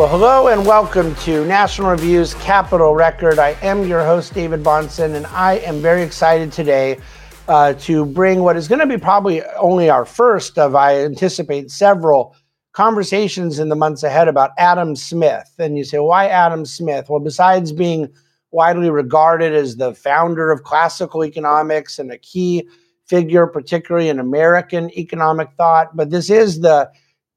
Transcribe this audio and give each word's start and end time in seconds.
Well, 0.00 0.08
hello 0.08 0.48
and 0.48 0.64
welcome 0.64 1.14
to 1.16 1.44
National 1.44 1.90
Review's 1.90 2.32
Capital 2.36 2.94
Record. 2.94 3.38
I 3.38 3.50
am 3.60 3.86
your 3.86 4.02
host, 4.02 4.32
David 4.32 4.62
Bahnsen, 4.62 5.14
and 5.14 5.26
I 5.26 5.58
am 5.58 5.82
very 5.82 6.02
excited 6.02 6.52
today 6.52 6.98
uh, 7.48 7.74
to 7.74 8.06
bring 8.06 8.40
what 8.40 8.56
is 8.56 8.66
going 8.66 8.78
to 8.78 8.86
be 8.86 8.96
probably 8.96 9.42
only 9.58 9.90
our 9.90 10.06
first 10.06 10.58
of, 10.58 10.74
I 10.74 11.04
anticipate, 11.04 11.70
several 11.70 12.34
conversations 12.72 13.58
in 13.58 13.68
the 13.68 13.76
months 13.76 14.02
ahead 14.02 14.26
about 14.26 14.52
Adam 14.56 14.96
Smith. 14.96 15.52
And 15.58 15.76
you 15.76 15.84
say, 15.84 15.98
why 15.98 16.28
Adam 16.28 16.64
Smith? 16.64 17.10
Well, 17.10 17.20
besides 17.20 17.70
being 17.70 18.08
widely 18.52 18.88
regarded 18.88 19.52
as 19.52 19.76
the 19.76 19.92
founder 19.92 20.50
of 20.50 20.62
classical 20.62 21.26
economics 21.26 21.98
and 21.98 22.10
a 22.10 22.16
key 22.16 22.66
figure, 23.04 23.46
particularly 23.46 24.08
in 24.08 24.18
American 24.18 24.90
economic 24.98 25.50
thought, 25.58 25.94
but 25.94 26.08
this 26.08 26.30
is 26.30 26.60
the 26.60 26.90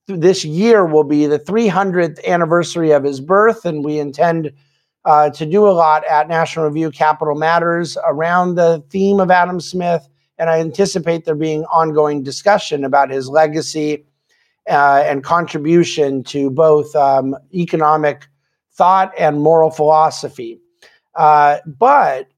this 0.07 0.43
year 0.43 0.85
will 0.85 1.03
be 1.03 1.25
the 1.25 1.39
300th 1.39 2.23
anniversary 2.25 2.91
of 2.91 3.03
his 3.03 3.21
birth, 3.21 3.66
and 3.66 3.84
we 3.84 3.99
intend 3.99 4.52
uh, 5.05 5.30
to 5.31 5.45
do 5.45 5.67
a 5.67 5.71
lot 5.71 6.05
at 6.05 6.27
National 6.27 6.66
Review 6.66 6.91
Capital 6.91 7.35
Matters 7.35 7.98
around 8.05 8.55
the 8.55 8.84
theme 8.89 9.20
of 9.20 9.31
Adam 9.31 9.59
Smith. 9.59 10.08
And 10.38 10.49
I 10.49 10.59
anticipate 10.59 11.25
there 11.25 11.35
being 11.35 11.63
ongoing 11.66 12.23
discussion 12.23 12.84
about 12.84 13.09
his 13.09 13.30
legacy 13.30 14.05
uh, 14.70 15.03
and 15.05 15.23
contribution 15.23 16.23
to 16.25 16.49
both 16.49 16.95
um, 16.95 17.35
economic 17.53 18.27
thought 18.73 19.11
and 19.17 19.41
moral 19.41 19.70
philosophy. 19.70 20.59
Uh, 21.16 21.58
but 21.66 22.30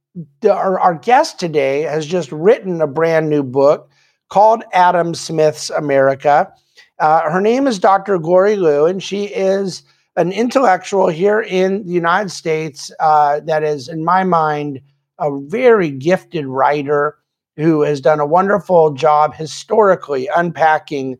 the, 0.42 0.54
our, 0.54 0.80
our 0.80 0.95
guest 0.95 1.40
today 1.40 1.82
has 1.82 2.06
just 2.06 2.32
written 2.32 2.82
a 2.82 2.88
brand 2.88 3.30
new 3.30 3.44
book 3.44 3.89
called 4.30 4.64
Adam 4.73 5.14
Smith's 5.14 5.70
America. 5.70 6.52
Uh, 7.00 7.30
her 7.30 7.42
name 7.42 7.68
is 7.68 7.80
Dr. 7.80 8.18
Glory 8.18 8.56
Liu, 8.56 8.86
and 8.86 9.04
she 9.04 9.26
is 9.26 9.84
an 10.16 10.32
intellectual 10.32 11.08
here 11.08 11.42
in 11.42 11.86
the 11.86 11.92
United 11.92 12.30
States 12.30 12.92
uh, 13.00 13.42
that 13.42 13.64
is, 13.64 13.90
in 13.90 14.06
my 14.06 14.24
mind, 14.24 14.80
a 15.20 15.30
very 15.42 15.90
gifted 15.90 16.46
writer 16.46 17.18
who 17.58 17.82
has 17.82 18.00
done 18.02 18.20
a 18.20 18.26
wonderful 18.26 18.94
job 18.94 19.34
historically 19.34 20.30
unpacking 20.36 21.18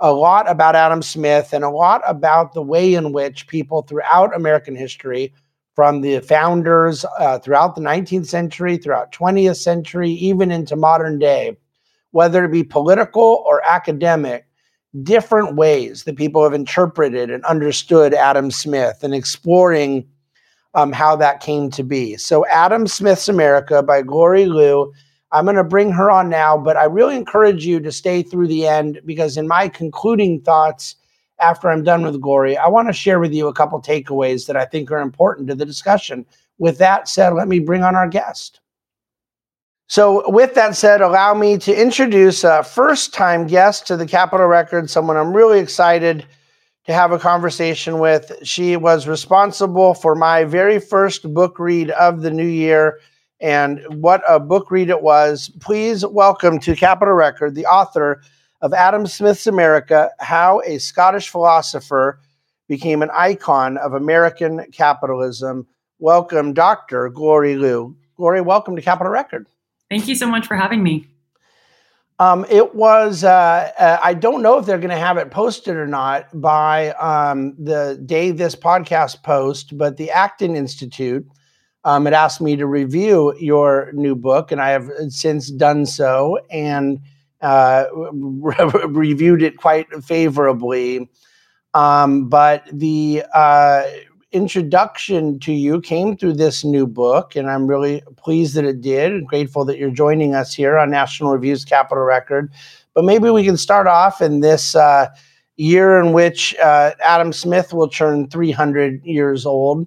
a 0.00 0.12
lot 0.12 0.50
about 0.50 0.76
Adam 0.76 1.02
Smith 1.02 1.52
and 1.52 1.64
a 1.64 1.70
lot 1.70 2.02
about 2.06 2.52
the 2.52 2.62
way 2.62 2.94
in 2.94 3.12
which 3.12 3.46
people 3.48 3.82
throughout 3.82 4.34
American 4.34 4.76
history, 4.76 5.32
from 5.74 6.02
the 6.02 6.20
founders 6.20 7.04
uh, 7.18 7.38
throughout 7.38 7.74
the 7.74 7.80
19th 7.80 8.26
century, 8.26 8.76
throughout 8.76 9.12
20th 9.12 9.56
century, 9.56 10.10
even 10.10 10.50
into 10.50 10.76
modern 10.76 11.18
day, 11.18 11.56
whether 12.12 12.44
it 12.44 12.52
be 12.52 12.62
political 12.62 13.42
or 13.46 13.60
academic, 13.64 14.46
different 15.02 15.56
ways 15.56 16.04
that 16.04 16.16
people 16.16 16.42
have 16.44 16.54
interpreted 16.54 17.30
and 17.30 17.44
understood 17.44 18.14
Adam 18.14 18.50
Smith 18.50 19.02
and 19.02 19.14
exploring 19.14 20.06
um, 20.74 20.92
how 20.92 21.16
that 21.16 21.40
came 21.40 21.70
to 21.70 21.82
be. 21.82 22.16
So, 22.16 22.46
Adam 22.46 22.86
Smith's 22.86 23.28
America 23.28 23.82
by 23.82 24.02
Glory 24.02 24.46
Liu. 24.46 24.92
I'm 25.32 25.46
going 25.46 25.56
to 25.56 25.64
bring 25.64 25.90
her 25.90 26.12
on 26.12 26.28
now, 26.28 26.56
but 26.56 26.76
I 26.76 26.84
really 26.84 27.16
encourage 27.16 27.66
you 27.66 27.80
to 27.80 27.90
stay 27.90 28.22
through 28.22 28.46
the 28.46 28.68
end 28.68 29.00
because, 29.04 29.36
in 29.36 29.48
my 29.48 29.68
concluding 29.68 30.40
thoughts, 30.40 30.94
after 31.40 31.68
I'm 31.68 31.82
done 31.82 32.02
with 32.02 32.20
Glory, 32.20 32.56
I 32.56 32.68
want 32.68 32.88
to 32.88 32.92
share 32.92 33.18
with 33.18 33.32
you 33.32 33.48
a 33.48 33.52
couple 33.52 33.80
takeaways 33.82 34.46
that 34.46 34.56
I 34.56 34.64
think 34.64 34.90
are 34.92 35.00
important 35.00 35.48
to 35.48 35.54
the 35.54 35.66
discussion. 35.66 36.24
With 36.58 36.78
that 36.78 37.08
said, 37.08 37.30
let 37.30 37.48
me 37.48 37.58
bring 37.58 37.82
on 37.82 37.96
our 37.96 38.08
guest. 38.08 38.60
So, 39.86 40.28
with 40.30 40.54
that 40.54 40.76
said, 40.76 41.02
allow 41.02 41.34
me 41.34 41.58
to 41.58 41.80
introduce 41.80 42.42
a 42.42 42.62
first 42.62 43.12
time 43.12 43.46
guest 43.46 43.86
to 43.88 43.98
the 43.98 44.06
Capital 44.06 44.46
Record, 44.46 44.88
someone 44.88 45.18
I'm 45.18 45.34
really 45.34 45.58
excited 45.60 46.26
to 46.86 46.92
have 46.94 47.12
a 47.12 47.18
conversation 47.18 47.98
with. 47.98 48.32
She 48.42 48.78
was 48.78 49.06
responsible 49.06 49.92
for 49.92 50.14
my 50.14 50.44
very 50.44 50.78
first 50.78 51.34
book 51.34 51.58
read 51.58 51.90
of 51.90 52.22
the 52.22 52.30
new 52.30 52.46
year. 52.46 52.98
And 53.40 53.82
what 54.00 54.22
a 54.26 54.40
book 54.40 54.70
read 54.70 54.88
it 54.88 55.02
was. 55.02 55.50
Please 55.60 56.04
welcome 56.06 56.58
to 56.60 56.74
Capital 56.74 57.12
Record 57.12 57.54
the 57.54 57.66
author 57.66 58.22
of 58.62 58.72
Adam 58.72 59.06
Smith's 59.06 59.46
America 59.46 60.10
How 60.18 60.62
a 60.64 60.78
Scottish 60.78 61.28
Philosopher 61.28 62.20
Became 62.68 63.02
an 63.02 63.10
Icon 63.12 63.76
of 63.76 63.92
American 63.92 64.64
Capitalism. 64.72 65.66
Welcome, 65.98 66.54
Dr. 66.54 67.10
Glory 67.10 67.56
Liu. 67.56 67.94
Glory, 68.16 68.40
welcome 68.40 68.76
to 68.76 68.82
Capital 68.82 69.12
Record. 69.12 69.46
Thank 69.94 70.08
you 70.08 70.16
so 70.16 70.26
much 70.26 70.48
for 70.48 70.56
having 70.56 70.82
me. 70.82 71.06
Um, 72.18 72.44
it 72.50 72.74
was, 72.74 73.22
uh, 73.22 73.70
uh, 73.78 73.98
I 74.02 74.12
don't 74.12 74.42
know 74.42 74.58
if 74.58 74.66
they're 74.66 74.78
going 74.78 74.90
to 74.90 74.96
have 74.96 75.18
it 75.18 75.30
posted 75.30 75.76
or 75.76 75.86
not 75.86 76.26
by 76.34 76.90
um, 76.94 77.54
the 77.62 78.02
day 78.04 78.32
this 78.32 78.56
podcast 78.56 79.22
post, 79.22 79.78
but 79.78 79.96
the 79.96 80.10
Acton 80.10 80.56
Institute 80.56 81.24
um, 81.84 82.06
had 82.06 82.12
asked 82.12 82.40
me 82.40 82.56
to 82.56 82.66
review 82.66 83.36
your 83.38 83.92
new 83.92 84.16
book, 84.16 84.50
and 84.50 84.60
I 84.60 84.70
have 84.70 84.90
since 85.10 85.48
done 85.52 85.86
so 85.86 86.40
and 86.50 86.98
uh, 87.40 87.84
re- 87.94 88.70
reviewed 88.88 89.44
it 89.44 89.58
quite 89.58 89.86
favorably. 90.02 91.08
Um, 91.72 92.28
but 92.28 92.64
the 92.72 93.22
uh, 93.32 93.84
introduction 94.34 95.38
to 95.38 95.52
you 95.52 95.80
came 95.80 96.16
through 96.16 96.34
this 96.34 96.64
new 96.64 96.86
book, 96.86 97.36
and 97.36 97.48
I'm 97.48 97.66
really 97.66 98.02
pleased 98.16 98.54
that 98.56 98.64
it 98.64 98.80
did 98.80 99.12
and 99.12 99.26
grateful 99.26 99.64
that 99.64 99.78
you're 99.78 99.90
joining 99.90 100.34
us 100.34 100.52
here 100.52 100.76
on 100.76 100.90
National 100.90 101.30
Review's 101.30 101.64
Capital 101.64 102.02
Record. 102.02 102.52
But 102.92 103.04
maybe 103.04 103.30
we 103.30 103.44
can 103.44 103.56
start 103.56 103.86
off 103.86 104.20
in 104.20 104.40
this 104.40 104.74
uh, 104.74 105.06
year 105.56 106.00
in 106.00 106.12
which 106.12 106.54
uh, 106.56 106.92
Adam 107.02 107.32
Smith 107.32 107.72
will 107.72 107.88
turn 107.88 108.28
300 108.28 109.04
years 109.04 109.46
old. 109.46 109.86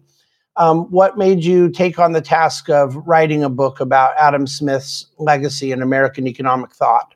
Um, 0.55 0.89
what 0.89 1.17
made 1.17 1.43
you 1.43 1.69
take 1.69 1.99
on 1.99 2.13
the 2.13 2.21
task 2.21 2.69
of 2.69 2.95
writing 3.05 3.43
a 3.43 3.49
book 3.49 3.79
about 3.79 4.15
Adam 4.17 4.47
Smith's 4.47 5.05
legacy 5.19 5.71
in 5.71 5.81
American 5.81 6.25
economic 6.25 6.73
thought? 6.73 7.13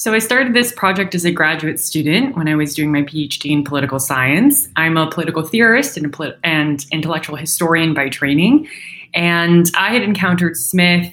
So 0.00 0.14
I 0.14 0.18
started 0.18 0.54
this 0.54 0.72
project 0.72 1.14
as 1.14 1.26
a 1.26 1.30
graduate 1.30 1.78
student 1.78 2.34
when 2.34 2.48
I 2.48 2.54
was 2.54 2.74
doing 2.74 2.90
my 2.90 3.02
PhD 3.02 3.50
in 3.50 3.64
political 3.64 3.98
science. 3.98 4.66
I'm 4.74 4.96
a 4.96 5.10
political 5.10 5.42
theorist 5.42 5.98
and, 5.98 6.10
polit- 6.10 6.38
and 6.42 6.86
intellectual 6.90 7.36
historian 7.36 7.92
by 7.92 8.08
training, 8.08 8.66
and 9.12 9.66
I 9.76 9.92
had 9.92 10.00
encountered 10.00 10.56
Smith 10.56 11.12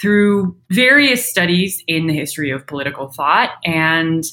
through 0.00 0.56
various 0.70 1.28
studies 1.28 1.84
in 1.86 2.06
the 2.06 2.14
history 2.14 2.50
of 2.50 2.66
political 2.66 3.08
thought. 3.08 3.50
And 3.62 4.24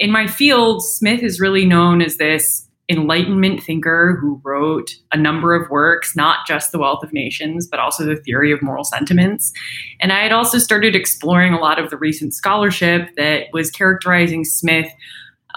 in 0.00 0.10
my 0.10 0.26
field, 0.26 0.84
Smith 0.84 1.22
is 1.22 1.38
really 1.38 1.64
known 1.64 2.02
as 2.02 2.16
this 2.16 2.65
Enlightenment 2.88 3.62
thinker 3.62 4.16
who 4.20 4.40
wrote 4.44 4.94
a 5.12 5.16
number 5.16 5.54
of 5.54 5.68
works, 5.70 6.14
not 6.14 6.46
just 6.46 6.70
The 6.70 6.78
Wealth 6.78 7.02
of 7.02 7.12
Nations, 7.12 7.66
but 7.66 7.80
also 7.80 8.04
The 8.04 8.16
Theory 8.16 8.52
of 8.52 8.62
Moral 8.62 8.84
Sentiments. 8.84 9.52
And 10.00 10.12
I 10.12 10.22
had 10.22 10.32
also 10.32 10.58
started 10.58 10.94
exploring 10.94 11.52
a 11.52 11.58
lot 11.58 11.80
of 11.80 11.90
the 11.90 11.96
recent 11.96 12.32
scholarship 12.32 13.10
that 13.16 13.46
was 13.52 13.70
characterizing 13.70 14.44
Smith 14.44 14.90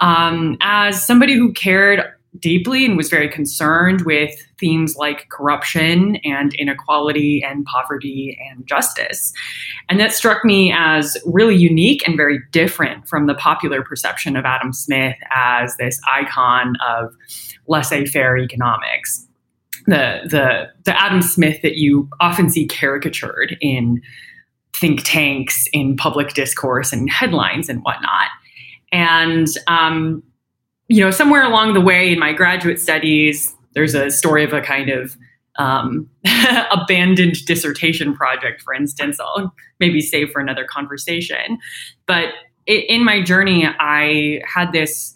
um, 0.00 0.56
as 0.60 1.06
somebody 1.06 1.34
who 1.34 1.52
cared 1.52 2.02
deeply 2.38 2.84
and 2.84 2.96
was 2.96 3.08
very 3.08 3.28
concerned 3.28 4.02
with 4.02 4.30
themes 4.58 4.94
like 4.96 5.28
corruption 5.30 6.16
and 6.24 6.54
inequality 6.54 7.42
and 7.42 7.64
poverty 7.64 8.38
and 8.48 8.66
justice. 8.66 9.32
And 9.88 9.98
that 9.98 10.12
struck 10.12 10.44
me 10.44 10.72
as 10.72 11.16
really 11.26 11.56
unique 11.56 12.06
and 12.06 12.16
very 12.16 12.40
different 12.52 13.08
from 13.08 13.26
the 13.26 13.34
popular 13.34 13.82
perception 13.82 14.36
of 14.36 14.44
Adam 14.44 14.72
Smith 14.72 15.16
as 15.30 15.76
this 15.76 16.00
icon 16.10 16.74
of 16.86 17.12
laissez 17.66 18.06
faire 18.06 18.38
economics. 18.38 19.26
The, 19.86 20.20
the, 20.24 20.68
the 20.84 21.00
Adam 21.00 21.22
Smith 21.22 21.62
that 21.62 21.76
you 21.76 22.08
often 22.20 22.48
see 22.48 22.66
caricatured 22.66 23.56
in 23.60 24.00
think 24.72 25.02
tanks, 25.04 25.66
in 25.72 25.96
public 25.96 26.34
discourse, 26.34 26.92
and 26.92 27.10
headlines 27.10 27.68
and 27.68 27.80
whatnot. 27.82 28.28
And 28.92 29.48
um, 29.66 30.22
you 30.90 31.00
know, 31.00 31.12
somewhere 31.12 31.44
along 31.44 31.72
the 31.74 31.80
way 31.80 32.12
in 32.12 32.18
my 32.18 32.32
graduate 32.32 32.80
studies, 32.80 33.54
there's 33.74 33.94
a 33.94 34.10
story 34.10 34.42
of 34.42 34.52
a 34.52 34.60
kind 34.60 34.90
of 34.90 35.16
um, 35.56 36.10
abandoned 36.72 37.46
dissertation 37.46 38.12
project, 38.12 38.60
for 38.62 38.74
instance. 38.74 39.20
I'll 39.20 39.54
maybe 39.78 40.00
save 40.00 40.32
for 40.32 40.40
another 40.40 40.64
conversation. 40.64 41.58
But 42.08 42.30
in 42.66 43.04
my 43.04 43.22
journey, 43.22 43.66
I 43.66 44.42
had 44.44 44.72
this 44.72 45.14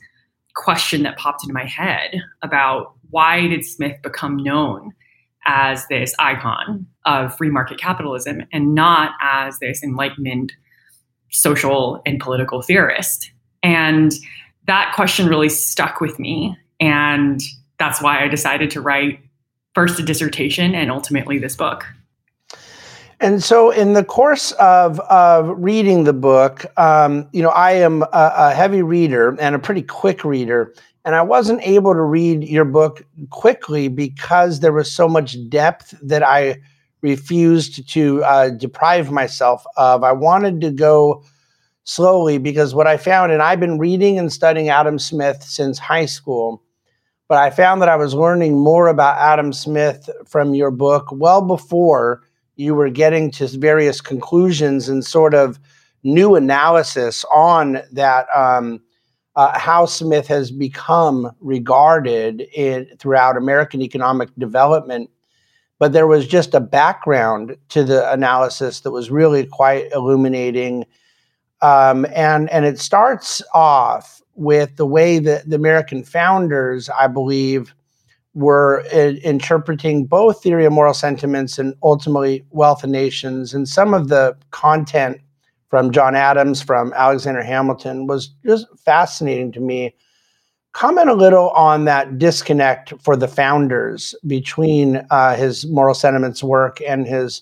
question 0.55 1.03
that 1.03 1.19
popped 1.19 1.43
into 1.43 1.53
my 1.53 1.65
head 1.65 2.23
about 2.43 2.95
why 3.11 3.49
did 3.49 3.65
Smith 3.65 4.01
become 4.01 4.37
known 4.37 4.93
as 5.45 5.89
this 5.89 6.15
icon 6.21 6.87
of 7.05 7.37
free 7.37 7.51
market 7.51 7.79
capitalism 7.81 8.43
and 8.53 8.77
not 8.77 9.11
as 9.21 9.59
this 9.59 9.83
enlightenment 9.83 10.53
social 11.33 12.01
and 12.07 12.21
political 12.21 12.63
theorist? 12.63 13.33
And 13.65 14.13
that 14.67 14.93
question 14.95 15.27
really 15.29 15.49
stuck 15.49 16.01
with 16.01 16.19
me. 16.19 16.57
And 16.81 17.41
that's 17.79 18.01
why 18.03 18.23
I 18.23 18.29
decided 18.29 18.71
to 18.73 18.81
write 18.81 19.21
first 19.75 19.99
a 19.99 20.03
dissertation 20.03 20.75
and 20.75 20.91
ultimately 20.91 21.39
this 21.39 21.57
book. 21.57 21.85
And 23.21 23.43
so, 23.43 23.71
in 23.71 23.93
the 23.93 24.05
course 24.05 24.53
of, 24.53 24.99
of 25.01 25.49
reading 25.57 26.05
the 26.05 26.13
book, 26.13 26.67
um, 26.79 27.29
you 27.33 27.43
know, 27.43 27.51
I 27.51 27.73
am 27.73 28.03
a, 28.03 28.09
a, 28.13 28.55
heavy 28.55 28.83
reader 28.83 29.37
and 29.41 29.55
a 29.55 29.59
pretty 29.59 29.83
quick 29.83 30.25
reader. 30.25 30.75
And 31.05 31.15
I 31.15 31.23
wasn't 31.23 31.61
able 31.63 31.95
to 31.95 32.03
read 32.03 32.45
your 32.45 32.65
book 32.65 33.05
quickly 33.31 33.89
because 33.89 34.61
there 34.61 34.73
was 34.73 34.91
so 34.91 35.09
much 35.09 35.37
depth 35.49 35.95
that 36.03 36.23
I 36.23 36.61
refused 37.03 37.89
to 37.91 38.25
uh, 38.25 38.49
deprive 38.51 39.11
myself 39.11 39.65
of. 39.77 40.03
I 40.03 40.13
wanted 40.13 40.61
to 40.63 40.71
go 40.71 41.23
slowly 41.85 42.39
because 42.39 42.75
what 42.75 42.87
I 42.87 42.97
found, 42.97 43.33
and 43.33 43.43
I've 43.43 43.61
been 43.61 43.79
reading 43.79 44.19
and 44.19 44.33
studying 44.33 44.69
Adam 44.69 44.99
Smith 44.99 45.43
since 45.43 45.79
high 45.79 46.07
school, 46.07 46.63
but 47.29 47.39
I 47.39 47.51
found 47.51 47.81
that 47.81 47.89
I 47.89 47.97
was 47.97 48.15
learning 48.15 48.59
more 48.59 48.89
about 48.89 49.19
Adam 49.19 49.53
Smith 49.53 50.11
from 50.27 50.55
your 50.55 50.71
book 50.71 51.09
well 51.13 51.41
before 51.43 52.23
you 52.57 52.75
were 52.75 52.91
getting 52.91 53.31
to 53.33 53.47
various 53.59 54.01
conclusions 54.01 54.89
and 54.89 55.05
sort 55.05 55.35
of 55.35 55.59
new 56.03 56.35
analysis 56.35 57.25
on 57.35 57.81
that 57.93 58.27
um, 58.35 58.81
uh, 59.37 59.59
how 59.59 59.87
Smith 59.87 60.27
has 60.29 60.51
become 60.51 61.31
regarded 61.41 62.43
in, 62.55 62.87
throughout 62.99 63.37
American 63.37 63.83
economic 63.83 64.29
development. 64.39 65.11
But 65.79 65.93
there 65.93 66.07
was 66.07 66.27
just 66.27 66.55
a 66.55 66.61
background 66.61 67.57
to 67.71 67.83
the 67.83 68.11
analysis 68.13 68.81
that 68.81 68.93
was 68.93 69.11
really 69.11 69.47
quite 69.47 69.91
illuminating. 69.93 70.87
Um, 71.65 72.07
and, 72.15 72.51
and 72.51 72.67
it 72.67 72.79
starts 72.79 73.41
off 73.55 74.21
with 74.35 74.77
the 74.77 74.85
way 74.85 75.19
that 75.19 75.49
the 75.49 75.57
American 75.57 76.05
founders, 76.05 76.91
I 76.91 77.07
believe, 77.07 77.75
were 78.35 78.81
in, 78.93 79.17
interpreting 79.19 80.05
both 80.05 80.43
theory 80.43 80.67
of 80.67 80.75
moral 80.75 80.93
sentiments 80.93 81.59
and 81.59 81.75
ultimately 81.83 82.45
wealth 82.51 82.85
of 82.85 82.91
nations. 82.91 83.55
And 83.55 83.67
some 83.67 83.95
of 83.95 84.09
the 84.09 84.37
content 84.51 85.23
from 85.71 85.91
John 85.91 86.15
Adams, 86.15 86.61
from 86.61 86.93
Alexander 86.95 87.43
Hamilton, 87.43 88.07
was 88.07 88.29
just 88.45 88.67
fascinating 88.85 89.51
to 89.53 89.61
me. 89.61 89.95
Comment 90.73 91.09
a 91.09 91.15
little 91.15 91.49
on 91.51 91.87
that 91.87 92.19
disconnect 92.19 92.93
for 93.01 93.17
the 93.17 93.29
founders 93.29 94.15
between 94.27 95.07
uh, 95.11 95.35
his 95.35 95.65
moral 95.69 95.95
sentiments 95.95 96.43
work 96.43 96.79
and 96.87 97.07
his 97.07 97.41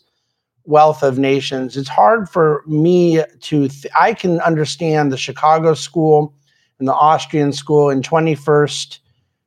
wealth 0.64 1.02
of 1.02 1.18
nations. 1.18 1.76
It's 1.76 1.88
hard 1.88 2.28
for 2.28 2.62
me 2.66 3.22
to, 3.40 3.68
th- 3.68 3.86
I 3.98 4.14
can 4.14 4.40
understand 4.40 5.12
the 5.12 5.16
Chicago 5.16 5.74
school 5.74 6.34
and 6.78 6.88
the 6.88 6.94
Austrian 6.94 7.52
school 7.52 7.90
in 7.90 8.02
21st 8.02 8.98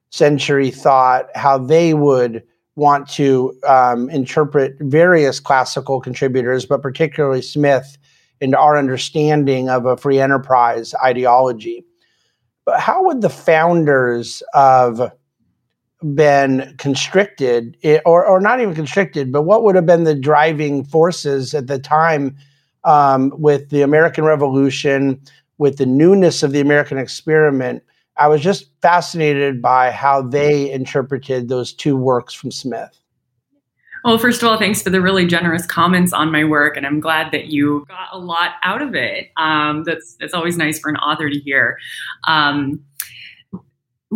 century 0.10 0.72
thought, 0.72 1.28
how 1.36 1.58
they 1.58 1.94
would 1.94 2.44
want 2.76 3.10
to 3.10 3.58
um, 3.68 4.10
interpret 4.10 4.76
various 4.80 5.40
classical 5.40 6.02
contributors, 6.02 6.66
but 6.66 6.82
particularly 6.82 7.42
Smith 7.42 7.98
into 8.42 8.58
our 8.58 8.78
understanding 8.78 9.70
of 9.70 9.86
a 9.86 9.98
free 9.98 10.20
enterprise 10.20 10.94
ideology. 11.04 11.86
But 12.66 12.80
how 12.80 13.04
would 13.06 13.22
the 13.22 13.30
founders 13.30 14.44
of 14.54 15.12
been 16.14 16.76
constricted 16.78 17.78
or, 18.06 18.26
or 18.26 18.40
not 18.40 18.60
even 18.60 18.76
constricted, 18.76 19.32
but 19.32 19.44
what 19.44 19.64
would 19.64 19.76
have 19.76 19.86
been 19.86 20.04
the 20.04 20.16
driving 20.16 20.84
forces 20.84 21.54
at 21.54 21.68
the 21.68 21.80
time 21.80 22.36
um, 22.84 23.32
with 23.38 23.70
the 23.70 23.82
American 23.82 24.24
Revolution, 24.24 25.20
with 25.58 25.78
the 25.78 25.86
newness 25.86 26.44
of 26.44 26.52
the 26.52 26.60
American 26.60 26.98
experiment? 26.98 27.84
I 28.18 28.28
was 28.28 28.42
just 28.42 28.70
fascinated 28.82 29.62
by 29.62 29.92
how 29.92 30.22
they 30.22 30.72
interpreted 30.72 31.50
those 31.50 31.74
two 31.74 31.98
works 31.98 32.34
from 32.34 32.52
Smith. 32.52 33.00
Well, 34.06 34.20
first 34.20 34.44
of 34.44 34.48
all, 34.48 34.58
thanks 34.60 34.84
for 34.84 34.92
the 34.92 35.02
really 35.02 35.26
generous 35.26 35.66
comments 35.66 36.14
on 36.14 36.32
my 36.32 36.44
work, 36.44 36.78
and 36.78 36.86
I'm 36.86 37.00
glad 37.00 37.32
that 37.32 37.48
you 37.48 37.86
got 37.88 38.10
a 38.12 38.20
lot 38.20 38.52
out 38.62 38.84
of 38.84 38.94
it. 38.94 39.32
Um, 39.36 39.84
that's 39.84 40.16
that's 40.20 40.36
always 40.36 40.58
nice 40.58 40.78
for 40.78 40.90
an 40.90 40.98
author 40.98 41.28
to 41.28 41.40
hear. 41.40 41.80
Um, 42.28 42.86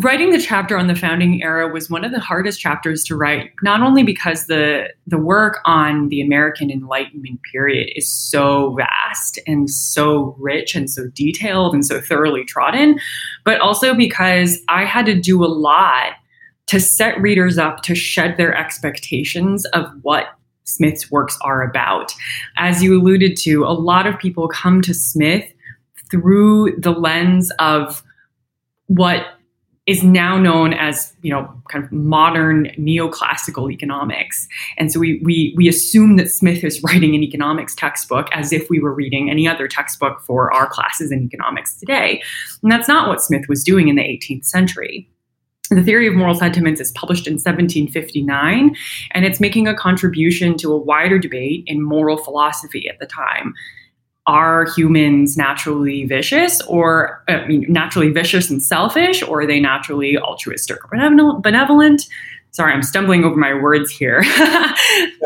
writing 0.04 0.32
the 0.32 0.42
chapter 0.42 0.78
on 0.78 0.88
the 0.88 0.96
founding 0.96 1.42
era 1.44 1.68
was 1.68 1.90
one 1.90 2.04
of 2.04 2.12
the 2.12 2.20
hardest 2.20 2.60
chapters 2.60 3.04
to 3.04 3.16
write 3.16 3.52
not 3.62 3.82
only 3.82 4.04
because 4.04 4.48
the 4.48 4.88
the 5.08 5.18
work 5.18 5.60
on 5.66 6.10
the 6.10 6.22
american 6.22 6.70
enlightenment 6.70 7.40
period 7.52 7.92
is 7.96 8.10
so 8.10 8.76
vast 8.76 9.40
and 9.48 9.70
so 9.70 10.36
rich 10.40 10.76
and 10.76 10.90
so 10.90 11.08
detailed 11.14 11.74
and 11.74 11.86
so 11.86 12.00
thoroughly 12.00 12.44
trodden 12.46 13.00
but 13.44 13.60
also 13.60 13.94
because 13.94 14.60
i 14.68 14.86
had 14.86 15.06
to 15.06 15.20
do 15.20 15.44
a 15.44 15.48
lot 15.48 16.14
to 16.68 16.80
set 16.80 17.20
readers 17.20 17.58
up 17.58 17.82
to 17.82 17.96
shed 17.96 18.38
their 18.38 18.56
expectations 18.56 19.66
of 19.74 19.86
what 20.04 20.28
Smith's 20.66 21.10
works 21.10 21.36
are 21.42 21.64
about. 21.64 22.14
As 22.58 22.84
you 22.84 23.02
alluded 23.02 23.36
to, 23.38 23.64
a 23.64 23.74
lot 23.74 24.06
of 24.06 24.20
people 24.20 24.48
come 24.48 24.84
to 24.84 24.94
Smith 24.94 25.52
through 26.12 26.76
the 26.78 26.92
lens 26.92 27.52
of 27.58 28.04
what 28.86 29.39
is 29.90 30.04
now 30.04 30.38
known 30.38 30.72
as 30.72 31.12
you 31.24 31.34
know 31.34 31.52
kind 31.68 31.84
of 31.84 31.92
modern 31.92 32.68
neoclassical 32.78 33.72
economics. 33.72 34.48
And 34.78 34.92
so 34.92 35.00
we, 35.00 35.20
we 35.26 35.52
we 35.58 35.68
assume 35.68 36.16
that 36.18 36.30
smith 36.30 36.64
is 36.64 36.82
writing 36.84 37.16
an 37.16 37.24
economics 37.24 37.74
textbook 37.74 38.28
as 38.32 38.54
if 38.54 38.70
we 38.70 38.80
were 38.80 38.94
reading 38.94 39.32
any 39.32 39.48
other 39.48 39.68
textbook 39.68 40.22
for 40.22 40.54
our 40.54 40.68
classes 40.68 41.12
in 41.12 41.24
economics 41.24 41.76
today. 41.76 42.22
And 42.62 42.72
that's 42.72 42.88
not 42.88 43.08
what 43.08 43.24
smith 43.24 43.48
was 43.50 43.64
doing 43.64 43.88
in 43.88 43.96
the 43.96 44.04
18th 44.04 44.46
century. 44.46 45.10
The 45.72 45.84
Theory 45.84 46.08
of 46.08 46.16
Moral 46.16 46.34
Sentiments 46.34 46.82
is 46.82 46.92
published 46.94 47.28
in 47.28 47.34
1759, 47.34 48.76
and 49.12 49.26
it's 49.26 49.40
making 49.40 49.68
a 49.68 49.76
contribution 49.76 50.58
to 50.58 50.74
a 50.74 50.78
wider 50.78 51.20
debate 51.20 51.64
in 51.68 51.84
moral 51.84 52.18
philosophy 52.18 52.90
at 52.90 52.98
the 52.98 53.06
time. 53.06 53.54
Are 54.30 54.68
humans 54.76 55.38
naturally 55.38 56.06
vicious, 56.06 56.62
or 56.68 57.24
I 57.28 57.48
mean, 57.48 57.66
naturally 57.68 58.12
vicious 58.12 58.48
and 58.48 58.62
selfish, 58.62 59.24
or 59.24 59.42
are 59.42 59.48
they 59.48 59.60
naturally 59.60 60.20
altruistic 60.20 60.78
or 60.86 61.40
benevolent? 61.42 62.06
Sorry, 62.52 62.72
I'm 62.72 62.84
stumbling 62.84 63.24
over 63.24 63.36
my 63.36 63.56
words 63.56 63.90
here. 63.90 64.22
I, 64.26 64.76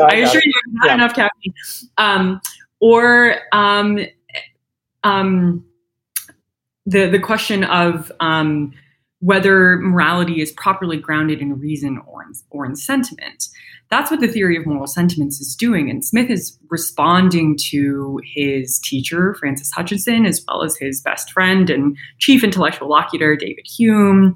I 0.08 0.16
assure 0.16 0.42
you, 0.42 0.54
not 0.72 0.88
yeah. 0.88 0.94
enough 0.94 1.16
caffeine. 1.16 1.54
Um, 1.98 2.40
or 2.80 3.36
um, 3.52 4.00
um, 5.04 5.66
the 6.86 7.10
the 7.10 7.20
question 7.20 7.66
of 7.66 8.10
um, 8.22 8.72
whether 9.20 9.80
morality 9.80 10.40
is 10.40 10.54
properly 10.54 10.96
grounded 10.96 11.42
in 11.42 11.60
reason 11.60 12.02
or 12.08 12.24
in, 12.24 12.32
or 12.52 12.66
in 12.66 12.78
sentiment. 12.78 13.50
That's 13.94 14.10
what 14.10 14.22
the 14.22 14.28
theory 14.28 14.57
of 14.57 14.66
moral 14.66 14.88
sentiments 14.88 15.40
is 15.40 15.56
doing. 15.56 15.88
And 15.88 16.04
Smith 16.04 16.28
is 16.31 16.57
responding 16.69 17.56
to 17.69 18.20
his 18.25 18.79
teacher, 18.79 19.36
Francis 19.36 19.72
Hutcheson, 19.72 20.27
as 20.27 20.44
well 20.48 20.63
as 20.63 20.75
his 20.75 21.00
best 21.00 21.29
friend 21.29 21.70
and 21.70 21.96
chief 22.18 22.44
intellectual 22.44 22.89
locutor, 22.89 23.36
David 23.36 23.68
Hume, 23.68 24.34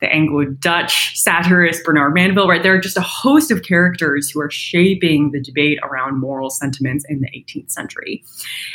the 0.00 0.06
Anglo 0.12 0.44
Dutch 0.44 1.18
satirist, 1.18 1.82
Bernard 1.82 2.14
Mandeville, 2.14 2.46
right? 2.46 2.62
There 2.62 2.76
are 2.76 2.80
just 2.80 2.96
a 2.96 3.00
host 3.00 3.50
of 3.50 3.64
characters 3.64 4.30
who 4.30 4.40
are 4.40 4.52
shaping 4.52 5.32
the 5.32 5.40
debate 5.40 5.80
around 5.82 6.20
moral 6.20 6.48
sentiments 6.48 7.04
in 7.08 7.22
the 7.22 7.28
18th 7.36 7.72
century. 7.72 8.22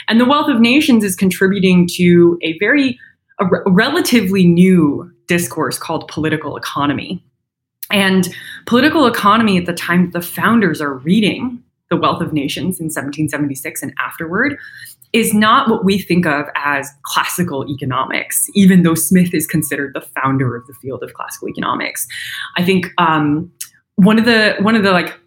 And 0.09 0.19
The 0.19 0.25
Wealth 0.25 0.49
of 0.49 0.59
Nations 0.59 1.05
is 1.05 1.15
contributing 1.15 1.87
to 1.93 2.37
a 2.41 2.59
very 2.59 2.99
a 3.39 3.45
re- 3.45 3.61
relatively 3.65 4.45
new 4.45 5.09
discourse 5.27 5.77
called 5.77 6.09
political 6.09 6.57
economy. 6.57 7.23
And 7.91 8.33
political 8.65 9.05
economy 9.07 9.57
at 9.57 9.65
the 9.65 9.73
time 9.73 10.11
the 10.11 10.21
founders 10.21 10.81
are 10.81 10.95
reading 10.95 11.63
The 11.89 11.97
Wealth 11.97 12.21
of 12.21 12.33
Nations 12.33 12.79
in 12.79 12.85
1776 12.85 13.81
and 13.81 13.93
afterward 13.99 14.57
is 15.13 15.33
not 15.33 15.69
what 15.69 15.85
we 15.85 15.97
think 15.97 16.25
of 16.25 16.47
as 16.55 16.89
classical 17.03 17.67
economics, 17.69 18.49
even 18.53 18.83
though 18.83 18.95
Smith 18.95 19.33
is 19.33 19.47
considered 19.47 19.93
the 19.93 20.01
founder 20.01 20.55
of 20.55 20.67
the 20.67 20.73
field 20.73 21.01
of 21.01 21.13
classical 21.13 21.47
economics. 21.47 22.05
I 22.57 22.63
think 22.63 22.87
um, 22.97 23.51
one 23.95 24.19
of 24.19 24.25
the 24.25 24.55
one 24.59 24.75
of 24.75 24.83
the 24.83 24.91
like 24.91 25.17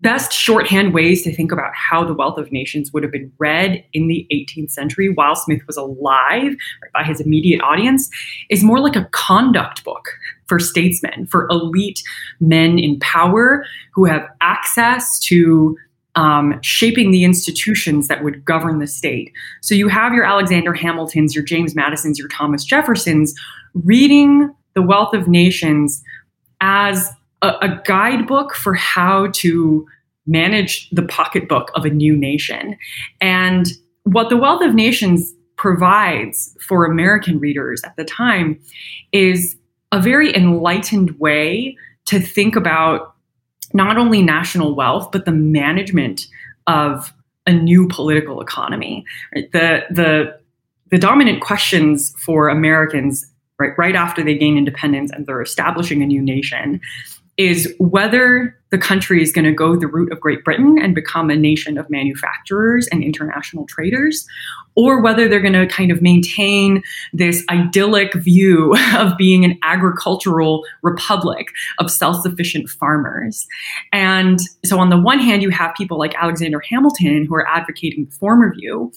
best 0.00 0.32
shorthand 0.32 0.94
ways 0.94 1.22
to 1.22 1.34
think 1.34 1.50
about 1.50 1.72
how 1.74 2.04
the 2.04 2.14
wealth 2.14 2.38
of 2.38 2.52
nations 2.52 2.92
would 2.92 3.02
have 3.02 3.10
been 3.10 3.32
read 3.38 3.84
in 3.92 4.06
the 4.06 4.26
18th 4.32 4.70
century 4.70 5.08
while 5.08 5.34
smith 5.34 5.60
was 5.66 5.76
alive 5.76 6.54
right, 6.82 6.92
by 6.94 7.02
his 7.02 7.20
immediate 7.20 7.60
audience 7.62 8.08
is 8.48 8.62
more 8.62 8.78
like 8.78 8.94
a 8.94 9.08
conduct 9.10 9.82
book 9.82 10.10
for 10.48 10.58
statesmen 10.58 11.26
for 11.26 11.46
elite 11.50 12.02
men 12.40 12.78
in 12.78 12.98
power 13.00 13.64
who 13.92 14.04
have 14.04 14.26
access 14.40 15.18
to 15.18 15.76
um, 16.14 16.58
shaping 16.62 17.12
the 17.12 17.22
institutions 17.22 18.08
that 18.08 18.24
would 18.24 18.44
govern 18.44 18.78
the 18.78 18.86
state 18.86 19.32
so 19.60 19.74
you 19.74 19.88
have 19.88 20.12
your 20.12 20.24
alexander 20.24 20.72
hamiltons 20.72 21.34
your 21.34 21.44
james 21.44 21.74
madisons 21.74 22.18
your 22.18 22.28
thomas 22.28 22.64
jeffersons 22.64 23.34
reading 23.74 24.52
the 24.74 24.82
wealth 24.82 25.14
of 25.14 25.28
nations 25.28 26.02
as 26.60 27.10
a, 27.42 27.48
a 27.62 27.82
guidebook 27.84 28.54
for 28.54 28.74
how 28.74 29.28
to 29.32 29.86
manage 30.28 30.88
the 30.90 31.02
pocketbook 31.02 31.70
of 31.74 31.84
a 31.84 31.90
new 31.90 32.16
nation. 32.16 32.76
And 33.20 33.66
what 34.04 34.28
the 34.28 34.36
Wealth 34.36 34.62
of 34.62 34.74
Nations 34.74 35.32
provides 35.56 36.56
for 36.60 36.84
American 36.84 37.40
readers 37.40 37.82
at 37.84 37.96
the 37.96 38.04
time 38.04 38.60
is 39.10 39.56
a 39.92 40.00
very 40.00 40.34
enlightened 40.34 41.18
way 41.18 41.76
to 42.06 42.20
think 42.20 42.56
about 42.56 43.14
not 43.72 43.98
only 43.98 44.22
national 44.22 44.74
wealth, 44.74 45.10
but 45.12 45.24
the 45.24 45.32
management 45.32 46.26
of 46.66 47.12
a 47.46 47.52
new 47.52 47.88
political 47.88 48.40
economy. 48.40 49.04
The, 49.34 49.84
the, 49.90 50.38
the 50.90 50.98
dominant 50.98 51.42
questions 51.42 52.14
for 52.18 52.48
Americans 52.48 53.30
right 53.58 53.72
right 53.76 53.96
after 53.96 54.22
they 54.22 54.36
gain 54.36 54.56
independence 54.56 55.10
and 55.10 55.26
they're 55.26 55.42
establishing 55.42 56.02
a 56.02 56.06
new 56.06 56.22
nation 56.22 56.80
is 57.38 57.72
whether 57.78 58.58
the 58.70 58.78
country 58.78 59.22
is 59.22 59.32
going 59.32 59.44
to 59.44 59.52
go 59.52 59.76
the 59.76 59.86
route 59.86 60.12
of 60.12 60.20
Great 60.20 60.44
Britain 60.44 60.76
and 60.82 60.94
become 60.94 61.30
a 61.30 61.36
nation 61.36 61.78
of 61.78 61.88
manufacturers 61.88 62.86
and 62.88 63.02
international 63.02 63.64
traders, 63.66 64.26
or 64.74 65.00
whether 65.00 65.28
they're 65.28 65.40
going 65.40 65.54
to 65.54 65.66
kind 65.66 65.90
of 65.90 66.02
maintain 66.02 66.82
this 67.12 67.44
idyllic 67.48 68.12
view 68.14 68.74
of 68.96 69.16
being 69.16 69.44
an 69.44 69.58
agricultural 69.62 70.64
republic 70.82 71.46
of 71.78 71.90
self 71.90 72.20
sufficient 72.22 72.68
farmers. 72.68 73.46
And 73.92 74.40
so, 74.64 74.78
on 74.80 74.90
the 74.90 75.00
one 75.00 75.20
hand, 75.20 75.42
you 75.42 75.50
have 75.50 75.74
people 75.74 75.98
like 75.98 76.14
Alexander 76.16 76.60
Hamilton 76.68 77.24
who 77.24 77.36
are 77.36 77.48
advocating 77.48 78.04
the 78.04 78.10
former 78.10 78.52
view. 78.52 78.92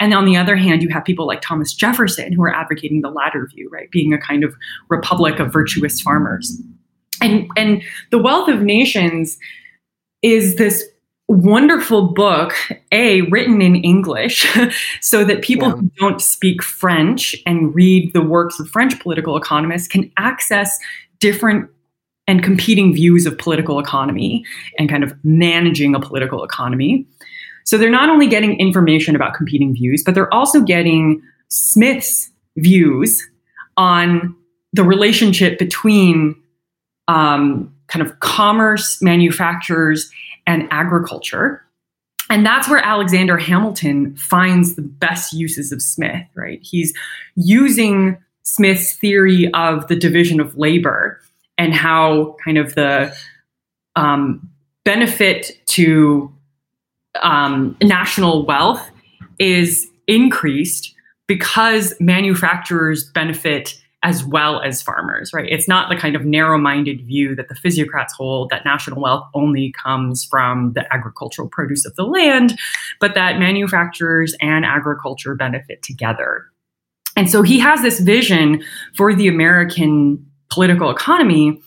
And 0.00 0.14
on 0.14 0.24
the 0.24 0.36
other 0.36 0.56
hand, 0.56 0.82
you 0.82 0.88
have 0.88 1.04
people 1.04 1.26
like 1.26 1.42
Thomas 1.42 1.74
Jefferson 1.74 2.32
who 2.32 2.42
are 2.42 2.54
advocating 2.54 3.02
the 3.02 3.10
latter 3.10 3.46
view, 3.46 3.68
right? 3.70 3.90
Being 3.90 4.12
a 4.12 4.18
kind 4.18 4.42
of 4.42 4.54
republic 4.88 5.38
of 5.38 5.52
virtuous 5.52 6.00
farmers 6.00 6.60
and 7.22 7.50
and 7.56 7.82
the 8.10 8.18
wealth 8.18 8.48
of 8.48 8.62
nations 8.62 9.38
is 10.22 10.56
this 10.56 10.84
wonderful 11.28 12.08
book 12.08 12.52
a 12.90 13.22
written 13.22 13.62
in 13.62 13.76
english 13.76 14.46
so 15.00 15.24
that 15.24 15.42
people 15.42 15.68
yeah. 15.68 15.74
who 15.76 15.90
don't 15.98 16.20
speak 16.20 16.62
french 16.62 17.34
and 17.46 17.74
read 17.74 18.12
the 18.12 18.20
works 18.20 18.60
of 18.60 18.68
french 18.68 18.98
political 19.00 19.36
economists 19.36 19.88
can 19.88 20.10
access 20.18 20.78
different 21.20 21.70
and 22.28 22.42
competing 22.42 22.92
views 22.92 23.26
of 23.26 23.36
political 23.38 23.78
economy 23.78 24.44
and 24.78 24.88
kind 24.88 25.02
of 25.02 25.14
managing 25.24 25.94
a 25.94 26.00
political 26.00 26.44
economy 26.44 27.06
so 27.64 27.78
they're 27.78 27.90
not 27.90 28.10
only 28.10 28.26
getting 28.26 28.58
information 28.58 29.16
about 29.16 29.32
competing 29.32 29.72
views 29.72 30.02
but 30.04 30.14
they're 30.14 30.32
also 30.34 30.60
getting 30.60 31.22
smith's 31.48 32.30
views 32.56 33.26
on 33.76 34.34
the 34.72 34.84
relationship 34.84 35.58
between 35.58 36.34
um, 37.08 37.74
kind 37.88 38.04
of 38.04 38.20
commerce, 38.20 39.00
manufacturers, 39.02 40.10
and 40.46 40.66
agriculture. 40.70 41.64
And 42.30 42.46
that's 42.46 42.68
where 42.68 42.84
Alexander 42.84 43.36
Hamilton 43.36 44.16
finds 44.16 44.74
the 44.74 44.82
best 44.82 45.32
uses 45.32 45.72
of 45.72 45.82
Smith, 45.82 46.26
right? 46.34 46.60
He's 46.62 46.94
using 47.36 48.16
Smith's 48.42 48.94
theory 48.94 49.52
of 49.52 49.88
the 49.88 49.96
division 49.96 50.40
of 50.40 50.56
labor 50.56 51.20
and 51.58 51.74
how 51.74 52.36
kind 52.44 52.58
of 52.58 52.74
the 52.74 53.14
um, 53.96 54.48
benefit 54.84 55.60
to 55.66 56.32
um, 57.22 57.76
national 57.82 58.46
wealth 58.46 58.88
is 59.38 59.88
increased 60.06 60.94
because 61.26 61.94
manufacturers 62.00 63.04
benefit 63.04 63.81
as 64.02 64.24
well 64.24 64.60
as 64.60 64.82
farmers, 64.82 65.32
right? 65.32 65.48
It's 65.48 65.68
not 65.68 65.88
the 65.88 65.96
kind 65.96 66.16
of 66.16 66.24
narrow 66.24 66.58
minded 66.58 67.06
view 67.06 67.36
that 67.36 67.48
the 67.48 67.54
physiocrats 67.54 68.12
hold 68.12 68.50
that 68.50 68.64
national 68.64 69.00
wealth 69.00 69.28
only 69.34 69.72
comes 69.82 70.24
from 70.24 70.72
the 70.72 70.92
agricultural 70.92 71.48
produce 71.48 71.86
of 71.86 71.94
the 71.94 72.04
land, 72.04 72.58
but 73.00 73.14
that 73.14 73.38
manufacturers 73.38 74.34
and 74.40 74.64
agriculture 74.64 75.34
benefit 75.34 75.82
together. 75.82 76.46
And 77.16 77.30
so 77.30 77.42
he 77.42 77.58
has 77.60 77.82
this 77.82 78.00
vision 78.00 78.62
for 78.96 79.14
the 79.14 79.28
American 79.28 80.26
political 80.50 80.90
economy 80.90 81.60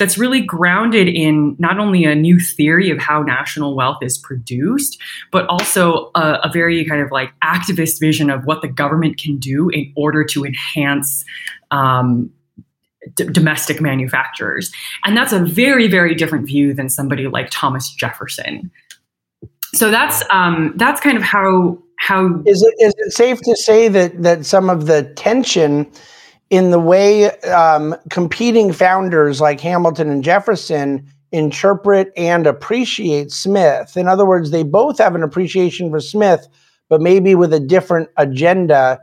that's 0.00 0.18
really 0.18 0.40
grounded 0.40 1.06
in 1.06 1.54
not 1.58 1.78
only 1.78 2.04
a 2.04 2.14
new 2.14 2.40
theory 2.40 2.90
of 2.90 2.98
how 2.98 3.22
national 3.22 3.76
wealth 3.76 3.98
is 4.02 4.18
produced, 4.18 5.00
but 5.30 5.46
also 5.46 6.10
a, 6.16 6.40
a, 6.42 6.50
very 6.52 6.84
kind 6.84 7.02
of 7.02 7.12
like 7.12 7.30
activist 7.44 8.00
vision 8.00 8.30
of 8.30 8.44
what 8.46 8.62
the 8.62 8.68
government 8.68 9.18
can 9.18 9.36
do 9.36 9.68
in 9.68 9.92
order 9.96 10.24
to 10.24 10.44
enhance 10.44 11.24
um, 11.70 12.30
d- 13.14 13.26
domestic 13.26 13.80
manufacturers. 13.80 14.72
And 15.04 15.16
that's 15.16 15.32
a 15.32 15.38
very, 15.38 15.86
very 15.86 16.14
different 16.14 16.46
view 16.46 16.72
than 16.72 16.88
somebody 16.88 17.28
like 17.28 17.48
Thomas 17.50 17.92
Jefferson. 17.92 18.70
So 19.74 19.90
that's 19.90 20.24
um, 20.30 20.72
that's 20.76 21.00
kind 21.00 21.16
of 21.16 21.22
how 21.22 21.78
how 21.98 22.42
is 22.46 22.62
it 22.62 22.74
is 22.78 22.94
it 22.96 23.12
safe 23.12 23.38
to 23.42 23.56
say 23.56 23.88
that 23.88 24.22
that 24.22 24.46
some 24.46 24.70
of 24.70 24.86
the 24.86 25.04
tension 25.14 25.86
in 26.50 26.70
the 26.70 26.80
way 26.80 27.30
um, 27.42 27.96
competing 28.10 28.72
founders 28.72 29.40
like 29.40 29.60
Hamilton 29.60 30.10
and 30.10 30.22
Jefferson 30.22 31.06
interpret 31.32 32.12
and 32.16 32.46
appreciate 32.46 33.30
Smith. 33.30 33.96
In 33.96 34.08
other 34.08 34.26
words, 34.26 34.50
they 34.50 34.64
both 34.64 34.98
have 34.98 35.14
an 35.14 35.22
appreciation 35.22 35.90
for 35.90 36.00
Smith, 36.00 36.48
but 36.88 37.00
maybe 37.00 37.36
with 37.36 37.52
a 37.52 37.60
different 37.60 38.08
agenda 38.16 39.00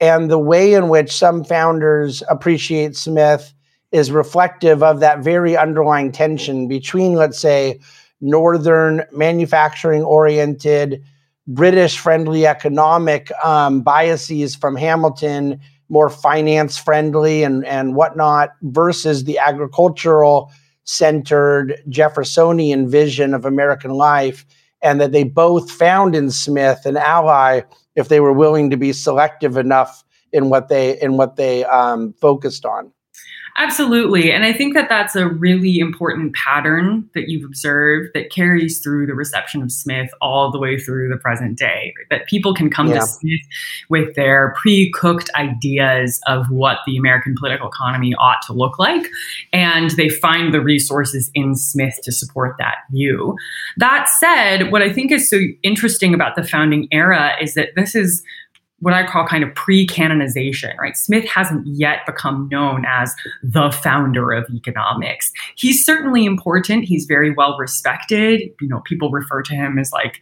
and 0.00 0.30
the 0.30 0.38
way 0.38 0.74
in 0.74 0.88
which 0.88 1.12
some 1.12 1.44
founders 1.44 2.22
appreciate 2.28 2.96
Smith 2.96 3.52
is 3.92 4.10
reflective 4.10 4.82
of 4.82 5.00
that 5.00 5.22
very 5.22 5.56
underlying 5.56 6.12
tension 6.12 6.66
between, 6.68 7.14
let's 7.14 7.38
say, 7.38 7.80
Northern 8.20 9.02
manufacturing 9.12 10.02
oriented, 10.02 11.04
British 11.46 11.98
friendly 11.98 12.46
economic 12.46 13.30
um, 13.44 13.82
biases 13.82 14.54
from 14.54 14.76
Hamilton, 14.76 15.60
more 15.94 16.10
finance 16.10 16.76
friendly 16.76 17.44
and, 17.44 17.64
and 17.64 17.94
whatnot, 17.94 18.50
versus 18.62 19.24
the 19.24 19.38
agricultural 19.38 20.50
centered 20.82 21.80
Jeffersonian 21.88 22.88
vision 22.90 23.32
of 23.32 23.44
American 23.44 23.92
life. 23.92 24.44
And 24.82 25.00
that 25.00 25.12
they 25.12 25.24
both 25.24 25.70
found 25.70 26.14
in 26.14 26.30
Smith 26.30 26.84
an 26.84 26.96
ally 26.98 27.62
if 27.94 28.08
they 28.08 28.20
were 28.20 28.34
willing 28.34 28.68
to 28.70 28.76
be 28.76 28.92
selective 28.92 29.56
enough 29.56 30.04
in 30.32 30.50
what 30.50 30.68
they 30.68 31.00
in 31.00 31.16
what 31.16 31.36
they 31.36 31.64
um, 31.64 32.12
focused 32.20 32.66
on. 32.66 32.92
Absolutely. 33.56 34.32
And 34.32 34.44
I 34.44 34.52
think 34.52 34.74
that 34.74 34.88
that's 34.88 35.14
a 35.14 35.28
really 35.28 35.78
important 35.78 36.34
pattern 36.34 37.08
that 37.14 37.28
you've 37.28 37.44
observed 37.44 38.10
that 38.12 38.30
carries 38.30 38.80
through 38.80 39.06
the 39.06 39.14
reception 39.14 39.62
of 39.62 39.70
Smith 39.70 40.10
all 40.20 40.50
the 40.50 40.58
way 40.58 40.76
through 40.76 41.08
the 41.08 41.16
present 41.16 41.56
day. 41.56 41.94
Right? 41.96 42.06
That 42.10 42.26
people 42.26 42.52
can 42.52 42.68
come 42.68 42.88
yeah. 42.88 43.00
to 43.00 43.06
Smith 43.06 43.40
with 43.88 44.16
their 44.16 44.54
pre 44.60 44.90
cooked 44.90 45.30
ideas 45.36 46.20
of 46.26 46.50
what 46.50 46.78
the 46.84 46.96
American 46.96 47.36
political 47.38 47.68
economy 47.68 48.12
ought 48.14 48.42
to 48.48 48.52
look 48.52 48.76
like, 48.80 49.06
and 49.52 49.90
they 49.90 50.08
find 50.08 50.52
the 50.52 50.60
resources 50.60 51.30
in 51.32 51.54
Smith 51.54 52.00
to 52.02 52.10
support 52.10 52.56
that 52.58 52.78
view. 52.90 53.36
That 53.76 54.08
said, 54.08 54.72
what 54.72 54.82
I 54.82 54.92
think 54.92 55.12
is 55.12 55.30
so 55.30 55.38
interesting 55.62 56.12
about 56.12 56.34
the 56.34 56.42
founding 56.42 56.88
era 56.90 57.32
is 57.40 57.54
that 57.54 57.68
this 57.76 57.94
is 57.94 58.24
what 58.84 58.92
I 58.92 59.06
call 59.06 59.26
kind 59.26 59.42
of 59.42 59.54
pre-canonization, 59.54 60.76
right? 60.78 60.94
Smith 60.94 61.26
hasn't 61.26 61.66
yet 61.66 62.04
become 62.04 62.48
known 62.50 62.84
as 62.86 63.14
the 63.42 63.70
founder 63.70 64.30
of 64.30 64.44
economics. 64.54 65.32
He's 65.56 65.86
certainly 65.86 66.26
important. 66.26 66.84
He's 66.84 67.06
very 67.06 67.32
well 67.32 67.56
respected. 67.56 68.42
You 68.60 68.68
know, 68.68 68.80
people 68.80 69.10
refer 69.10 69.40
to 69.40 69.54
him 69.54 69.78
as 69.78 69.90
like 69.90 70.20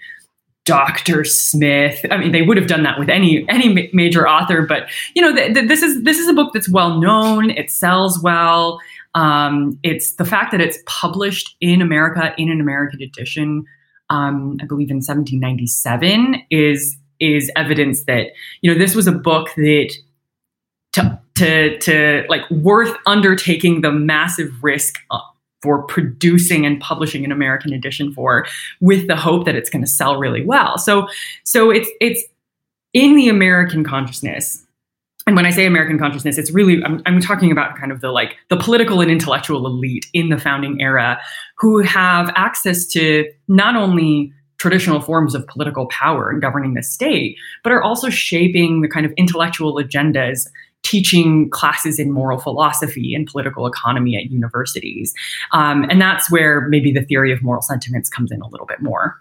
Dr. 0.65 1.25
Smith. 1.25 2.07
I 2.09 2.17
mean, 2.19 2.31
they 2.31 2.43
would 2.43 2.57
have 2.57 2.69
done 2.69 2.85
that 2.85 3.01
with 3.01 3.09
any 3.09 3.45
any 3.49 3.91
major 3.93 4.29
author, 4.29 4.63
but 4.63 4.89
you 5.17 5.23
know, 5.23 5.35
th- 5.35 5.55
th- 5.55 5.67
this 5.67 5.83
is 5.83 6.01
this 6.05 6.19
is 6.19 6.29
a 6.29 6.33
book 6.33 6.53
that's 6.55 6.69
well 6.69 7.01
known. 7.01 7.51
It 7.51 7.69
sells 7.69 8.23
well. 8.23 8.79
Um, 9.17 9.77
it's 9.83 10.15
the 10.15 10.25
fact 10.25 10.53
that 10.53 10.61
it's 10.61 10.79
published 10.87 11.57
in 11.61 11.83
America 11.83 12.33
in 12.39 12.49
an 12.49 12.61
American 12.61 13.03
edition. 13.03 13.65
Um, 14.09 14.59
I 14.63 14.67
believe 14.67 14.91
in 14.91 14.99
1797 14.99 16.45
is 16.51 16.97
is 17.23 17.51
evidence 17.57 18.05
that 18.05 18.33
you 18.61 18.73
know 18.73 18.79
this 18.79 18.95
was 18.95 19.07
a 19.07 19.13
book 19.13 19.49
that 19.57 19.93
to 20.93 21.21
to 21.37 21.79
to 21.79 22.25
like 22.29 22.49
worth 22.51 22.95
undertaking 23.07 23.81
the 23.81 23.93
massive 23.93 24.53
risk 24.63 24.97
uh, 25.11 25.19
for 25.63 25.85
producing 25.85 26.67
and 26.67 26.81
publishing 26.81 27.25
an 27.25 27.33
American 27.33 27.73
edition 27.73 28.13
for 28.13 28.47
with 28.81 29.07
the 29.07 29.17
hope 29.17 29.47
that 29.47 29.55
it's 29.55 29.71
going 29.71 29.83
to 29.83 29.91
sell 29.91 30.17
really 30.17 30.45
well. 30.45 30.77
So 30.77 31.09
so 31.45 31.71
it's 31.71 31.89
it's 32.01 32.23
in 32.93 33.17
the 33.17 33.29
American 33.29 33.85
consciousness. 33.85 34.67
And 35.25 35.37
when 35.37 35.47
I 35.47 35.51
say 35.51 35.67
American 35.67 36.01
consciousness, 36.01 36.37
it's 36.37 36.51
really 36.51 36.83
I'm, 36.85 37.01
I'm 37.07 37.21
talking 37.21 37.53
about 37.53 37.79
kind 37.79 37.93
of 37.93 38.01
the 38.01 38.11
like 38.11 38.37
the 38.51 38.57
political 38.57 39.01
and 39.01 39.11
intellectual 39.11 39.67
elite 39.67 40.07
in 40.13 40.31
the 40.31 40.39
founding 40.39 40.81
era 40.81 41.21
who 41.59 41.79
have 41.79 42.33
access 42.35 42.87
to 42.87 43.31
not 43.47 43.77
only 43.77 44.33
traditional 44.63 45.01
forms 45.01 45.35
of 45.35 45.45
political 45.49 45.87
power 45.87 46.31
and 46.31 46.41
governing 46.41 46.75
the 46.75 46.85
state, 46.85 47.37
but 47.65 47.73
are 47.73 47.83
also 47.83 48.09
shaping 48.09 48.81
the 48.81 48.87
kind 48.87 49.05
of 49.05 49.13
intellectual 49.17 49.75
agendas 49.75 50.47
teaching 50.85 51.51
classes 51.51 51.99
in 51.99 52.13
moral 52.13 52.39
philosophy 52.39 53.13
and 53.13 53.27
political 53.27 53.67
economy 53.67 54.17
at 54.17 54.31
universities. 54.31 55.13
Um, 55.51 55.83
and 55.91 56.01
that's 56.01 56.31
where 56.31 56.61
maybe 56.69 56.93
the 56.93 57.03
theory 57.03 57.33
of 57.33 57.43
moral 57.43 57.61
sentiments 57.61 58.09
comes 58.09 58.31
in 58.31 58.41
a 58.41 58.47
little 58.47 58.67
bit 58.67 58.81
more. 58.81 59.21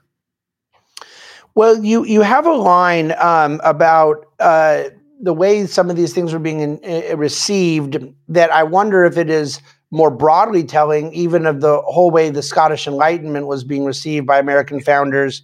Well, 1.55 1.83
you 1.83 2.05
you 2.05 2.21
have 2.21 2.45
a 2.45 2.53
line 2.53 3.15
um, 3.17 3.59
about 3.63 4.27
uh, 4.39 4.83
the 5.19 5.33
way 5.33 5.65
some 5.65 5.89
of 5.89 5.95
these 5.95 6.13
things 6.13 6.33
were 6.33 6.39
being 6.39 6.59
in, 6.59 6.79
uh, 6.85 7.17
received 7.17 7.97
that 8.27 8.51
I 8.51 8.61
wonder 8.61 9.05
if 9.05 9.17
it 9.17 9.29
is 9.29 9.59
more 9.91 10.09
broadly 10.09 10.63
telling, 10.63 11.13
even 11.13 11.45
of 11.45 11.61
the 11.61 11.81
whole 11.81 12.11
way 12.11 12.29
the 12.29 12.41
Scottish 12.41 12.87
Enlightenment 12.87 13.45
was 13.47 13.63
being 13.63 13.85
received 13.85 14.25
by 14.25 14.39
American 14.39 14.79
founders. 14.79 15.43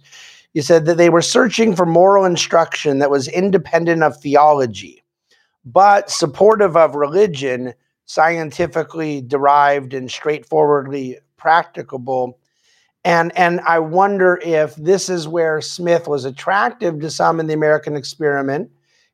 You 0.54 0.62
said 0.62 0.86
that 0.86 0.96
they 0.96 1.10
were 1.10 1.22
searching 1.22 1.76
for 1.76 1.84
moral 1.84 2.24
instruction 2.24 2.98
that 2.98 3.10
was 3.10 3.28
independent 3.28 4.02
of 4.02 4.18
theology. 4.20 5.02
but 5.72 6.10
supportive 6.10 6.76
of 6.76 6.94
religion, 6.94 7.74
scientifically 8.06 9.20
derived 9.20 9.92
and 9.92 10.10
straightforwardly 10.10 11.18
practicable. 11.36 12.38
And, 13.04 13.36
and 13.36 13.60
I 13.60 13.78
wonder 13.78 14.40
if 14.42 14.74
this 14.76 15.08
is 15.08 15.28
where 15.28 15.60
Smith 15.60 16.08
was 16.08 16.24
attractive 16.24 17.00
to 17.00 17.10
some 17.10 17.38
in 17.38 17.46
the 17.46 17.54
American 17.54 17.96
experiment, 17.96 18.70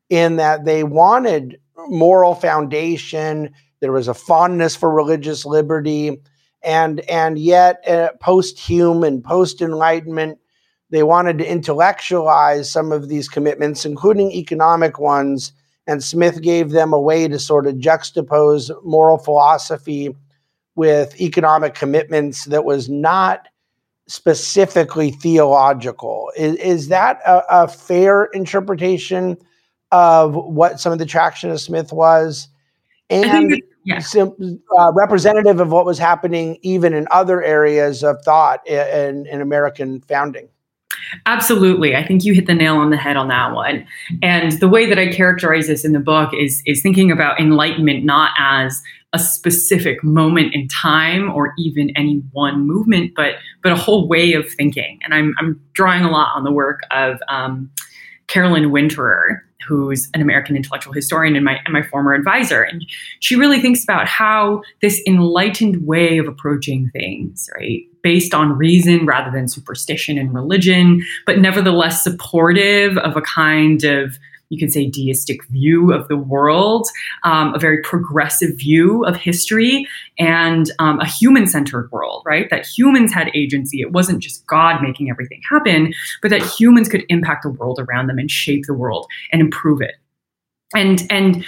in 0.09 0.37
that 0.37 0.65
they 0.65 0.83
wanted 0.83 1.59
moral 1.89 2.35
foundation, 2.35 3.53
there 3.85 3.91
was 3.91 4.07
a 4.07 4.15
fondness 4.15 4.75
for 4.75 4.89
religious 4.89 5.45
liberty, 5.45 6.19
and, 6.63 7.01
and 7.01 7.37
yet 7.37 7.87
uh, 7.87 8.09
post 8.19 8.57
Hume 8.57 9.03
and 9.03 9.23
post 9.23 9.61
Enlightenment, 9.61 10.39
they 10.89 11.03
wanted 11.03 11.37
to 11.37 11.47
intellectualize 11.47 12.67
some 12.67 12.91
of 12.91 13.09
these 13.09 13.29
commitments, 13.29 13.85
including 13.85 14.31
economic 14.31 14.97
ones. 14.97 15.51
And 15.85 16.03
Smith 16.03 16.41
gave 16.41 16.71
them 16.71 16.93
a 16.93 16.99
way 16.99 17.27
to 17.27 17.37
sort 17.37 17.67
of 17.67 17.75
juxtapose 17.75 18.71
moral 18.83 19.19
philosophy 19.19 20.15
with 20.75 21.21
economic 21.21 21.75
commitments 21.75 22.45
that 22.45 22.65
was 22.65 22.89
not 22.89 23.49
specifically 24.07 25.11
theological. 25.11 26.31
Is, 26.35 26.55
is 26.55 26.87
that 26.87 27.21
a, 27.23 27.43
a, 27.51 27.67
fair 27.67 28.25
interpretation 28.33 29.37
of 29.91 30.33
what 30.33 30.79
some 30.79 30.91
of 30.91 30.97
the 30.97 31.05
traction 31.05 31.51
of 31.51 31.61
Smith 31.61 31.93
was? 31.93 32.47
And 33.09 33.61
yeah. 33.83 33.99
sim, 33.99 34.61
uh, 34.77 34.91
representative 34.93 35.59
of 35.59 35.71
what 35.71 35.85
was 35.85 35.99
happening 35.99 36.57
even 36.61 36.93
in 36.93 37.07
other 37.11 37.43
areas 37.43 38.03
of 38.03 38.21
thought 38.23 38.65
in, 38.67 39.27
in 39.27 39.41
American 39.41 40.01
founding? 40.01 40.49
Absolutely. 41.25 41.95
I 41.95 42.05
think 42.05 42.23
you 42.23 42.33
hit 42.33 42.47
the 42.47 42.55
nail 42.55 42.77
on 42.77 42.89
the 42.89 42.97
head 42.97 43.17
on 43.17 43.27
that 43.27 43.53
one. 43.53 43.85
And 44.21 44.59
the 44.59 44.67
way 44.67 44.87
that 44.87 44.97
I 44.97 45.07
characterize 45.07 45.67
this 45.67 45.85
in 45.85 45.93
the 45.93 45.99
book 45.99 46.31
is, 46.33 46.63
is 46.65 46.81
thinking 46.81 47.11
about 47.11 47.39
enlightenment 47.39 48.05
not 48.05 48.31
as 48.39 48.81
a 49.13 49.19
specific 49.19 50.03
moment 50.03 50.53
in 50.53 50.67
time 50.67 51.31
or 51.31 51.53
even 51.57 51.89
any 51.95 52.21
one 52.33 52.67
movement, 52.67 53.13
but 53.15 53.35
but 53.63 53.71
a 53.71 53.75
whole 53.75 54.09
way 54.09 54.33
of 54.33 54.49
thinking. 54.49 54.99
And 55.03 55.13
I'm 55.13 55.33
I'm 55.39 55.61
drawing 55.73 56.03
a 56.03 56.11
lot 56.11 56.35
on 56.35 56.43
the 56.43 56.51
work 56.51 56.81
of 56.91 57.19
um, 57.29 57.71
Carolyn 58.27 58.71
Winterer, 58.71 59.39
who's 59.67 60.09
an 60.13 60.21
American 60.21 60.55
intellectual 60.55 60.93
historian 60.93 61.35
and 61.35 61.43
my 61.43 61.59
and 61.65 61.73
my 61.73 61.81
former 61.81 62.13
advisor, 62.13 62.61
and 62.61 62.85
she 63.19 63.35
really 63.35 63.59
thinks 63.59 63.83
about 63.83 64.07
how 64.07 64.61
this 64.81 65.01
enlightened 65.07 65.85
way 65.85 66.17
of 66.17 66.27
approaching 66.27 66.89
things, 66.91 67.49
right, 67.55 67.83
based 68.03 68.33
on 68.33 68.57
reason 68.57 69.05
rather 69.05 69.31
than 69.31 69.47
superstition 69.47 70.17
and 70.17 70.33
religion, 70.33 71.03
but 71.25 71.39
nevertheless 71.39 72.03
supportive 72.03 72.97
of 72.99 73.15
a 73.15 73.21
kind 73.21 73.83
of 73.83 74.17
you 74.49 74.59
could 74.59 74.71
say, 74.71 74.89
deistic 74.89 75.43
view 75.45 75.91
of 75.91 76.07
the 76.07 76.17
world, 76.17 76.87
um, 77.23 77.53
a 77.53 77.59
very 77.59 77.81
progressive 77.81 78.57
view 78.57 79.03
of 79.05 79.15
history, 79.15 79.87
and 80.19 80.71
um, 80.79 80.99
a 80.99 81.07
human 81.07 81.47
centered 81.47 81.91
world, 81.91 82.23
right? 82.25 82.49
That 82.49 82.65
humans 82.65 83.13
had 83.13 83.29
agency. 83.33 83.81
It 83.81 83.91
wasn't 83.91 84.21
just 84.21 84.45
God 84.47 84.81
making 84.81 85.09
everything 85.09 85.41
happen, 85.49 85.93
but 86.21 86.29
that 86.29 86.43
humans 86.43 86.89
could 86.89 87.03
impact 87.09 87.43
the 87.43 87.49
world 87.49 87.79
around 87.79 88.07
them 88.07 88.19
and 88.19 88.29
shape 88.29 88.65
the 88.65 88.73
world 88.73 89.07
and 89.31 89.41
improve 89.41 89.81
it. 89.81 89.95
And, 90.73 91.03
and, 91.09 91.45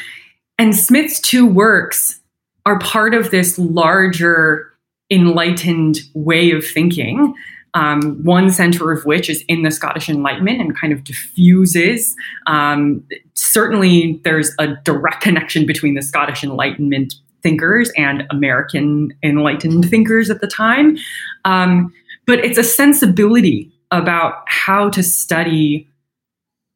and 0.57 0.75
Smith's 0.75 1.19
two 1.19 1.45
works 1.45 2.19
are 2.65 2.79
part 2.79 3.13
of 3.13 3.31
this 3.31 3.57
larger 3.57 4.73
enlightened 5.09 5.99
way 6.13 6.51
of 6.51 6.65
thinking 6.65 7.33
um, 7.74 8.24
one 8.24 8.50
center 8.50 8.91
of 8.91 9.05
which 9.05 9.29
is 9.29 9.43
in 9.47 9.63
the 9.63 9.71
Scottish 9.71 10.09
Enlightenment 10.09 10.62
and 10.62 10.75
kind 10.75 10.93
of 10.93 11.03
diffuses. 11.03 12.15
Um, 12.47 13.03
certainly, 13.33 14.19
there's 14.23 14.51
a 14.60 14.75
direct 14.84 15.21
connection 15.21 15.65
between 15.65 15.93
the 15.95 16.01
Scottish 16.01 16.43
Enlightenment 16.43 17.13
thinkers 17.43 17.91
and 17.97 18.23
American 18.32 19.13
enlightened 19.23 19.89
thinkers 19.89 20.30
at 20.30 20.41
the 20.41 20.47
time. 20.47 20.97
Um, 21.45 21.93
but 22.25 22.39
it's 22.39 22.58
a 22.58 22.63
sensibility 22.63 23.71
about 23.91 24.43
how 24.47 24.89
to 24.89 25.03
study 25.03 25.88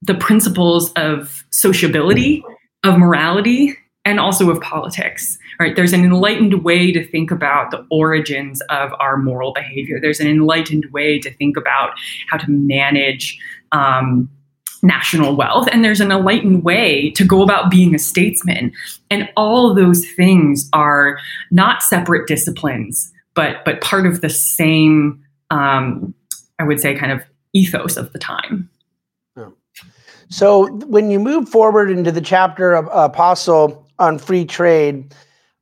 the 0.02 0.16
principles 0.16 0.92
of 0.94 1.44
sociability, 1.52 2.44
of 2.84 2.98
morality, 2.98 3.76
and 4.06 4.20
also 4.20 4.50
of 4.50 4.60
politics 4.62 5.38
right? 5.62 5.76
There's 5.76 5.94
an 5.94 6.04
enlightened 6.04 6.64
way 6.64 6.92
to 6.92 7.06
think 7.06 7.32
about 7.32 7.72
the 7.72 7.86
origins 7.90 8.62
of 8.70 8.92
our 9.00 9.18
moral 9.18 9.54
behavior. 9.54 10.00
There's 10.02 10.20
an 10.20 10.28
enlightened 10.28 10.86
way 10.92 11.20
to 11.20 11.34
think 11.34 11.58
about 11.58 11.92
how 12.30 12.38
to 12.38 12.50
manage 12.50 13.40
um, 13.72 14.30
national 14.84 15.36
wealth 15.36 15.68
and 15.72 15.86
there's 15.86 16.02
an 16.02 16.12
enlightened 16.12 16.64
way 16.64 17.12
to 17.12 17.24
go 17.24 17.44
about 17.44 17.70
being 17.70 17.94
a 17.94 18.00
statesman. 18.00 18.74
And 19.10 19.30
all 19.38 19.76
those 19.76 20.06
things 20.16 20.68
are 20.74 21.20
not 21.52 21.84
separate 21.84 22.28
disciplines 22.28 23.12
but 23.34 23.64
but 23.64 23.80
part 23.80 24.06
of 24.06 24.22
the 24.22 24.30
same 24.30 25.24
um, 25.52 26.14
i 26.60 26.64
would 26.64 26.80
say 26.80 26.96
kind 26.96 27.12
of 27.12 27.22
ethos 27.54 27.98
of 27.98 28.12
the 28.14 28.20
time. 28.20 28.70
So 30.30 30.72
when 30.86 31.12
you 31.12 31.20
move 31.20 31.50
forward 31.50 31.92
into 31.92 32.12
the 32.12 32.22
chapter 32.22 32.74
of 32.74 32.88
apostle 32.94 33.88
on 34.00 34.18
free 34.18 34.46
trade, 34.46 35.14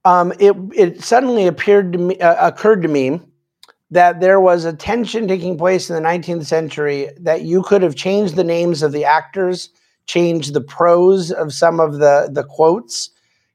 um, 0.05 0.33
it 0.39 0.55
it 0.75 1.03
suddenly 1.03 1.47
appeared 1.47 1.93
to 1.93 1.99
me 1.99 2.19
uh, 2.19 2.47
occurred 2.47 2.81
to 2.81 2.87
me 2.87 3.19
that 3.91 4.19
there 4.19 4.39
was 4.39 4.65
a 4.65 4.73
tension 4.73 5.27
taking 5.27 5.57
place 5.57 5.89
in 5.89 5.95
the 5.95 6.07
19th 6.07 6.45
century 6.45 7.09
that 7.19 7.41
you 7.41 7.63
could 7.63 7.81
have 7.81 7.95
changed 7.95 8.35
the 8.35 8.43
names 8.43 8.83
of 8.83 8.91
the 8.91 9.03
actors, 9.03 9.69
changed 10.05 10.53
the 10.53 10.61
prose 10.61 11.31
of 11.31 11.53
some 11.53 11.79
of 11.79 11.93
the 11.93 12.29
the 12.31 12.43
quotes, 12.43 13.09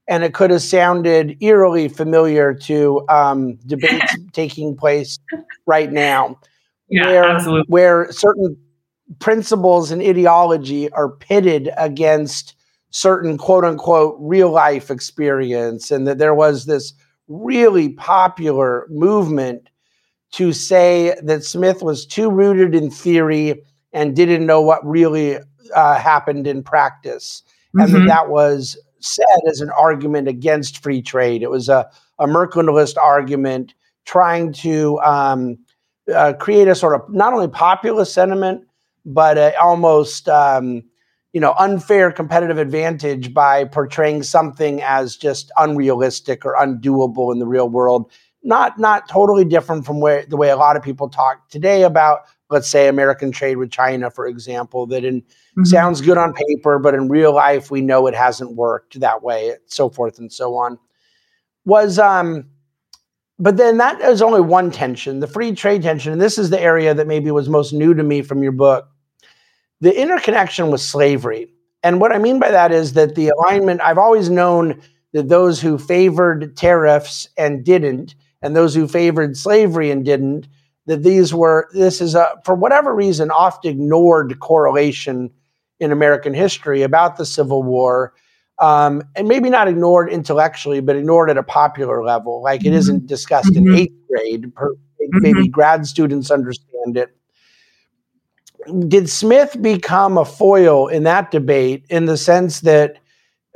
and 0.06 0.22
it 0.22 0.34
could 0.34 0.50
have 0.50 0.62
sounded 0.62 1.36
eerily 1.40 1.88
familiar 1.88 2.52
to 2.52 3.04
um, 3.08 3.54
debates 3.66 4.14
taking 4.32 4.76
place 4.76 5.18
right 5.66 5.92
now, 5.92 6.38
yeah, 6.88 7.06
where 7.06 7.24
absolutely. 7.24 7.66
where 7.68 8.12
certain 8.12 8.56
principles 9.18 9.90
and 9.90 10.02
ideology 10.02 10.90
are 10.92 11.08
pitted 11.08 11.70
against 11.76 12.53
certain 12.94 13.36
quote 13.36 13.64
unquote 13.64 14.16
real 14.20 14.50
life 14.50 14.88
experience, 14.88 15.90
and 15.90 16.06
that 16.06 16.18
there 16.18 16.34
was 16.34 16.64
this 16.64 16.94
really 17.26 17.88
popular 17.90 18.86
movement 18.88 19.68
to 20.30 20.52
say 20.52 21.16
that 21.22 21.42
Smith 21.42 21.82
was 21.82 22.06
too 22.06 22.30
rooted 22.30 22.74
in 22.74 22.90
theory 22.90 23.62
and 23.92 24.14
didn't 24.14 24.46
know 24.46 24.60
what 24.60 24.86
really 24.86 25.38
uh, 25.74 25.98
happened 25.98 26.46
in 26.46 26.62
practice, 26.62 27.42
mm-hmm. 27.76 27.80
and 27.80 27.92
that 27.92 27.98
mm-hmm. 27.98 28.06
that 28.06 28.28
was 28.30 28.78
said 29.00 29.40
as 29.50 29.60
an 29.60 29.70
argument 29.70 30.28
against 30.28 30.82
free 30.82 31.02
trade. 31.02 31.42
It 31.42 31.50
was 31.50 31.68
a, 31.68 31.90
a 32.20 32.26
mercantilist 32.26 32.96
argument 32.96 33.74
trying 34.04 34.52
to 34.52 35.00
um, 35.00 35.58
uh, 36.14 36.34
create 36.34 36.68
a 36.68 36.76
sort 36.76 36.94
of 36.94 37.12
not 37.12 37.32
only 37.32 37.48
populist 37.48 38.14
sentiment, 38.14 38.64
but 39.04 39.36
uh, 39.36 39.52
almost 39.60 40.28
um, 40.28 40.84
you 41.34 41.40
know 41.40 41.52
unfair 41.58 42.10
competitive 42.10 42.56
advantage 42.56 43.34
by 43.34 43.64
portraying 43.64 44.22
something 44.22 44.80
as 44.82 45.16
just 45.16 45.50
unrealistic 45.58 46.46
or 46.46 46.54
undoable 46.54 47.32
in 47.32 47.40
the 47.40 47.46
real 47.46 47.68
world 47.68 48.10
not 48.42 48.78
not 48.78 49.06
totally 49.08 49.44
different 49.44 49.84
from 49.84 50.00
where 50.00 50.24
the 50.26 50.36
way 50.36 50.48
a 50.48 50.56
lot 50.56 50.76
of 50.76 50.82
people 50.82 51.08
talk 51.08 51.48
today 51.50 51.82
about 51.82 52.20
let's 52.50 52.68
say 52.68 52.88
american 52.88 53.32
trade 53.32 53.56
with 53.56 53.70
china 53.70 54.10
for 54.10 54.26
example 54.26 54.86
that 54.86 55.04
in 55.04 55.20
mm-hmm. 55.20 55.64
sounds 55.64 56.00
good 56.00 56.16
on 56.16 56.32
paper 56.32 56.78
but 56.78 56.94
in 56.94 57.08
real 57.08 57.34
life 57.34 57.70
we 57.70 57.80
know 57.80 58.06
it 58.06 58.14
hasn't 58.14 58.54
worked 58.54 58.98
that 59.00 59.22
way 59.22 59.54
so 59.66 59.90
forth 59.90 60.18
and 60.18 60.32
so 60.32 60.54
on 60.54 60.78
was 61.64 61.98
um 61.98 62.46
but 63.40 63.56
then 63.56 63.78
that 63.78 64.00
is 64.02 64.22
only 64.22 64.40
one 64.40 64.70
tension 64.70 65.18
the 65.18 65.26
free 65.26 65.52
trade 65.52 65.82
tension 65.82 66.12
and 66.12 66.22
this 66.22 66.38
is 66.38 66.50
the 66.50 66.60
area 66.60 66.94
that 66.94 67.08
maybe 67.08 67.30
was 67.32 67.48
most 67.48 67.72
new 67.72 67.92
to 67.92 68.04
me 68.04 68.22
from 68.22 68.40
your 68.40 68.52
book 68.52 68.88
the 69.84 70.00
interconnection 70.00 70.70
with 70.70 70.80
slavery. 70.80 71.46
And 71.82 72.00
what 72.00 72.10
I 72.10 72.16
mean 72.16 72.40
by 72.40 72.50
that 72.50 72.72
is 72.72 72.94
that 72.94 73.16
the 73.16 73.28
alignment, 73.28 73.82
I've 73.82 73.98
always 73.98 74.30
known 74.30 74.80
that 75.12 75.28
those 75.28 75.60
who 75.60 75.76
favored 75.76 76.56
tariffs 76.56 77.28
and 77.36 77.62
didn't, 77.62 78.14
and 78.40 78.56
those 78.56 78.74
who 78.74 78.88
favored 78.88 79.36
slavery 79.36 79.90
and 79.90 80.02
didn't, 80.02 80.48
that 80.86 81.02
these 81.02 81.34
were, 81.34 81.68
this 81.74 82.00
is 82.00 82.14
a, 82.14 82.34
for 82.46 82.54
whatever 82.54 82.94
reason, 82.94 83.30
oft 83.30 83.66
ignored 83.66 84.40
correlation 84.40 85.30
in 85.80 85.92
American 85.92 86.32
history 86.32 86.80
about 86.80 87.18
the 87.18 87.26
Civil 87.26 87.62
War. 87.62 88.14
Um, 88.60 89.02
and 89.14 89.28
maybe 89.28 89.50
not 89.50 89.68
ignored 89.68 90.08
intellectually, 90.08 90.80
but 90.80 90.96
ignored 90.96 91.28
at 91.28 91.36
a 91.36 91.42
popular 91.42 92.02
level. 92.02 92.42
Like 92.42 92.62
it 92.62 92.68
mm-hmm. 92.68 92.76
isn't 92.78 93.06
discussed 93.06 93.52
mm-hmm. 93.52 93.68
in 93.68 93.74
eighth 93.74 94.08
grade. 94.08 94.54
Per, 94.54 94.74
maybe 95.10 95.40
mm-hmm. 95.40 95.50
grad 95.50 95.86
students 95.86 96.30
understand 96.30 96.96
it 96.96 97.14
did 98.88 99.08
Smith 99.08 99.56
become 99.60 100.18
a 100.18 100.24
foil 100.24 100.88
in 100.88 101.04
that 101.04 101.30
debate 101.30 101.84
in 101.90 102.06
the 102.06 102.16
sense 102.16 102.60
that, 102.60 102.96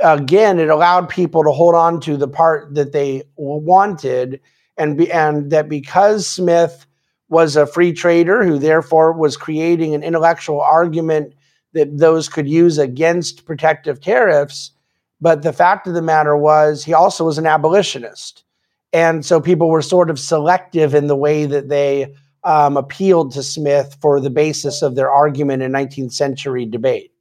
again, 0.03 0.59
it 0.59 0.69
allowed 0.69 1.09
people 1.09 1.43
to 1.45 1.51
hold 1.51 1.75
on 1.75 2.01
to 2.01 2.17
the 2.17 2.29
part 2.29 2.75
that 2.75 2.93
they 2.93 3.23
wanted, 3.37 4.41
and 4.77 4.97
be, 4.97 5.11
and 5.11 5.51
that 5.51 5.69
because 5.69 6.27
Smith 6.27 6.87
was 7.29 7.57
a 7.57 7.67
free 7.67 7.93
trader 7.93 8.45
who 8.45 8.59
therefore 8.59 9.13
was 9.13 9.37
creating 9.37 9.95
an 9.95 10.03
intellectual 10.03 10.61
argument 10.61 11.35
that 11.75 11.99
those 11.99 12.29
could 12.29 12.49
use 12.49 12.79
against 12.79 13.45
protective 13.45 14.01
tariffs, 14.01 14.73
But 15.21 15.43
the 15.43 15.53
fact 15.53 15.87
of 15.87 15.95
the 15.95 16.03
matter 16.03 16.37
was, 16.37 16.85
he 16.85 16.93
also 16.93 17.25
was 17.25 17.39
an 17.39 17.47
abolitionist. 17.47 18.45
And 18.93 19.25
so 19.25 19.41
people 19.41 19.69
were 19.69 19.83
sort 19.83 20.11
of 20.11 20.19
selective 20.19 20.95
in 20.95 21.09
the 21.09 21.17
way 21.17 21.47
that 21.47 21.69
they 21.69 22.15
um, 22.49 22.79
appealed 22.79 23.31
to 23.33 23.43
Smith 23.43 23.97
for 24.01 24.21
the 24.21 24.31
basis 24.31 24.81
of 24.81 24.95
their 24.95 25.11
argument 25.11 25.63
in 25.63 25.71
19th 25.71 26.13
century 26.13 26.65
debate. 26.65 27.13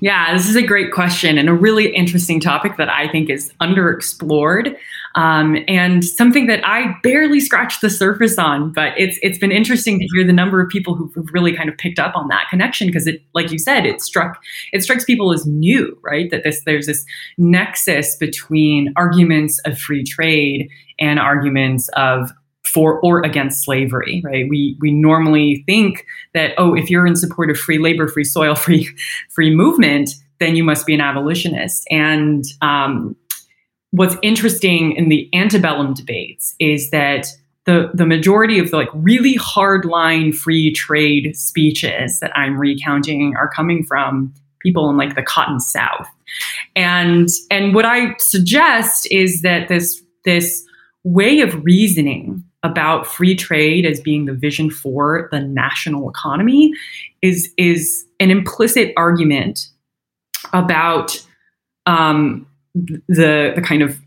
Yeah, 0.00 0.32
this 0.32 0.48
is 0.48 0.54
a 0.54 0.62
great 0.62 0.92
question 0.92 1.38
and 1.38 1.48
a 1.48 1.52
really 1.52 1.92
interesting 1.92 2.38
topic 2.38 2.76
that 2.76 2.88
I 2.88 3.08
think 3.08 3.28
is 3.28 3.52
underexplored, 3.60 4.76
um, 5.16 5.56
and 5.66 6.04
something 6.04 6.46
that 6.46 6.64
I 6.64 6.94
barely 7.02 7.40
scratched 7.40 7.80
the 7.80 7.90
surface 7.90 8.38
on. 8.38 8.72
But 8.72 8.92
it's 8.96 9.18
it's 9.22 9.38
been 9.38 9.50
interesting 9.50 9.98
to 9.98 10.06
hear 10.14 10.24
the 10.24 10.32
number 10.32 10.60
of 10.60 10.68
people 10.68 10.94
who've 10.94 11.28
really 11.32 11.56
kind 11.56 11.68
of 11.68 11.76
picked 11.76 11.98
up 11.98 12.14
on 12.14 12.28
that 12.28 12.46
connection 12.48 12.86
because 12.86 13.08
it, 13.08 13.22
like 13.34 13.50
you 13.50 13.58
said, 13.58 13.84
it 13.84 14.00
struck 14.00 14.40
it 14.72 14.84
strikes 14.84 15.04
people 15.04 15.32
as 15.32 15.44
new, 15.46 15.98
right? 16.02 16.30
That 16.30 16.44
this 16.44 16.62
there's 16.64 16.86
this 16.86 17.04
nexus 17.36 18.16
between 18.16 18.92
arguments 18.96 19.58
of 19.66 19.78
free 19.78 20.04
trade 20.04 20.68
and 21.00 21.18
arguments 21.18 21.88
of 21.96 22.30
for 22.64 23.00
or 23.00 23.22
against 23.22 23.64
slavery, 23.64 24.22
right? 24.24 24.46
We 24.48 24.76
we 24.80 24.90
normally 24.92 25.62
think 25.66 26.06
that 26.34 26.52
oh, 26.58 26.74
if 26.74 26.90
you're 26.90 27.06
in 27.06 27.16
support 27.16 27.50
of 27.50 27.58
free 27.58 27.78
labor, 27.78 28.08
free 28.08 28.24
soil, 28.24 28.54
free 28.56 28.88
free 29.30 29.54
movement, 29.54 30.10
then 30.40 30.56
you 30.56 30.64
must 30.64 30.86
be 30.86 30.94
an 30.94 31.00
abolitionist. 31.00 31.86
And 31.90 32.44
um, 32.60 33.16
what's 33.90 34.16
interesting 34.22 34.92
in 34.92 35.08
the 35.08 35.28
antebellum 35.34 35.94
debates 35.94 36.54
is 36.58 36.90
that 36.90 37.26
the 37.64 37.90
the 37.94 38.06
majority 38.06 38.58
of 38.58 38.70
the 38.70 38.76
like 38.76 38.88
really 38.92 39.36
hardline 39.36 40.34
free 40.34 40.72
trade 40.72 41.36
speeches 41.36 42.20
that 42.20 42.36
I'm 42.36 42.58
recounting 42.58 43.36
are 43.36 43.48
coming 43.48 43.84
from 43.84 44.34
people 44.60 44.88
in 44.90 44.96
like 44.96 45.14
the 45.14 45.22
cotton 45.22 45.60
south. 45.60 46.08
And 46.74 47.28
and 47.50 47.74
what 47.74 47.84
I 47.84 48.14
suggest 48.18 49.06
is 49.10 49.42
that 49.42 49.68
this 49.68 50.02
this 50.24 50.64
way 51.04 51.40
of 51.40 51.64
reasoning 51.64 52.44
about 52.62 53.06
free 53.06 53.34
trade 53.34 53.84
as 53.84 54.00
being 54.00 54.26
the 54.26 54.32
vision 54.32 54.70
for 54.70 55.28
the 55.32 55.40
national 55.40 56.08
economy 56.08 56.72
is 57.20 57.52
is 57.56 58.04
an 58.20 58.30
implicit 58.30 58.92
argument 58.96 59.68
about 60.52 61.24
um, 61.86 62.46
the 62.74 63.52
the 63.54 63.62
kind 63.62 63.82
of 63.82 63.98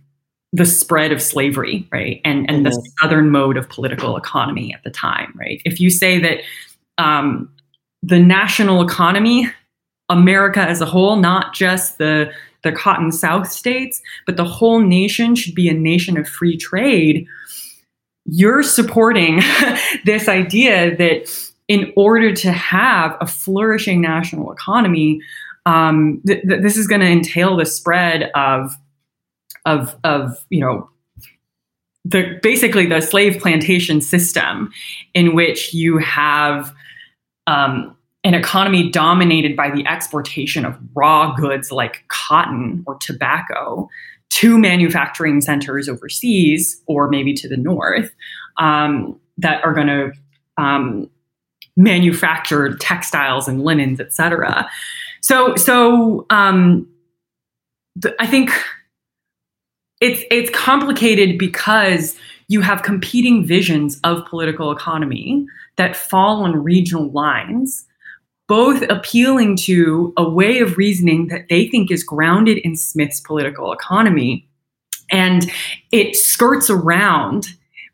the 0.54 0.66
spread 0.66 1.12
of 1.12 1.22
slavery, 1.22 1.88
right, 1.92 2.22
and 2.24 2.50
and 2.50 2.66
the 2.66 2.72
southern 3.02 3.30
mode 3.30 3.58
of 3.58 3.68
political 3.68 4.16
economy 4.16 4.74
at 4.74 4.84
the 4.84 4.90
time, 4.90 5.34
right. 5.36 5.62
If 5.66 5.82
you 5.82 5.90
say 5.90 6.18
that 6.20 6.42
um, 6.98 7.52
the 8.02 8.20
national 8.20 8.82
economy, 8.82 9.50
America 10.08 10.62
as 10.62 10.80
a 10.80 10.86
whole, 10.86 11.18
not 11.18 11.54
just 11.54 11.98
the 11.98 12.32
the 12.64 12.72
cotton 12.72 13.12
South 13.12 13.52
states, 13.52 14.02
but 14.26 14.38
the 14.38 14.46
whole 14.46 14.80
nation 14.80 15.36
should 15.36 15.54
be 15.54 15.68
a 15.68 15.74
nation 15.74 16.18
of 16.18 16.28
free 16.28 16.58
trade 16.58 17.28
you're 18.26 18.64
supporting 18.64 19.42
this 20.06 20.28
idea 20.28 20.96
that 20.98 21.52
in 21.68 21.92
order 21.96 22.34
to 22.34 22.52
have 22.52 23.18
a 23.22 23.28
flourishing 23.28 24.02
national 24.02 24.52
economy, 24.52 25.22
um, 25.66 26.22
th- 26.26 26.42
th- 26.48 26.62
this 26.62 26.78
is 26.78 26.88
going 26.88 27.02
to 27.02 27.08
entail 27.08 27.58
the 27.58 27.66
spread 27.66 28.32
of, 28.36 28.76
of, 29.66 29.96
of 30.04 30.46
you 30.50 30.60
know, 30.60 30.90
the 32.04 32.40
basically 32.44 32.86
the 32.86 33.02
slave 33.02 33.42
plantation 33.42 34.00
system, 34.00 34.72
in 35.16 35.34
which 35.34 35.74
you 35.74 35.98
have 35.98 36.72
um, 37.48 37.98
an 38.24 38.36
economy 38.36 38.90
dominated 38.90 39.56
by 39.56 39.72
the 39.72 39.86
exportation 39.88 40.66
of 40.66 40.78
raw 40.94 41.34
goods 41.36 41.72
like 41.72 42.04
cotton 42.08 42.84
or 42.86 42.96
tobacco 42.96 43.90
to 44.30 44.58
manufacturing 44.58 45.42
centers 45.42 45.88
overseas 45.88 46.82
or 46.88 47.10
maybe 47.10 47.34
to 47.34 47.48
the 47.48 47.58
north 47.58 48.14
um, 48.58 49.20
that 49.38 49.64
are 49.64 49.74
going 49.74 49.88
to 49.88 50.12
um, 50.58 51.10
manufacture 51.78 52.76
textiles 52.76 53.48
and 53.48 53.64
linens, 53.64 54.00
et 54.00 54.14
cetera. 54.14 54.70
So, 55.22 55.56
so 55.56 56.26
um, 56.30 56.88
th- 58.02 58.16
I 58.20 58.28
think 58.28 58.52
it's 60.02 60.24
it's 60.30 60.50
complicated 60.50 61.38
because 61.38 62.18
you 62.48 62.62
have 62.62 62.84
competing 62.84 63.46
visions 63.46 64.00
of 64.04 64.26
political 64.26 64.72
economy 64.72 65.46
that 65.78 65.96
fall 65.96 66.44
on 66.44 66.64
regional 66.64 67.10
lines 67.12 67.86
both 68.48 68.84
appealing 68.90 69.58
to 69.58 70.14
a 70.18 70.30
way 70.30 70.60
of 70.60 70.78
reasoning 70.78 71.28
that 71.28 71.48
they 71.50 71.68
think 71.68 71.92
is 71.92 72.04
grounded 72.04 72.58
in 72.60 72.76
Smith's 72.76 73.20
political 73.20 73.72
economy. 73.72 74.48
And 75.12 75.52
it 75.92 76.16
skirts 76.16 76.70
around 76.70 77.48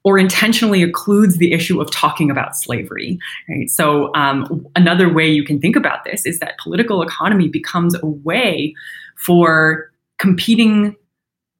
or 0.04 0.18
intentionally 0.18 0.84
occludes 0.84 1.38
the 1.38 1.54
issue 1.54 1.80
of 1.80 1.92
talking 1.92 2.32
about 2.32 2.56
slavery. 2.56 3.20
Right? 3.48 3.70
So, 3.70 4.14
um, 4.16 4.66
another 4.76 5.14
way 5.14 5.28
you 5.28 5.44
can 5.44 5.60
think 5.60 5.76
about 5.76 6.04
this 6.06 6.26
is 6.26 6.40
that 6.40 6.58
political 6.58 7.02
economy 7.02 7.48
becomes 7.48 7.96
a 7.96 8.06
way 8.06 8.74
for 9.16 9.92
competing 10.18 10.96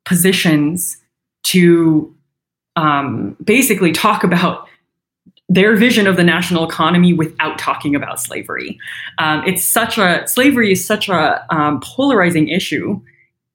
positions 0.06 0.98
to 1.44 2.16
um, 2.76 3.36
basically 3.44 3.92
talk 3.92 4.24
about 4.24 4.68
their 5.52 5.76
vision 5.76 6.08
of 6.08 6.16
the 6.16 6.24
national 6.24 6.64
economy 6.64 7.12
without 7.12 7.60
talking 7.60 7.94
about 7.94 8.22
slavery. 8.22 8.80
Um, 9.18 9.44
it's 9.46 9.66
such 9.66 9.98
a 9.98 10.26
slavery 10.26 10.72
is 10.72 10.86
such 10.86 11.10
a 11.10 11.46
um, 11.54 11.82
polarizing 11.82 12.48
issue 12.48 13.02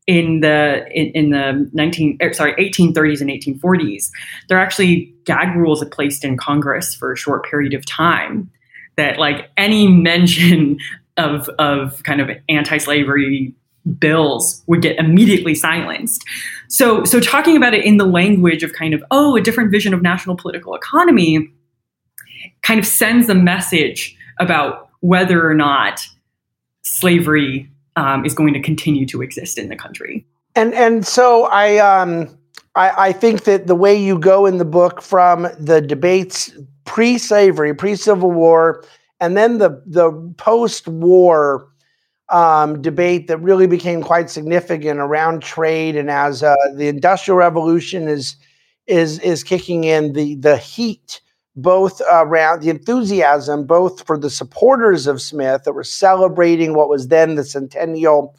in 0.07 0.41
the 0.41 0.87
in, 0.93 1.07
in 1.13 1.31
the 1.31 1.71
19 1.73 2.19
er, 2.23 2.35
sorry 2.35 2.53
1830s 2.55 3.23
and 3.23 3.31
1840s. 3.31 4.11
There 4.49 4.59
are 4.59 4.61
actually 4.61 5.15
gag 5.25 5.57
rules 5.57 5.83
placed 5.91 6.23
in 6.23 6.37
Congress 6.37 6.95
for 6.95 7.13
a 7.13 7.17
short 7.17 7.47
period 7.49 7.73
of 7.73 7.87
time 7.87 8.51
that 8.97 9.19
like 9.19 9.49
any 9.57 9.89
mention 10.11 10.79
of 11.17 11.49
of 11.59 12.03
kind 12.03 12.21
of 12.21 12.29
anti-slavery 12.51 13.55
bills 13.99 14.63
would 14.67 14.83
get 14.83 14.99
immediately 14.99 15.55
silenced. 15.55 16.23
So 16.69 17.05
so 17.05 17.21
talking 17.21 17.57
about 17.57 17.73
it 17.73 17.87
in 17.87 17.97
the 17.97 18.05
language 18.05 18.63
of 18.63 18.75
kind 18.75 18.93
of 18.93 19.03
oh 19.11 19.35
a 19.35 19.41
different 19.41 19.71
vision 19.71 19.95
of 19.95 20.03
national 20.03 20.37
political 20.37 20.75
economy 20.75 21.51
kind 22.67 22.81
of 22.81 22.87
sends 22.87 23.29
a 23.29 23.35
message 23.35 24.17
about 24.41 24.89
whether 25.01 25.49
or 25.49 25.55
not 25.55 26.05
slavery 26.83 27.71
um, 27.95 28.25
is 28.25 28.35
going 28.35 28.53
to 28.53 28.61
continue 28.61 29.07
to 29.07 29.23
exist 29.23 29.57
in 29.57 29.69
the 29.69 29.77
country. 29.77 30.27
And 30.55 30.75
and 30.75 31.07
so 31.07 31.45
I 31.45 31.79
um 31.79 32.37
I, 32.75 33.09
I 33.09 33.13
think 33.13 33.45
that 33.45 33.67
the 33.67 33.75
way 33.75 33.95
you 33.95 34.19
go 34.19 34.47
in 34.47 34.59
the 34.59 34.65
book 34.65 35.01
from 35.01 35.49
the 35.59 35.81
debates 35.81 36.53
pre-slavery, 36.85 37.75
pre-Civil 37.75 38.33
War, 38.33 38.85
and 39.21 39.37
then 39.37 39.59
the 39.59 39.83
the 39.87 40.13
post-war 40.37 41.69
um, 42.29 42.83
debate 42.83 43.29
that 43.29 43.39
really 43.39 43.67
became 43.67 44.03
quite 44.03 44.29
significant 44.29 44.99
around 44.99 45.43
trade, 45.43 45.95
and 45.95 46.11
as 46.11 46.43
uh, 46.43 46.55
the 46.75 46.89
Industrial 46.89 47.39
Revolution 47.39 48.09
is 48.09 48.37
is 48.87 49.19
is 49.21 49.45
kicking 49.45 49.85
in, 49.85 50.13
the 50.15 50.35
the 50.37 50.57
heat 50.57 51.21
both 51.57 52.03
around 52.13 52.61
the 52.61 52.71
enthusiasm, 52.71 53.65
both 53.65 54.07
for 54.07 54.19
the 54.19 54.31
supporters 54.31 55.07
of 55.07 55.23
Smith 55.23 55.65
that 55.65 55.73
were 55.73 55.85
celebrating 55.85 56.75
what 56.75 56.91
was 56.91 57.09
then 57.09 57.35
the 57.35 57.45
centennial 57.45 58.37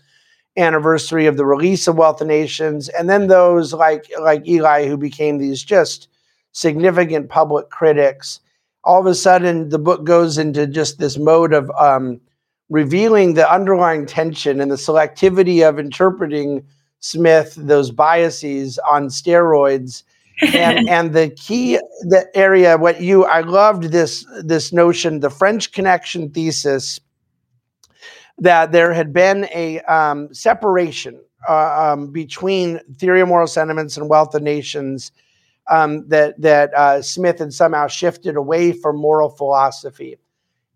anniversary 0.55 1.25
of 1.25 1.37
the 1.37 1.45
release 1.45 1.87
of 1.87 1.97
Wealth 1.97 2.21
of 2.21 2.27
Nations, 2.27 2.89
and 2.89 3.09
then 3.09 3.27
those 3.27 3.73
like 3.73 4.11
like 4.21 4.47
Ely 4.47 4.87
who 4.87 4.97
became 4.97 5.37
these 5.37 5.63
just 5.63 6.07
significant 6.51 7.29
public 7.29 7.69
critics. 7.69 8.39
All 8.83 8.99
of 8.99 9.05
a 9.07 9.15
sudden, 9.15 9.69
the 9.69 9.79
book 9.79 10.03
goes 10.03 10.37
into 10.37 10.65
just 10.67 10.99
this 10.99 11.17
mode 11.17 11.53
of 11.53 11.69
um, 11.79 12.21
revealing 12.69 13.33
the 13.33 13.51
underlying 13.51 14.05
tension 14.05 14.61
and 14.61 14.71
the 14.71 14.75
selectivity 14.75 15.67
of 15.67 15.79
interpreting 15.79 16.65
Smith, 16.99 17.53
those 17.57 17.91
biases 17.91 18.79
on 18.89 19.07
steroids 19.07 20.03
and 20.41 20.87
and 20.89 21.13
the 21.13 21.29
key 21.29 21.79
the 22.01 22.29
area 22.35 22.77
what 22.77 23.01
you 23.01 23.25
I 23.25 23.41
loved 23.41 23.83
this 23.85 24.25
this 24.43 24.71
notion 24.71 25.19
the 25.19 25.29
French 25.29 25.71
connection 25.71 26.29
thesis 26.29 26.99
that 28.39 28.71
there 28.71 28.93
had 28.93 29.13
been 29.13 29.47
a 29.53 29.79
um, 29.81 30.33
separation 30.33 31.19
uh, 31.49 31.93
um, 31.93 32.11
between 32.11 32.79
theory 32.97 33.21
of 33.21 33.27
moral 33.27 33.47
sentiments 33.47 33.97
and 33.97 34.09
wealth 34.09 34.35
of 34.35 34.43
nations 34.43 35.11
um, 35.69 36.07
that 36.07 36.39
that 36.41 36.73
uh, 36.73 37.01
Smith 37.01 37.39
had 37.39 37.53
somehow 37.53 37.87
shifted 37.87 38.35
away 38.35 38.71
from 38.71 38.97
moral 38.97 39.29
philosophy. 39.29 40.17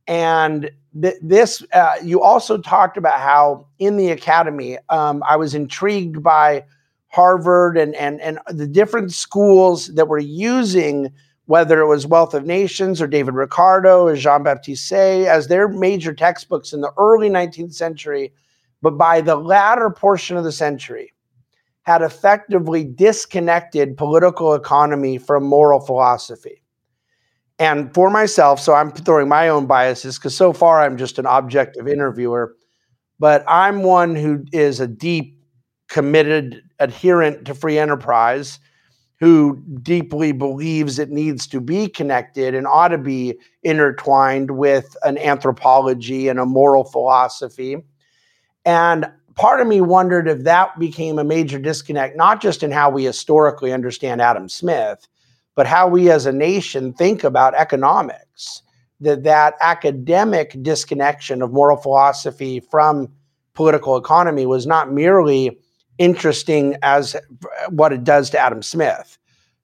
And 0.08 0.72
th- 1.00 1.16
this 1.22 1.64
uh, 1.74 1.94
you 2.04 2.22
also 2.22 2.58
talked 2.58 2.98
about 2.98 3.20
how 3.20 3.68
in 3.80 3.98
the 3.98 4.10
academy 4.10 4.78
um, 4.90 5.24
I 5.28 5.36
was 5.36 5.54
intrigued 5.54 6.24
by 6.24 6.66
Harvard 7.12 7.78
and 7.78 7.96
and 7.96 8.22
and 8.22 8.40
the 8.48 8.68
different 8.68 9.14
schools 9.14 9.88
that 9.96 10.08
were 10.08 10.20
using 10.20 11.12
whether 11.46 11.82
it 11.82 11.88
was 11.88 12.08
Wealth 12.08 12.34
of 12.34 12.46
Nations 12.46 13.02
or 13.02 13.08
David 13.08 13.34
Ricardo 13.34 14.06
or 14.06 14.16
Jean 14.16 14.44
Baptiste 14.44 14.88
Say 14.88 15.28
as 15.28 15.48
their 15.48 15.68
major 15.68 16.14
textbooks 16.14 16.72
in 16.72 16.82
the 16.82 16.94
early 16.98 17.30
19th 17.30 17.74
century 17.74 18.32
but 18.82 18.98
by 18.98 19.22
the 19.22 19.36
latter 19.36 19.90
portion 19.90 20.38
of 20.38 20.44
the 20.44 20.52
century, 20.52 21.14
had 21.84 22.02
effectively 22.02 22.84
disconnected 22.84 23.98
political 23.98 24.54
economy 24.54 25.18
from 25.18 25.44
moral 25.44 25.80
philosophy. 25.80 26.64
And 27.58 27.94
for 27.94 28.10
myself, 28.10 28.60
so 28.60 28.74
I'm 28.74 28.92
throwing 28.92 29.30
my 29.30 29.50
own 29.50 29.68
biases 29.68 30.18
because 30.18 30.36
so 30.36 30.52
far 30.52 30.82
I'm 30.82 30.98
just 30.98 31.20
an 31.20 31.26
objective 31.28 31.88
interviewer, 31.88 32.56
but 33.20 33.44
I'm 33.48 33.84
one 33.84 34.16
who 34.16 34.46
is 34.52 34.80
a 34.80 34.88
deep, 34.88 35.41
committed 35.92 36.64
adherent 36.80 37.46
to 37.46 37.54
free 37.54 37.78
enterprise 37.78 38.60
who 39.20 39.62
deeply 39.84 40.32
believes 40.32 40.98
it 40.98 41.12
needs 41.12 41.46
to 41.46 41.62
be 41.62 41.88
connected 41.88 42.56
and 42.56 42.66
ought 42.66 42.88
to 42.88 42.98
be 42.98 43.38
intertwined 43.62 44.52
with 44.52 44.96
an 45.04 45.18
anthropology 45.20 46.28
and 46.28 46.40
a 46.40 46.46
moral 46.46 46.86
philosophy. 46.86 47.78
And 48.66 49.06
part 49.36 49.60
of 49.60 49.68
me 49.68 49.82
wondered 49.82 50.28
if 50.28 50.44
that 50.46 50.80
became 50.80 51.20
a 51.20 51.26
major 51.26 51.60
disconnect, 51.60 52.16
not 52.16 52.42
just 52.42 52.64
in 52.64 52.72
how 52.72 52.90
we 52.90 53.04
historically 53.04 53.74
understand 53.74 54.22
Adam 54.22 54.50
Smith, 54.50 55.08
but 55.56 55.68
how 55.68 55.88
we 55.88 56.10
as 56.10 56.26
a 56.26 56.32
nation 56.32 56.94
think 56.94 57.24
about 57.24 57.54
economics. 57.54 58.64
That 59.02 59.24
that 59.24 59.56
academic 59.62 60.56
disconnection 60.62 61.42
of 61.42 61.52
moral 61.52 61.78
philosophy 61.78 62.60
from 62.60 63.12
political 63.56 63.98
economy 63.98 64.46
was 64.46 64.68
not 64.68 64.94
merely 64.94 65.60
interesting 66.02 66.76
as 66.82 67.16
what 67.70 67.94
it 67.94 68.04
does 68.04 68.32
to 68.32 68.40
Adam 68.40 68.64
Smith, 68.64 69.20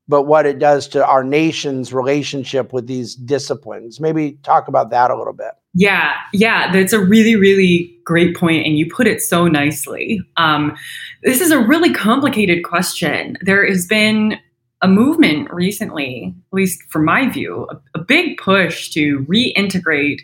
but 0.07 0.23
what 0.23 0.45
it 0.45 0.59
does 0.59 0.87
to 0.89 1.05
our 1.05 1.23
nation's 1.23 1.91
relationship 1.91 2.71
with 2.71 2.85
these 2.85 3.15
disciplines. 3.15 3.99
Maybe 3.99 4.33
talk 4.43 4.67
about 4.67 4.91
that 4.91 5.09
a 5.09 5.17
little 5.17 5.33
bit. 5.33 5.51
Yeah, 5.73 6.13
yeah, 6.33 6.71
that's 6.71 6.93
a 6.93 6.99
really, 6.99 7.35
really 7.35 7.99
great 8.03 8.35
point, 8.35 8.65
and 8.65 8.77
you 8.77 8.89
put 8.89 9.07
it 9.07 9.21
so 9.21 9.47
nicely. 9.47 10.21
Um, 10.37 10.75
this 11.23 11.41
is 11.41 11.51
a 11.51 11.59
really 11.59 11.91
complicated 11.91 12.63
question. 12.63 13.37
There 13.41 13.67
has 13.67 13.85
been 13.85 14.37
a 14.81 14.87
movement 14.87 15.51
recently, 15.51 16.35
at 16.51 16.55
least 16.55 16.83
from 16.89 17.05
my 17.05 17.29
view, 17.29 17.67
a, 17.71 17.99
a 17.99 18.03
big 18.03 18.37
push 18.37 18.89
to 18.91 19.25
reintegrate 19.27 20.21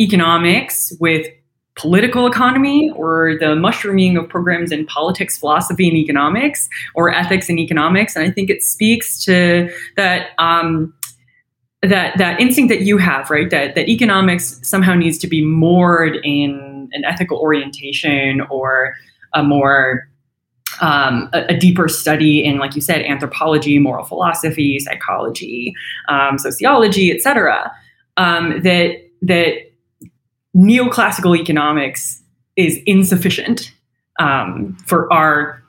economics 0.00 0.92
with 0.98 1.26
political 1.74 2.26
economy 2.26 2.90
or 2.96 3.36
the 3.40 3.56
mushrooming 3.56 4.16
of 4.16 4.28
programs 4.28 4.72
in 4.72 4.86
politics, 4.86 5.38
philosophy, 5.38 5.88
and 5.88 5.96
economics, 5.96 6.68
or 6.94 7.12
ethics 7.12 7.48
and 7.48 7.58
economics. 7.58 8.14
And 8.14 8.24
I 8.24 8.30
think 8.30 8.50
it 8.50 8.62
speaks 8.62 9.24
to 9.24 9.70
that. 9.96 10.30
Um, 10.38 10.94
that 11.84 12.16
that 12.16 12.40
instinct 12.40 12.68
that 12.68 12.82
you 12.82 12.96
have, 12.96 13.28
right? 13.28 13.50
That 13.50 13.74
that 13.74 13.88
economics 13.88 14.60
somehow 14.62 14.94
needs 14.94 15.18
to 15.18 15.26
be 15.26 15.44
moored 15.44 16.16
in 16.22 16.88
an 16.92 17.04
ethical 17.04 17.38
orientation 17.38 18.40
or 18.42 18.94
a 19.34 19.42
more 19.42 20.08
um, 20.80 21.28
a, 21.32 21.46
a, 21.48 21.56
deeper 21.56 21.88
study 21.88 22.44
in, 22.44 22.58
like 22.58 22.74
you 22.74 22.80
said, 22.80 23.02
anthropology, 23.02 23.78
moral 23.78 24.04
philosophy, 24.04 24.78
psychology, 24.78 25.74
um, 26.08 26.38
sociology, 26.38 27.12
etc. 27.12 27.70
Um, 28.16 28.62
that 28.62 28.96
that 29.22 29.71
neoclassical 30.56 31.38
economics 31.38 32.22
is 32.56 32.78
insufficient 32.86 33.72
um, 34.18 34.76
for 34.86 35.12
our 35.12 35.62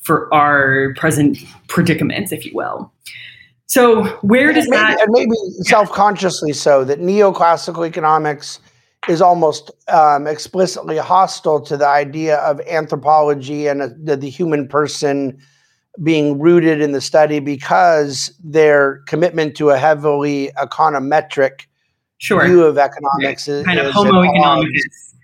for 0.00 0.32
our 0.34 0.92
present 0.96 1.38
predicaments, 1.68 2.30
if 2.30 2.44
you 2.44 2.52
will. 2.54 2.92
So 3.66 4.04
where 4.20 4.52
does 4.52 4.66
and 4.66 4.72
maybe, 4.72 4.82
that 4.82 5.00
and 5.00 5.10
maybe 5.10 5.34
self-consciously 5.62 6.52
so 6.52 6.84
that 6.84 7.00
neoclassical 7.00 7.86
economics 7.86 8.60
is 9.08 9.22
almost 9.22 9.70
um, 9.88 10.26
explicitly 10.26 10.98
hostile 10.98 11.60
to 11.62 11.76
the 11.76 11.88
idea 11.88 12.36
of 12.36 12.60
anthropology 12.68 13.66
and 13.66 13.82
uh, 13.82 13.88
the, 14.02 14.16
the 14.16 14.28
human 14.28 14.68
person 14.68 15.38
being 16.02 16.38
rooted 16.38 16.80
in 16.80 16.92
the 16.92 17.00
study 17.00 17.38
because 17.38 18.32
their 18.42 18.98
commitment 19.06 19.56
to 19.56 19.70
a 19.70 19.78
heavily 19.78 20.50
econometric 20.58 21.66
sure. 22.18 22.46
view 22.46 22.64
of 22.64 22.78
economics 22.78 23.48
right. 23.48 23.54
is 23.56 23.66
kind 23.66 23.78
of 23.78 23.92
homo 23.92 24.22
economicus. 24.22 25.14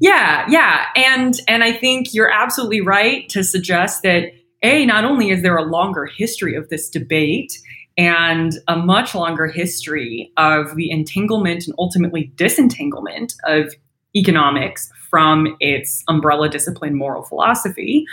Yeah, 0.00 0.46
yeah, 0.48 0.86
and 0.94 1.40
and 1.48 1.64
I 1.64 1.72
think 1.72 2.14
you're 2.14 2.30
absolutely 2.30 2.80
right 2.80 3.28
to 3.30 3.42
suggest 3.42 4.02
that 4.02 4.32
a 4.62 4.86
not 4.86 5.04
only 5.04 5.30
is 5.30 5.42
there 5.42 5.56
a 5.56 5.64
longer 5.64 6.06
history 6.06 6.54
of 6.54 6.68
this 6.68 6.88
debate 6.88 7.58
and 7.96 8.52
a 8.68 8.76
much 8.76 9.14
longer 9.14 9.46
history 9.46 10.32
of 10.36 10.76
the 10.76 10.90
entanglement 10.90 11.66
and 11.66 11.74
ultimately 11.78 12.32
disentanglement 12.36 13.34
of 13.44 13.74
economics 14.14 14.90
from 15.10 15.56
its 15.60 16.04
umbrella 16.08 16.48
discipline 16.48 16.96
moral 16.96 17.22
philosophy 17.24 18.04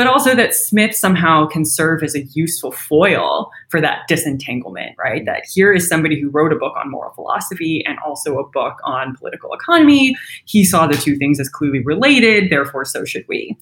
but 0.00 0.06
also 0.06 0.34
that 0.34 0.54
Smith 0.54 0.96
somehow 0.96 1.46
can 1.46 1.62
serve 1.62 2.02
as 2.02 2.14
a 2.14 2.22
useful 2.32 2.72
foil 2.72 3.50
for 3.68 3.82
that 3.82 4.08
disentanglement, 4.08 4.96
right? 4.96 5.26
That 5.26 5.44
here 5.44 5.74
is 5.74 5.86
somebody 5.86 6.18
who 6.18 6.30
wrote 6.30 6.54
a 6.54 6.56
book 6.56 6.72
on 6.82 6.90
moral 6.90 7.12
philosophy 7.12 7.84
and 7.86 7.98
also 7.98 8.38
a 8.38 8.48
book 8.48 8.78
on 8.82 9.14
political 9.14 9.52
economy. 9.52 10.16
He 10.46 10.64
saw 10.64 10.86
the 10.86 10.96
two 10.96 11.16
things 11.16 11.38
as 11.38 11.50
clearly 11.50 11.80
related, 11.80 12.48
therefore, 12.48 12.86
so 12.86 13.04
should 13.04 13.26
we. 13.28 13.58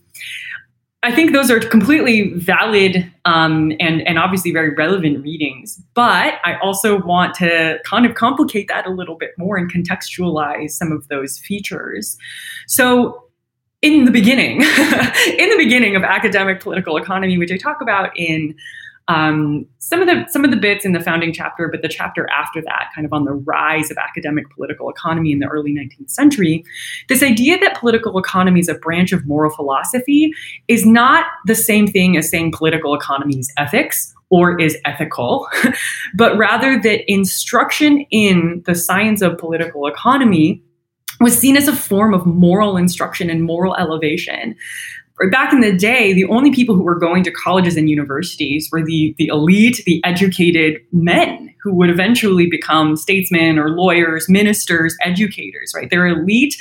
I 1.03 1.11
think 1.11 1.33
those 1.33 1.51
are 1.51 1.59
completely 1.59 2.33
valid 2.35 3.12
um, 3.24 3.72
and, 3.81 4.07
and 4.07 4.16
obviously 4.16 4.53
very 4.53 4.72
relevant 4.77 5.20
readings. 5.24 5.83
But 5.94 6.35
I 6.44 6.57
also 6.62 7.03
want 7.03 7.35
to 7.38 7.81
kind 7.85 8.07
of 8.07 8.14
complicate 8.14 8.68
that 8.68 8.87
a 8.87 8.90
little 8.90 9.16
bit 9.16 9.31
more 9.38 9.57
and 9.57 9.68
contextualize 9.72 10.70
some 10.70 10.92
of 10.92 11.09
those 11.09 11.37
features. 11.37 12.16
So, 12.68 13.24
in 13.82 14.04
the 14.04 14.10
beginning, 14.10 14.62
in 14.62 15.50
the 15.50 15.56
beginning 15.56 15.96
of 15.96 16.02
academic 16.02 16.60
political 16.60 16.96
economy, 16.96 17.38
which 17.38 17.52
I 17.52 17.56
talk 17.56 17.80
about 17.80 18.10
in 18.16 18.54
um, 19.08 19.66
some 19.78 20.02
of 20.02 20.06
the 20.06 20.26
some 20.28 20.44
of 20.44 20.50
the 20.50 20.56
bits 20.56 20.84
in 20.84 20.92
the 20.92 21.00
founding 21.00 21.32
chapter, 21.32 21.68
but 21.68 21.80
the 21.80 21.88
chapter 21.88 22.28
after 22.30 22.60
that, 22.60 22.90
kind 22.94 23.06
of 23.06 23.12
on 23.12 23.24
the 23.24 23.32
rise 23.32 23.90
of 23.90 23.96
academic 23.96 24.50
political 24.50 24.90
economy 24.90 25.32
in 25.32 25.38
the 25.38 25.46
early 25.46 25.72
19th 25.72 26.10
century, 26.10 26.62
this 27.08 27.22
idea 27.22 27.58
that 27.58 27.78
political 27.78 28.18
economy 28.18 28.60
is 28.60 28.68
a 28.68 28.74
branch 28.74 29.12
of 29.12 29.26
moral 29.26 29.50
philosophy 29.50 30.30
is 30.68 30.84
not 30.84 31.24
the 31.46 31.54
same 31.54 31.86
thing 31.86 32.18
as 32.18 32.28
saying 32.28 32.52
political 32.52 32.94
economy 32.94 33.38
is 33.38 33.50
ethics 33.56 34.14
or 34.28 34.60
is 34.60 34.76
ethical, 34.84 35.48
but 36.14 36.36
rather 36.36 36.78
that 36.78 37.10
instruction 37.10 38.04
in 38.10 38.62
the 38.66 38.74
science 38.74 39.22
of 39.22 39.38
political 39.38 39.86
economy 39.86 40.62
was 41.20 41.38
seen 41.38 41.57
as 41.57 41.68
a 41.68 41.76
form 41.76 42.14
of 42.14 42.26
moral 42.26 42.76
instruction 42.76 43.31
and 43.31 43.44
moral 43.44 43.74
elevation. 43.76 44.57
Back 45.33 45.52
in 45.52 45.61
the 45.61 45.76
day, 45.76 46.12
the 46.12 46.26
only 46.26 46.52
people 46.52 46.76
who 46.76 46.83
were 46.83 46.98
going 46.98 47.24
to 47.24 47.33
colleges 47.33 47.76
and 47.76 47.90
universities 47.90 48.68
were 48.70 48.85
the, 48.85 49.14
the 49.18 49.26
elite, 49.26 49.83
the 49.85 50.00
educated 50.04 50.81
men 50.92 51.52
who 51.61 51.74
would 51.74 51.90
eventually 51.90 52.48
become 52.48 52.94
statesmen 52.94 53.59
or 53.59 53.70
lawyers, 53.70 54.28
ministers, 54.28 54.96
educators, 55.02 55.72
right? 55.74 55.90
They're 55.90 56.07
elite 56.07 56.54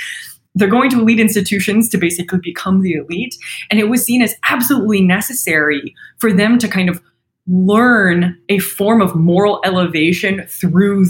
they're 0.58 0.68
going 0.68 0.90
to 0.90 1.00
elite 1.00 1.20
institutions 1.20 1.88
to 1.90 1.98
basically 1.98 2.40
become 2.42 2.82
the 2.82 2.94
elite. 2.94 3.36
And 3.70 3.80
it 3.80 3.90
was 3.90 4.04
seen 4.04 4.22
as 4.22 4.36
absolutely 4.50 5.02
necessary 5.02 5.94
for 6.18 6.34
them 6.34 6.58
to 6.58 6.68
kind 6.68 6.90
of 6.90 7.02
learn 7.48 8.38
a 8.50 8.60
form 8.60 9.02
of 9.02 9.16
moral 9.16 9.62
elevation 9.64 10.46
through 10.48 11.06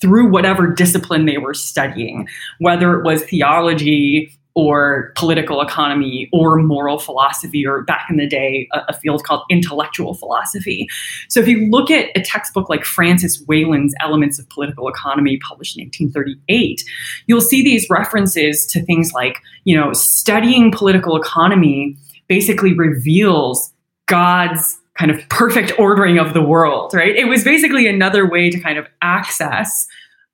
through 0.00 0.30
whatever 0.30 0.66
discipline 0.66 1.26
they 1.26 1.38
were 1.38 1.54
studying, 1.54 2.28
whether 2.58 2.98
it 2.98 3.04
was 3.04 3.22
theology 3.24 4.32
or 4.54 5.12
political 5.16 5.60
economy 5.60 6.28
or 6.32 6.56
moral 6.56 6.98
philosophy, 6.98 7.64
or 7.64 7.82
back 7.82 8.08
in 8.10 8.16
the 8.16 8.26
day, 8.26 8.68
a, 8.72 8.80
a, 8.88 8.92
field 8.92 9.22
called 9.22 9.42
intellectual 9.48 10.14
philosophy. 10.14 10.88
So 11.28 11.38
if 11.38 11.46
you 11.46 11.70
look 11.70 11.90
at 11.90 12.08
a 12.16 12.20
textbook 12.20 12.68
like 12.68 12.84
Francis 12.84 13.42
Wayland's 13.46 13.94
Elements 14.00 14.40
of 14.40 14.48
Political 14.50 14.88
Economy, 14.88 15.38
published 15.38 15.78
in 15.78 15.84
1838, 15.84 16.82
you'll 17.26 17.40
see 17.40 17.62
these 17.62 17.88
references 17.88 18.66
to 18.66 18.82
things 18.84 19.12
like, 19.12 19.38
you 19.64 19.76
know, 19.76 19.92
studying 19.92 20.72
political 20.72 21.16
economy 21.16 21.96
basically 22.26 22.74
reveals 22.74 23.72
God's 24.06 24.79
kind 25.00 25.10
of 25.10 25.26
perfect 25.30 25.72
ordering 25.78 26.18
of 26.18 26.34
the 26.34 26.42
world, 26.42 26.92
right? 26.92 27.16
It 27.16 27.26
was 27.26 27.42
basically 27.42 27.86
another 27.86 28.28
way 28.28 28.50
to 28.50 28.60
kind 28.60 28.76
of 28.76 28.86
access 29.00 29.86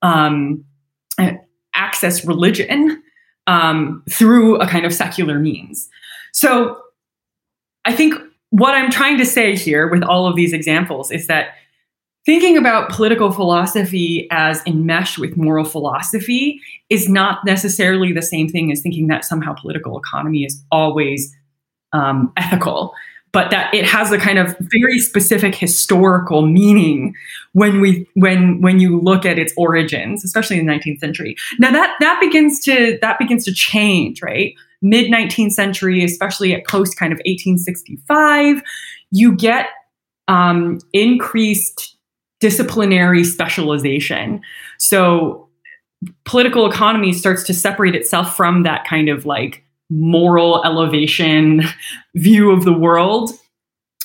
um, 0.03 0.65
access 1.73 2.25
religion 2.25 3.01
um, 3.47 4.03
through 4.11 4.57
a 4.57 4.67
kind 4.67 4.85
of 4.85 4.93
secular 4.93 5.39
means. 5.39 5.89
So 6.33 6.81
I 7.85 7.95
think 7.95 8.15
what 8.51 8.75
I'm 8.75 8.91
trying 8.91 9.19
to 9.19 9.25
say 9.25 9.55
here 9.55 9.89
with 9.89 10.03
all 10.03 10.27
of 10.27 10.35
these 10.35 10.53
examples 10.53 11.13
is 11.13 11.29
that 11.29 11.51
thinking 12.25 12.57
about 12.57 12.91
political 12.91 13.31
philosophy 13.31 14.27
as 14.33 14.63
enmeshed 14.67 15.17
with 15.17 15.37
moral 15.37 15.65
philosophy 15.65 16.61
is 16.91 17.09
not 17.09 17.45
necessarily 17.47 18.13
the 18.13 18.23
same 18.23 18.49
thing 18.49 18.73
as 18.73 18.81
thinking 18.81 19.07
that 19.07 19.25
somehow 19.25 19.55
political 19.55 19.97
economy 19.97 20.45
is 20.45 20.61
always 20.73 21.33
um, 21.93 22.33
ethical 22.37 22.93
but 23.37 23.51
that 23.51 23.73
it 23.75 23.85
has 23.85 24.11
a 24.13 24.19
kind 24.19 24.39
of 24.39 24.57
very 24.61 24.99
specific 24.99 25.55
historical 25.55 26.47
meaning 26.47 27.15
when 27.53 27.81
we 27.81 28.09
when 28.15 28.61
when 28.63 28.81
you 28.81 28.99
look 28.99 29.27
at 29.27 29.39
its 29.39 29.53
origins 29.57 30.25
especially 30.25 30.59
in 30.59 30.67
the 30.67 30.73
19th 30.73 30.99
century 31.01 31.37
now 31.59 31.71
that 31.71 31.95
that 32.01 32.19
begins 32.21 32.61
to 32.61 32.99
that 33.03 33.19
begins 33.19 33.45
to 33.45 33.53
change 33.53 34.23
right 34.23 34.55
mid 34.83 35.11
19th 35.11 35.53
century, 35.53 36.05
especially 36.05 36.55
at 36.55 36.67
post 36.67 36.97
kind 36.97 37.13
of 37.13 37.19
1865, 37.19 38.63
you 39.11 39.35
get 39.35 39.69
um, 40.29 40.79
increased 40.93 41.97
disciplinary 42.41 43.25
specialization. 43.25 44.41
So 44.79 45.49
political 46.25 46.71
economy 46.71 47.13
starts 47.13 47.43
to 47.45 47.55
separate 47.55 47.95
itself 47.95 48.37
from 48.37 48.63
that 48.65 48.87
kind 48.87 49.09
of 49.09 49.25
like 49.25 49.65
moral 49.91 50.65
elevation 50.65 51.63
view 52.15 52.51
of 52.51 52.65
the 52.65 52.73
world. 52.73 53.31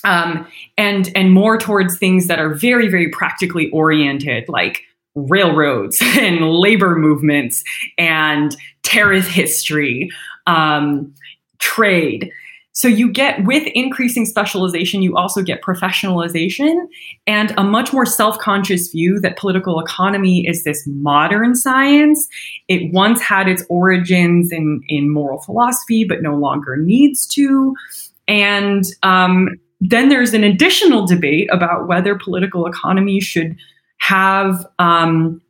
Um, 0.04 0.48
and 0.76 1.12
and 1.14 1.30
more 1.30 1.58
towards 1.58 1.96
things 1.96 2.26
that 2.26 2.40
are 2.40 2.52
very 2.52 2.88
very 2.88 3.08
practically 3.08 3.70
oriented 3.70 4.48
like 4.48 4.82
railroads 5.14 6.00
and 6.18 6.50
labor 6.50 6.96
movements 6.96 7.62
and 7.98 8.56
tariff 8.82 9.28
history 9.28 10.10
um, 10.48 11.14
trade 11.60 12.32
so 12.72 12.88
you 12.88 13.12
get 13.12 13.44
with 13.44 13.66
increasing 13.74 14.24
specialization, 14.24 15.02
you 15.02 15.14
also 15.14 15.42
get 15.42 15.60
professionalization 15.62 16.86
and 17.26 17.52
a 17.58 17.64
much 17.64 17.92
more 17.92 18.06
self-conscious 18.06 18.88
view 18.90 19.20
that 19.20 19.36
political 19.36 19.78
economy 19.78 20.46
is 20.46 20.64
this 20.64 20.82
modern 20.86 21.54
science. 21.54 22.26
It 22.68 22.90
once 22.92 23.20
had 23.20 23.46
its 23.46 23.62
origins 23.68 24.50
in, 24.50 24.80
in 24.88 25.10
moral 25.12 25.42
philosophy, 25.42 26.04
but 26.04 26.22
no 26.22 26.34
longer 26.34 26.78
needs 26.78 27.26
to. 27.28 27.74
And 28.26 28.84
um, 29.02 29.60
then 29.80 30.08
there's 30.08 30.32
an 30.32 30.44
additional 30.44 31.06
debate 31.06 31.48
about 31.52 31.88
whether 31.88 32.16
political 32.18 32.66
economy 32.66 33.20
should 33.20 33.54
have 33.98 34.66
um, 34.78 35.42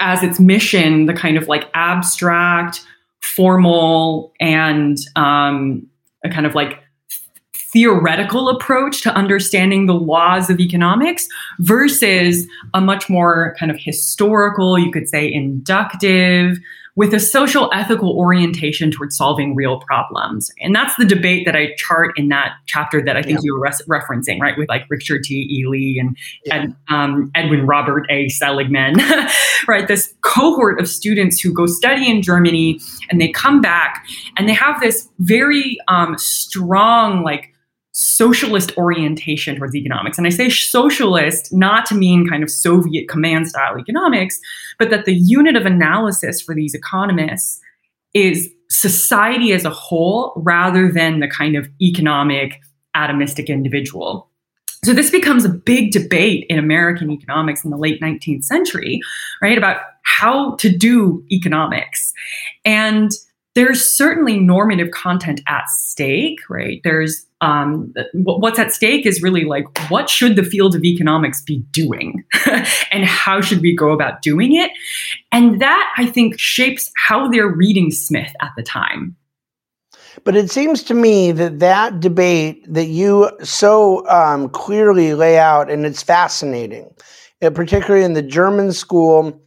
as 0.00 0.22
its 0.22 0.38
mission 0.38 1.06
the 1.06 1.14
kind 1.14 1.38
of 1.38 1.48
like 1.48 1.70
abstract, 1.72 2.84
formal, 3.22 4.34
and 4.38 4.98
um, 5.16 5.88
a 6.24 6.28
kind 6.28 6.46
of 6.46 6.54
like 6.54 6.78
theoretical 7.54 8.48
approach 8.48 9.02
to 9.02 9.14
understanding 9.14 9.86
the 9.86 9.94
laws 9.94 10.48
of 10.48 10.60
economics 10.60 11.28
versus 11.58 12.46
a 12.74 12.80
much 12.80 13.10
more 13.10 13.54
kind 13.58 13.70
of 13.70 13.76
historical, 13.78 14.78
you 14.78 14.90
could 14.90 15.08
say 15.08 15.30
inductive, 15.30 16.58
with 16.96 17.12
a 17.12 17.20
social 17.20 17.70
ethical 17.74 18.18
orientation 18.18 18.90
towards 18.90 19.16
solving 19.16 19.54
real 19.54 19.78
problems. 19.80 20.50
And 20.60 20.74
that's 20.74 20.96
the 20.96 21.04
debate 21.04 21.44
that 21.44 21.54
I 21.54 21.74
chart 21.76 22.18
in 22.18 22.28
that 22.28 22.52
chapter 22.64 23.02
that 23.04 23.16
I 23.18 23.22
think 23.22 23.38
yeah. 23.38 23.42
you 23.44 23.54
were 23.54 23.60
res- 23.60 23.82
referencing, 23.86 24.40
right? 24.40 24.56
With 24.56 24.68
like 24.70 24.86
Richard 24.88 25.22
T. 25.22 25.46
Ely 25.60 26.00
and 26.00 26.16
yeah. 26.46 26.62
Ed, 26.62 26.76
um, 26.88 27.30
Edwin 27.34 27.66
Robert 27.66 28.06
A. 28.10 28.28
Seligman, 28.30 28.94
right? 29.68 29.86
This 29.86 30.14
cohort 30.22 30.80
of 30.80 30.88
students 30.88 31.38
who 31.38 31.52
go 31.52 31.66
study 31.66 32.10
in 32.10 32.22
Germany 32.22 32.80
and 33.10 33.20
they 33.20 33.28
come 33.28 33.60
back 33.60 34.06
and 34.38 34.48
they 34.48 34.54
have 34.54 34.80
this 34.80 35.08
very 35.18 35.78
um, 35.88 36.16
strong, 36.16 37.22
like, 37.22 37.52
socialist 37.98 38.76
orientation 38.76 39.56
towards 39.56 39.74
economics. 39.74 40.18
And 40.18 40.26
I 40.26 40.30
say 40.30 40.50
socialist 40.50 41.50
not 41.50 41.86
to 41.86 41.94
mean 41.94 42.28
kind 42.28 42.42
of 42.42 42.50
Soviet 42.50 43.08
command 43.08 43.48
style 43.48 43.78
economics, 43.78 44.38
but 44.78 44.90
that 44.90 45.06
the 45.06 45.14
unit 45.14 45.56
of 45.56 45.64
analysis 45.64 46.42
for 46.42 46.54
these 46.54 46.74
economists 46.74 47.58
is 48.12 48.50
society 48.68 49.52
as 49.52 49.64
a 49.64 49.70
whole 49.70 50.34
rather 50.36 50.92
than 50.92 51.20
the 51.20 51.28
kind 51.28 51.56
of 51.56 51.70
economic 51.80 52.60
atomistic 52.94 53.46
individual. 53.46 54.30
So 54.84 54.92
this 54.92 55.10
becomes 55.10 55.46
a 55.46 55.48
big 55.48 55.90
debate 55.90 56.44
in 56.50 56.58
American 56.58 57.10
economics 57.10 57.64
in 57.64 57.70
the 57.70 57.78
late 57.78 58.02
19th 58.02 58.44
century, 58.44 59.00
right? 59.40 59.56
About 59.56 59.80
how 60.02 60.56
to 60.56 60.68
do 60.68 61.24
economics. 61.32 62.12
And 62.62 63.10
there's 63.56 63.82
certainly 63.82 64.38
normative 64.38 64.90
content 64.90 65.40
at 65.48 65.66
stake, 65.70 66.38
right? 66.50 66.82
There's 66.84 67.26
um, 67.40 67.92
what's 68.12 68.58
at 68.58 68.72
stake 68.72 69.06
is 69.06 69.22
really 69.22 69.44
like 69.44 69.64
what 69.90 70.08
should 70.08 70.36
the 70.36 70.42
field 70.42 70.76
of 70.76 70.84
economics 70.84 71.42
be 71.42 71.58
doing? 71.72 72.22
And 72.92 73.04
how 73.04 73.40
should 73.40 73.60
we 73.60 73.74
go 73.74 73.90
about 73.90 74.22
doing 74.22 74.54
it? 74.54 74.70
And 75.32 75.60
that 75.60 75.92
i 75.98 76.06
think 76.06 76.38
shapes 76.38 76.90
how 77.06 77.28
they're 77.28 77.48
reading 77.48 77.90
smith 77.90 78.32
at 78.40 78.52
the 78.56 78.62
time. 78.62 79.16
But 80.24 80.36
it 80.36 80.50
seems 80.50 80.82
to 80.84 80.94
me 80.94 81.32
that 81.32 81.58
that 81.58 82.00
debate 82.00 82.64
that 82.72 82.86
you 82.86 83.30
so 83.42 84.08
um, 84.08 84.48
clearly 84.50 85.14
lay 85.14 85.38
out 85.38 85.70
and 85.70 85.84
it's 85.84 86.02
fascinating 86.02 86.88
uh, 87.42 87.50
particularly 87.50 88.04
in 88.04 88.14
the 88.14 88.22
german 88.22 88.72
school 88.72 89.38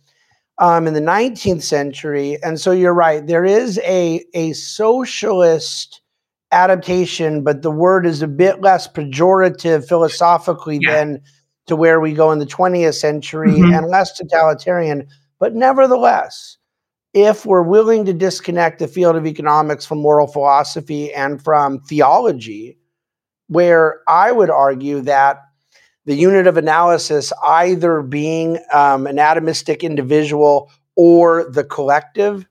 um, 0.60 0.88
in 0.88 0.94
the 0.94 1.02
19th 1.02 1.64
century 1.64 2.38
and 2.44 2.60
so 2.60 2.72
you're 2.72 2.94
right 2.94 3.28
there 3.28 3.46
is 3.46 3.80
a, 3.80 4.24
a 4.34 4.54
socialist 4.54 6.02
adaptation, 6.52 7.44
but 7.44 7.62
the 7.62 7.72
word 7.72 8.06
is 8.06 8.22
a 8.22 8.28
bit 8.28 8.62
less 8.62 8.88
pejorative 8.88 9.88
philosophically 9.88 10.80
yeah. 10.82 10.92
than 10.92 11.22
to 11.68 11.76
where 11.76 12.00
we 12.00 12.14
go 12.14 12.32
in 12.32 12.40
the 12.40 12.46
20th 12.46 12.96
century 12.96 13.52
mm-hmm. 13.52 13.74
and 13.74 13.88
less 13.88 14.18
totalitarian. 14.18 15.08
But 15.40 15.54
nevertheless, 15.54 16.58
if 17.14 17.46
we're 17.46 17.62
willing 17.62 18.06
to 18.06 18.14
disconnect 18.14 18.80
the 18.80 18.88
field 18.88 19.16
of 19.16 19.26
economics 19.26 19.86
from 19.86 20.00
moral 20.00 20.28
philosophy 20.28 21.14
and 21.14 21.42
from 21.42 21.80
theology, 21.82 22.78
where 23.48 24.02
I 24.08 24.32
would 24.32 24.50
argue 24.50 25.02
that 25.02 25.42
the 26.10 26.16
unit 26.16 26.48
of 26.48 26.58
analysis 26.58 27.32
either 27.46 28.02
being 28.02 28.58
um, 28.74 29.06
an 29.06 29.18
atomistic 29.18 29.82
individual 29.82 30.72
or 30.96 31.48
the 31.52 31.64
collective 31.64 32.48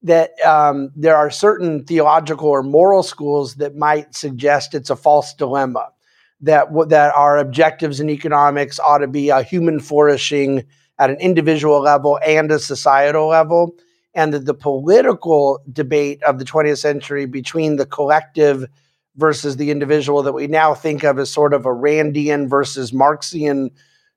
that 0.00 0.30
um, 0.40 0.90
there 0.96 1.14
are 1.14 1.28
certain 1.28 1.84
theological 1.84 2.48
or 2.48 2.62
moral 2.62 3.02
schools 3.02 3.56
that 3.56 3.76
might 3.76 4.14
suggest 4.14 4.72
it's 4.72 4.88
a 4.88 4.96
false 4.96 5.34
dilemma 5.34 5.90
that 6.40 6.68
that 6.88 7.14
our 7.14 7.36
objectives 7.36 8.00
in 8.00 8.08
economics 8.08 8.80
ought 8.80 8.98
to 8.98 9.06
be 9.06 9.28
a 9.28 9.42
human 9.42 9.78
flourishing 9.78 10.64
at 10.98 11.10
an 11.10 11.16
individual 11.16 11.82
level 11.82 12.18
and 12.26 12.50
a 12.50 12.58
societal 12.58 13.28
level 13.28 13.74
and 14.14 14.32
that 14.32 14.46
the 14.46 14.54
political 14.54 15.60
debate 15.70 16.22
of 16.22 16.38
the 16.38 16.46
20th 16.46 16.78
century 16.78 17.26
between 17.26 17.76
the 17.76 17.84
collective 17.84 18.66
versus 19.16 19.56
the 19.56 19.70
individual 19.70 20.22
that 20.22 20.32
we 20.32 20.46
now 20.46 20.74
think 20.74 21.04
of 21.04 21.18
as 21.18 21.30
sort 21.30 21.54
of 21.54 21.66
a 21.66 21.70
randian 21.70 22.48
versus 22.48 22.92
marxian 22.92 23.70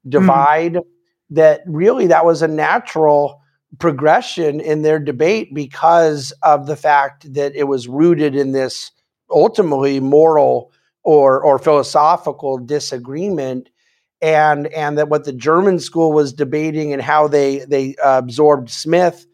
divide 0.07 0.73
mm. 0.73 0.83
that 1.29 1.61
really 1.65 2.07
that 2.07 2.25
was 2.25 2.41
a 2.41 2.47
natural 2.47 3.41
progression 3.77 4.59
in 4.59 4.81
their 4.81 4.99
debate 4.99 5.53
because 5.53 6.33
of 6.41 6.65
the 6.65 6.75
fact 6.75 7.31
that 7.33 7.55
it 7.55 7.65
was 7.65 7.87
rooted 7.87 8.35
in 8.35 8.51
this 8.51 8.91
ultimately 9.29 9.99
moral 9.99 10.71
or 11.03 11.41
or 11.43 11.59
philosophical 11.59 12.57
disagreement 12.57 13.69
and 14.21 14.67
and 14.67 14.97
that 14.97 15.09
what 15.09 15.23
the 15.23 15.33
German 15.33 15.79
school 15.79 16.11
was 16.11 16.33
debating 16.33 16.91
and 16.93 17.01
how 17.01 17.27
they 17.27 17.59
they 17.59 17.95
uh, 17.97 18.17
absorbed 18.17 18.69
Smith 18.69 19.25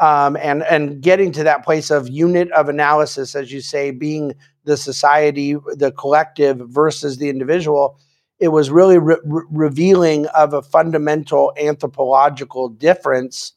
um, 0.00 0.36
and 0.36 0.62
and 0.64 1.00
getting 1.00 1.30
to 1.32 1.44
that 1.44 1.64
place 1.64 1.90
of 1.90 2.08
unit 2.08 2.50
of 2.52 2.68
analysis 2.68 3.34
as 3.34 3.52
you 3.52 3.60
say 3.60 3.90
being 3.90 4.34
the 4.64 4.76
society 4.76 5.56
the 5.74 5.92
collective 5.92 6.58
versus 6.68 7.18
the 7.18 7.28
individual 7.28 7.98
it 8.40 8.48
was 8.48 8.70
really 8.70 8.98
re- 8.98 9.18
revealing 9.24 10.26
of 10.28 10.54
a 10.54 10.62
fundamental 10.62 11.52
anthropological 11.60 12.68
difference 12.68 13.52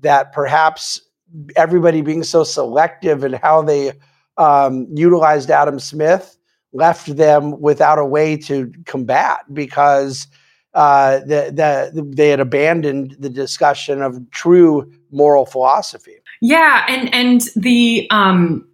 that 0.00 0.32
perhaps 0.32 1.00
everybody 1.54 2.02
being 2.02 2.22
so 2.22 2.44
selective 2.44 3.24
in 3.24 3.34
how 3.34 3.62
they 3.62 3.92
um, 4.36 4.86
utilized 4.94 5.50
Adam 5.50 5.78
Smith 5.78 6.36
left 6.72 7.16
them 7.16 7.60
without 7.60 7.98
a 7.98 8.04
way 8.04 8.36
to 8.36 8.70
combat 8.84 9.40
because 9.52 10.26
uh, 10.76 11.20
the, 11.20 11.90
the, 11.94 12.02
they 12.02 12.28
had 12.28 12.38
abandoned 12.38 13.16
the 13.18 13.30
discussion 13.30 14.02
of 14.02 14.30
true 14.30 14.92
moral 15.10 15.46
philosophy. 15.46 16.16
Yeah, 16.42 16.84
and 16.86 17.12
and 17.14 17.40
the 17.56 18.06
um, 18.10 18.68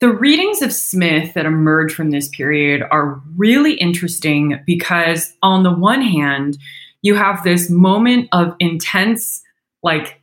the 0.00 0.12
readings 0.12 0.62
of 0.62 0.72
Smith 0.72 1.34
that 1.34 1.46
emerge 1.46 1.94
from 1.94 2.10
this 2.10 2.28
period 2.28 2.82
are 2.90 3.22
really 3.36 3.74
interesting 3.74 4.60
because 4.66 5.32
on 5.42 5.62
the 5.62 5.72
one 5.72 6.02
hand, 6.02 6.58
you 7.02 7.14
have 7.14 7.44
this 7.44 7.70
moment 7.70 8.28
of 8.32 8.56
intense 8.58 9.40
like 9.84 10.20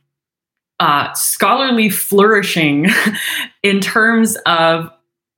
uh, 0.80 1.14
scholarly 1.14 1.88
flourishing 1.88 2.90
in 3.62 3.80
terms 3.80 4.36
of 4.44 4.90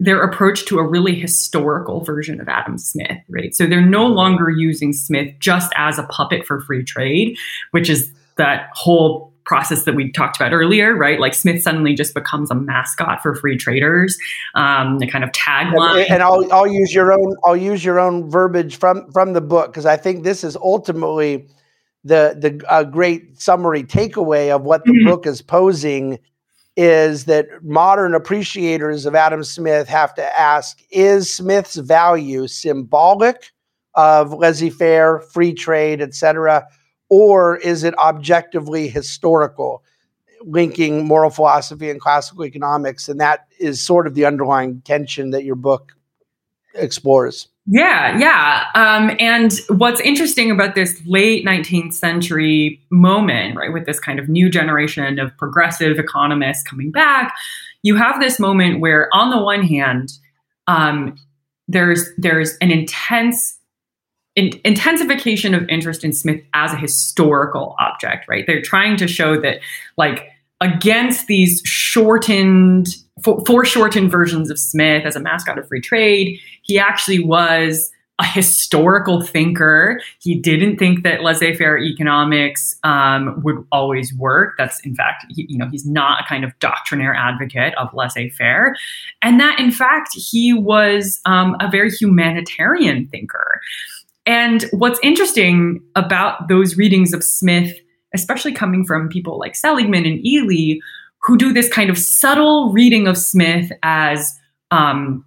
their 0.04 0.22
approach 0.22 0.66
to 0.66 0.78
a 0.78 0.86
really 0.86 1.14
historical 1.14 2.04
version 2.04 2.40
of 2.40 2.48
Adam 2.48 2.76
Smith, 2.76 3.18
right? 3.30 3.54
So 3.54 3.66
they're 3.66 3.80
no 3.80 4.06
longer 4.06 4.50
using 4.50 4.92
Smith 4.92 5.34
just 5.38 5.72
as 5.76 5.98
a 5.98 6.02
puppet 6.04 6.46
for 6.46 6.60
free 6.60 6.84
trade, 6.84 7.38
which 7.70 7.88
is 7.88 8.12
that 8.36 8.68
whole 8.74 9.32
process 9.46 9.84
that 9.84 9.94
we 9.94 10.12
talked 10.12 10.36
about 10.36 10.52
earlier, 10.52 10.94
right? 10.94 11.18
Like 11.20 11.32
Smith 11.32 11.62
suddenly 11.62 11.94
just 11.94 12.12
becomes 12.12 12.50
a 12.50 12.54
mascot 12.54 13.22
for 13.22 13.34
free 13.34 13.56
traders, 13.56 14.16
um, 14.54 14.98
the 14.98 15.06
kind 15.06 15.24
of 15.24 15.30
tagline. 15.32 16.02
And, 16.02 16.12
and 16.12 16.22
I'll 16.22 16.52
I'll 16.52 16.66
use 16.66 16.94
your 16.94 17.12
own 17.12 17.34
I'll 17.44 17.56
use 17.56 17.84
your 17.84 17.98
own 17.98 18.30
verbiage 18.30 18.76
from 18.76 19.10
from 19.10 19.32
the 19.32 19.40
book 19.40 19.68
because 19.68 19.86
I 19.86 19.96
think 19.96 20.24
this 20.24 20.44
is 20.44 20.56
ultimately 20.56 21.48
the 22.04 22.36
the 22.38 22.62
uh, 22.70 22.84
great 22.84 23.40
summary 23.40 23.84
takeaway 23.84 24.54
of 24.54 24.62
what 24.62 24.84
the 24.84 24.92
mm-hmm. 24.92 25.08
book 25.08 25.26
is 25.26 25.40
posing 25.40 26.18
is 26.76 27.26
that 27.26 27.46
modern 27.62 28.14
appreciators 28.14 29.06
of 29.06 29.14
Adam 29.14 29.44
Smith 29.44 29.88
have 29.88 30.14
to 30.14 30.40
ask 30.40 30.80
is 30.90 31.32
Smith's 31.32 31.76
value 31.76 32.46
symbolic 32.48 33.52
of 33.94 34.32
laissez 34.32 34.70
faire, 34.70 35.20
free 35.20 35.52
trade, 35.52 36.00
etc., 36.00 36.66
or 37.10 37.58
is 37.58 37.84
it 37.84 37.96
objectively 37.98 38.88
historical, 38.88 39.84
linking 40.40 41.06
moral 41.06 41.30
philosophy 41.30 41.90
and 41.90 42.00
classical 42.00 42.44
economics? 42.44 43.08
And 43.08 43.20
that 43.20 43.46
is 43.60 43.80
sort 43.80 44.06
of 44.06 44.14
the 44.14 44.24
underlying 44.24 44.80
tension 44.80 45.30
that 45.30 45.44
your 45.44 45.54
book 45.54 45.92
explores. 46.74 47.48
Yeah, 47.66 48.18
yeah. 48.18 48.64
Um, 48.74 49.16
and 49.18 49.58
what's 49.68 50.00
interesting 50.00 50.50
about 50.50 50.74
this 50.74 51.00
late 51.06 51.46
19th 51.46 51.94
century 51.94 52.80
moment, 52.90 53.56
right, 53.56 53.72
with 53.72 53.86
this 53.86 53.98
kind 53.98 54.18
of 54.18 54.28
new 54.28 54.50
generation 54.50 55.18
of 55.18 55.34
progressive 55.38 55.98
economists 55.98 56.62
coming 56.62 56.90
back, 56.90 57.34
you 57.82 57.96
have 57.96 58.20
this 58.20 58.38
moment 58.38 58.80
where, 58.80 59.08
on 59.14 59.30
the 59.30 59.40
one 59.40 59.62
hand, 59.62 60.12
um, 60.66 61.16
there's 61.66 62.10
there's 62.18 62.56
an 62.60 62.70
intense 62.70 63.58
in, 64.36 64.50
intensification 64.64 65.54
of 65.54 65.68
interest 65.68 66.04
in 66.04 66.12
Smith 66.12 66.42
as 66.54 66.72
a 66.72 66.76
historical 66.76 67.76
object, 67.78 68.26
right? 68.28 68.44
They're 68.46 68.62
trying 68.62 68.96
to 68.98 69.08
show 69.08 69.40
that, 69.40 69.60
like, 69.96 70.28
against 70.60 71.26
these 71.26 71.62
shortened, 71.64 72.88
foreshortened 73.22 74.10
versions 74.10 74.50
of 74.50 74.58
Smith 74.58 75.04
as 75.04 75.14
a 75.16 75.20
mascot 75.20 75.58
of 75.58 75.68
free 75.68 75.80
trade, 75.80 76.38
he 76.64 76.78
actually 76.78 77.24
was 77.24 77.90
a 78.20 78.24
historical 78.24 79.20
thinker. 79.20 80.00
He 80.20 80.36
didn't 80.36 80.76
think 80.76 81.02
that 81.02 81.22
laissez-faire 81.22 81.78
economics 81.78 82.76
um, 82.84 83.40
would 83.42 83.56
always 83.72 84.14
work. 84.14 84.54
That's 84.56 84.78
in 84.80 84.94
fact, 84.94 85.26
he, 85.30 85.46
you 85.48 85.58
know, 85.58 85.68
he's 85.68 85.84
not 85.84 86.20
a 86.20 86.28
kind 86.28 86.44
of 86.44 86.56
doctrinaire 86.60 87.14
advocate 87.14 87.74
of 87.74 87.92
laissez-faire, 87.92 88.76
and 89.20 89.40
that 89.40 89.58
in 89.58 89.72
fact 89.72 90.10
he 90.14 90.54
was 90.54 91.20
um, 91.24 91.56
a 91.58 91.68
very 91.68 91.90
humanitarian 91.90 93.08
thinker. 93.08 93.60
And 94.26 94.64
what's 94.70 95.00
interesting 95.02 95.82
about 95.96 96.48
those 96.48 96.76
readings 96.76 97.12
of 97.12 97.24
Smith, 97.24 97.76
especially 98.14 98.52
coming 98.52 98.84
from 98.86 99.08
people 99.08 99.40
like 99.40 99.56
Seligman 99.56 100.06
and 100.06 100.24
Ely, 100.24 100.78
who 101.18 101.36
do 101.36 101.52
this 101.52 101.68
kind 101.68 101.90
of 101.90 101.98
subtle 101.98 102.72
reading 102.72 103.08
of 103.08 103.18
Smith 103.18 103.72
as 103.82 104.38
um, 104.70 105.24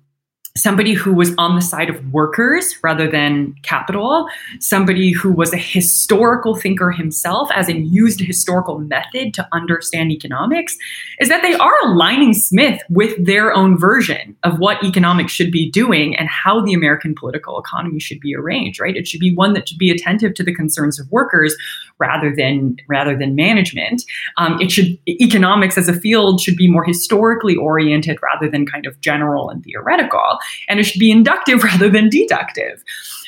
somebody 0.58 0.94
who 0.94 1.14
was 1.14 1.34
on 1.38 1.56
the 1.56 1.62
side 1.62 1.90
of 1.90 2.14
workers 2.14 2.78
rather 2.84 3.10
than 3.10 3.56
capital, 3.64 4.28
somebody 4.60 5.12
who 5.12 5.32
was 5.32 5.54
a 5.54 5.58
historical 5.58 6.56
thinker 6.56 6.92
himself, 6.92 7.50
as 7.54 7.70
in 7.70 7.86
used 7.86 8.20
historical 8.20 8.80
method 8.80 9.34
to 9.36 9.48
understand 9.54 10.12
economics, 10.12 10.76
is 11.20 11.30
that 11.30 11.42
they 11.42 11.54
are 11.54 11.76
aligning 11.84 12.34
Smith 12.34 12.82
with 12.90 13.24
their 13.24 13.54
own 13.54 13.78
version 13.78 14.36
of 14.44 14.60
what 14.60 14.84
economics 14.84 15.32
should 15.32 15.52
be 15.52 15.70
doing 15.70 16.16
and 16.16 16.28
how 16.28 16.62
the 16.62 16.74
American 16.74 17.16
political 17.16 17.60
economy 17.60 18.00
should 18.00 18.20
be 18.20 18.36
arranged, 18.36 18.80
right? 18.80 18.96
It 18.96 19.08
should 19.08 19.20
be 19.20 19.36
one 19.36 19.54
that 19.54 19.70
should 19.70 19.78
be 19.78 19.92
attentive 19.92 20.34
to 20.36 20.44
the 20.44 20.54
concerns 20.54 21.00
of 21.00 21.10
workers 21.12 21.56
rather 22.00 22.34
than 22.36 22.78
rather 22.88 23.18
than 23.18 23.36
management. 23.36 24.04
Um, 24.38 24.60
it 24.62 24.72
should 24.72 24.98
economics 25.08 25.78
as 25.78 25.88
a 25.88 25.94
field 25.94 26.42
should 26.42 26.56
be 26.56 26.70
more 26.70 26.84
historically 26.84 27.56
oriented 27.56 28.20
rather 28.22 28.50
than 28.50 28.66
kind 28.66 28.86
of 28.86 29.00
general 29.02 29.50
and 29.50 29.64
theoretical 29.64 30.38
and 30.68 30.80
it 30.80 30.84
should 30.84 31.00
be 31.00 31.12
inductive 31.12 31.64
rather 31.64 31.90
than 31.90 32.10
deductive. 32.10 32.84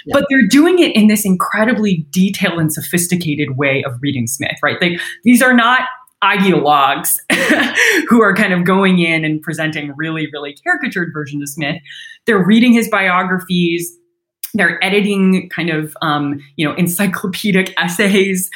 Yeah. 0.05 0.13
But 0.13 0.25
they're 0.29 0.47
doing 0.47 0.79
it 0.79 0.95
in 0.95 1.07
this 1.07 1.25
incredibly 1.25 2.05
detailed 2.09 2.59
and 2.59 2.71
sophisticated 2.71 3.57
way 3.57 3.83
of 3.83 3.93
reading 4.01 4.27
Smith, 4.27 4.57
right? 4.63 4.77
They, 4.79 4.97
these 5.23 5.41
are 5.41 5.53
not 5.53 5.81
ideologues 6.23 7.19
who 8.09 8.21
are 8.21 8.35
kind 8.35 8.53
of 8.53 8.65
going 8.65 8.99
in 8.99 9.23
and 9.23 9.41
presenting 9.41 9.93
really, 9.95 10.27
really 10.31 10.53
caricatured 10.53 11.11
versions 11.13 11.43
of 11.43 11.49
Smith. 11.49 11.81
They're 12.25 12.43
reading 12.43 12.73
his 12.73 12.89
biographies. 12.89 13.97
They're 14.53 14.83
editing 14.83 15.49
kind 15.49 15.69
of, 15.69 15.95
um, 16.01 16.39
you 16.55 16.67
know, 16.67 16.75
encyclopedic 16.75 17.73
essays 17.77 18.49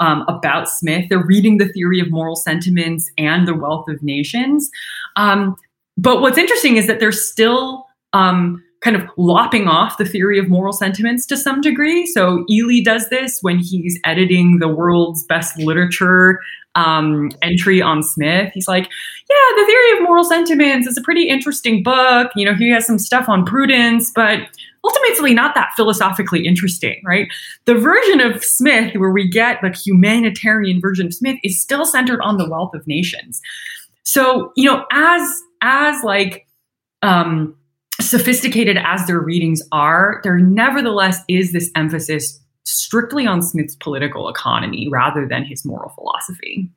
um, 0.00 0.24
about 0.28 0.68
Smith. 0.68 1.06
They're 1.08 1.24
reading 1.24 1.58
the 1.58 1.68
theory 1.68 2.00
of 2.00 2.10
moral 2.10 2.36
sentiments 2.36 3.10
and 3.18 3.46
the 3.46 3.54
wealth 3.54 3.88
of 3.88 4.02
nations. 4.02 4.70
Um, 5.16 5.56
but 5.96 6.20
what's 6.20 6.38
interesting 6.38 6.76
is 6.76 6.86
that 6.86 7.00
they're 7.00 7.12
still 7.12 7.86
um, 8.12 8.62
kind 8.80 8.96
of 8.96 9.02
lopping 9.18 9.68
off 9.68 9.98
the 9.98 10.06
theory 10.06 10.38
of 10.38 10.48
moral 10.48 10.72
sentiments 10.72 11.26
to 11.26 11.36
some 11.36 11.60
degree. 11.60 12.06
So 12.06 12.44
Ely 12.50 12.80
does 12.82 13.08
this 13.10 13.38
when 13.42 13.58
he's 13.58 13.98
editing 14.04 14.58
the 14.58 14.68
world's 14.68 15.24
best 15.24 15.58
literature 15.58 16.40
um, 16.74 17.30
entry 17.42 17.82
on 17.82 18.02
Smith. 18.02 18.52
He's 18.54 18.68
like, 18.68 18.84
yeah, 18.84 19.56
the 19.56 19.66
theory 19.66 19.92
of 19.98 20.02
moral 20.02 20.24
sentiments 20.24 20.86
is 20.86 20.96
a 20.96 21.02
pretty 21.02 21.28
interesting 21.28 21.82
book. 21.82 22.30
You 22.34 22.46
know, 22.46 22.54
he 22.54 22.70
has 22.70 22.86
some 22.86 22.98
stuff 22.98 23.28
on 23.28 23.44
prudence, 23.44 24.10
but 24.14 24.40
ultimately 24.84 25.34
not 25.34 25.54
that 25.54 25.70
philosophically 25.76 26.46
interesting, 26.46 27.00
right? 27.04 27.28
The 27.66 27.74
version 27.74 28.20
of 28.20 28.44
Smith 28.44 28.94
where 28.96 29.10
we 29.10 29.28
get 29.28 29.60
the 29.62 29.70
humanitarian 29.70 30.80
version 30.80 31.06
of 31.06 31.14
Smith 31.14 31.38
is 31.42 31.60
still 31.60 31.84
centered 31.84 32.20
on 32.22 32.36
the 32.36 32.48
wealth 32.48 32.74
of 32.74 32.86
nations. 32.86 33.40
So, 34.02 34.52
you 34.56 34.64
know, 34.64 34.84
as 34.90 35.22
as 35.62 36.02
like 36.02 36.46
um 37.02 37.56
sophisticated 38.00 38.78
as 38.82 39.06
their 39.06 39.20
readings 39.20 39.62
are, 39.72 40.20
there 40.24 40.38
nevertheless 40.38 41.22
is 41.28 41.52
this 41.52 41.70
emphasis 41.76 42.40
strictly 42.64 43.26
on 43.26 43.42
Smith's 43.42 43.76
political 43.76 44.28
economy 44.28 44.88
rather 44.90 45.26
than 45.26 45.44
his 45.44 45.64
moral 45.64 45.90
philosophy. 45.90 46.70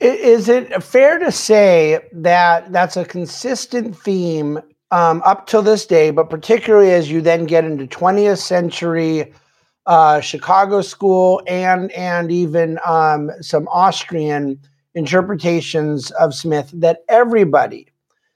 Is 0.00 0.48
it 0.48 0.82
fair 0.82 1.18
to 1.18 1.30
say 1.30 2.00
that 2.12 2.72
that's 2.72 2.96
a 2.96 3.04
consistent 3.04 3.96
theme 3.96 4.60
um, 4.92 5.22
up 5.24 5.46
till 5.46 5.62
this 5.62 5.86
day, 5.86 6.10
but 6.10 6.30
particularly 6.30 6.92
as 6.92 7.10
you 7.10 7.20
then 7.20 7.46
get 7.46 7.64
into 7.64 7.86
20th 7.86 8.38
century 8.38 9.32
uh, 9.86 10.20
Chicago 10.20 10.80
school 10.80 11.42
and 11.48 11.90
and 11.92 12.30
even 12.30 12.78
um, 12.86 13.30
some 13.40 13.66
Austrian 13.68 14.60
interpretations 14.94 16.12
of 16.12 16.34
Smith, 16.34 16.70
that 16.74 16.98
everybody 17.08 17.88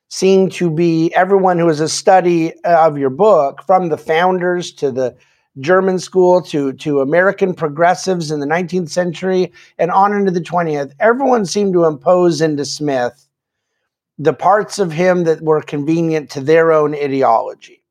seemed 0.08 0.50
to 0.52 0.70
be 0.70 1.12
everyone 1.14 1.58
who 1.58 1.68
is 1.68 1.78
a 1.78 1.88
study 1.88 2.52
of 2.64 2.98
your 2.98 3.10
book, 3.10 3.62
from 3.62 3.90
the 3.90 3.98
founders 3.98 4.72
to 4.72 4.90
the 4.90 5.14
German 5.60 5.98
school 5.98 6.42
to, 6.42 6.72
to 6.74 7.00
American 7.00 7.54
progressives 7.54 8.30
in 8.30 8.40
the 8.40 8.46
19th 8.46 8.90
century 8.90 9.52
and 9.78 9.90
on 9.90 10.12
into 10.12 10.30
the 10.30 10.40
20th, 10.40 10.92
everyone 11.00 11.46
seemed 11.46 11.72
to 11.72 11.84
impose 11.84 12.40
into 12.40 12.64
Smith 12.64 13.25
the 14.18 14.32
parts 14.32 14.78
of 14.78 14.92
him 14.92 15.24
that 15.24 15.42
were 15.42 15.60
convenient 15.60 16.30
to 16.30 16.40
their 16.40 16.72
own 16.72 16.94
ideology. 16.94 17.82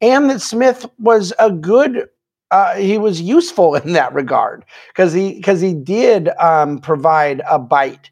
And 0.00 0.28
that 0.30 0.40
Smith 0.40 0.86
was 0.98 1.32
a 1.38 1.50
good, 1.50 2.08
uh, 2.50 2.74
he 2.76 2.98
was 2.98 3.20
useful 3.20 3.74
in 3.76 3.92
that 3.92 4.12
regard 4.12 4.64
because 4.88 5.12
he 5.12 5.34
because 5.34 5.60
he 5.60 5.74
did 5.74 6.28
um, 6.40 6.78
provide 6.78 7.42
a 7.48 7.58
bite 7.58 8.10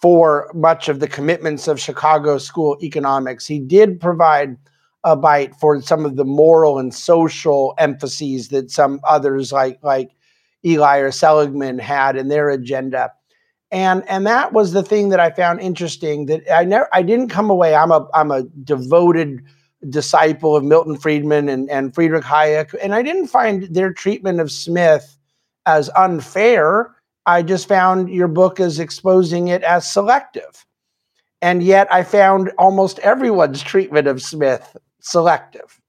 for 0.00 0.50
much 0.54 0.88
of 0.88 1.00
the 1.00 1.08
commitments 1.08 1.68
of 1.68 1.78
Chicago 1.78 2.38
school 2.38 2.78
economics. 2.82 3.46
He 3.46 3.58
did 3.58 4.00
provide 4.00 4.56
a 5.04 5.16
bite 5.16 5.54
for 5.56 5.80
some 5.80 6.04
of 6.04 6.16
the 6.16 6.24
moral 6.24 6.78
and 6.78 6.94
social 6.94 7.74
emphases 7.78 8.48
that 8.48 8.70
some 8.70 9.00
others 9.04 9.52
like 9.52 9.78
like 9.82 10.10
Ely 10.64 10.98
or 10.98 11.10
Seligman 11.10 11.78
had 11.78 12.16
in 12.16 12.28
their 12.28 12.50
agenda. 12.50 13.12
And 13.72 14.08
and 14.08 14.26
that 14.26 14.52
was 14.52 14.72
the 14.72 14.82
thing 14.82 15.10
that 15.10 15.20
I 15.20 15.30
found 15.30 15.60
interesting 15.60 16.26
that 16.26 16.42
I 16.52 16.64
never 16.64 16.88
I 16.92 17.02
didn't 17.02 17.28
come 17.28 17.50
away 17.50 17.74
I'm 17.74 17.92
a 17.92 18.06
I'm 18.14 18.30
a 18.30 18.42
devoted 18.64 19.44
disciple 19.88 20.56
of 20.56 20.64
Milton 20.64 20.96
Friedman 20.96 21.48
and, 21.48 21.70
and 21.70 21.94
Friedrich 21.94 22.24
Hayek 22.24 22.74
and 22.82 22.94
I 22.94 23.02
didn't 23.02 23.28
find 23.28 23.62
their 23.74 23.92
treatment 23.92 24.40
of 24.40 24.50
Smith 24.50 25.16
as 25.66 25.88
unfair 25.96 26.94
I 27.26 27.42
just 27.42 27.68
found 27.68 28.10
your 28.10 28.28
book 28.28 28.60
as 28.60 28.78
exposing 28.78 29.48
it 29.48 29.62
as 29.62 29.90
selective. 29.90 30.66
And 31.42 31.62
yet 31.62 31.92
I 31.92 32.02
found 32.02 32.50
almost 32.58 32.98
everyone's 33.00 33.62
treatment 33.62 34.06
of 34.06 34.22
Smith 34.22 34.76
selective. 35.00 35.79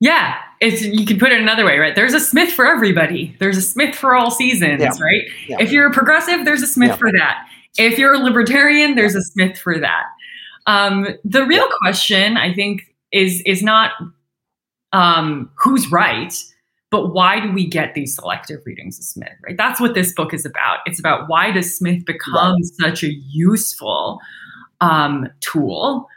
Yeah, 0.00 0.36
it's 0.60 0.82
you 0.82 1.04
can 1.04 1.18
put 1.18 1.32
it 1.32 1.40
another 1.40 1.64
way, 1.64 1.78
right? 1.78 1.94
There's 1.94 2.14
a 2.14 2.20
Smith 2.20 2.52
for 2.52 2.66
everybody. 2.66 3.34
There's 3.40 3.56
a 3.56 3.62
Smith 3.62 3.96
for 3.96 4.14
all 4.14 4.30
seasons, 4.30 4.80
yeah. 4.80 4.90
right? 5.00 5.22
Yeah. 5.48 5.56
If 5.60 5.72
you're 5.72 5.88
a 5.88 5.92
progressive, 5.92 6.44
there's 6.44 6.62
a 6.62 6.68
Smith 6.68 6.90
yeah. 6.90 6.96
for 6.96 7.12
that. 7.12 7.48
If 7.78 7.98
you're 7.98 8.14
a 8.14 8.18
libertarian, 8.18 8.94
there's 8.94 9.14
a 9.14 9.22
Smith 9.22 9.58
for 9.58 9.78
that. 9.78 10.04
Um, 10.66 11.08
the 11.24 11.44
real 11.46 11.66
question, 11.82 12.36
I 12.36 12.54
think, 12.54 12.94
is 13.12 13.42
is 13.44 13.62
not 13.62 13.92
um, 14.92 15.50
who's 15.56 15.90
right, 15.90 16.32
but 16.90 17.12
why 17.12 17.40
do 17.40 17.52
we 17.52 17.66
get 17.66 17.94
these 17.94 18.14
selective 18.14 18.60
readings 18.64 18.98
of 18.98 19.04
Smith, 19.04 19.32
right? 19.44 19.56
That's 19.56 19.80
what 19.80 19.94
this 19.94 20.12
book 20.12 20.32
is 20.32 20.46
about. 20.46 20.78
It's 20.86 20.98
about 20.98 21.28
why 21.28 21.50
does 21.50 21.76
Smith 21.76 22.04
become 22.04 22.54
right. 22.54 22.64
such 22.80 23.02
a 23.02 23.12
useful 23.12 24.20
um, 24.80 25.28
tool? 25.40 26.08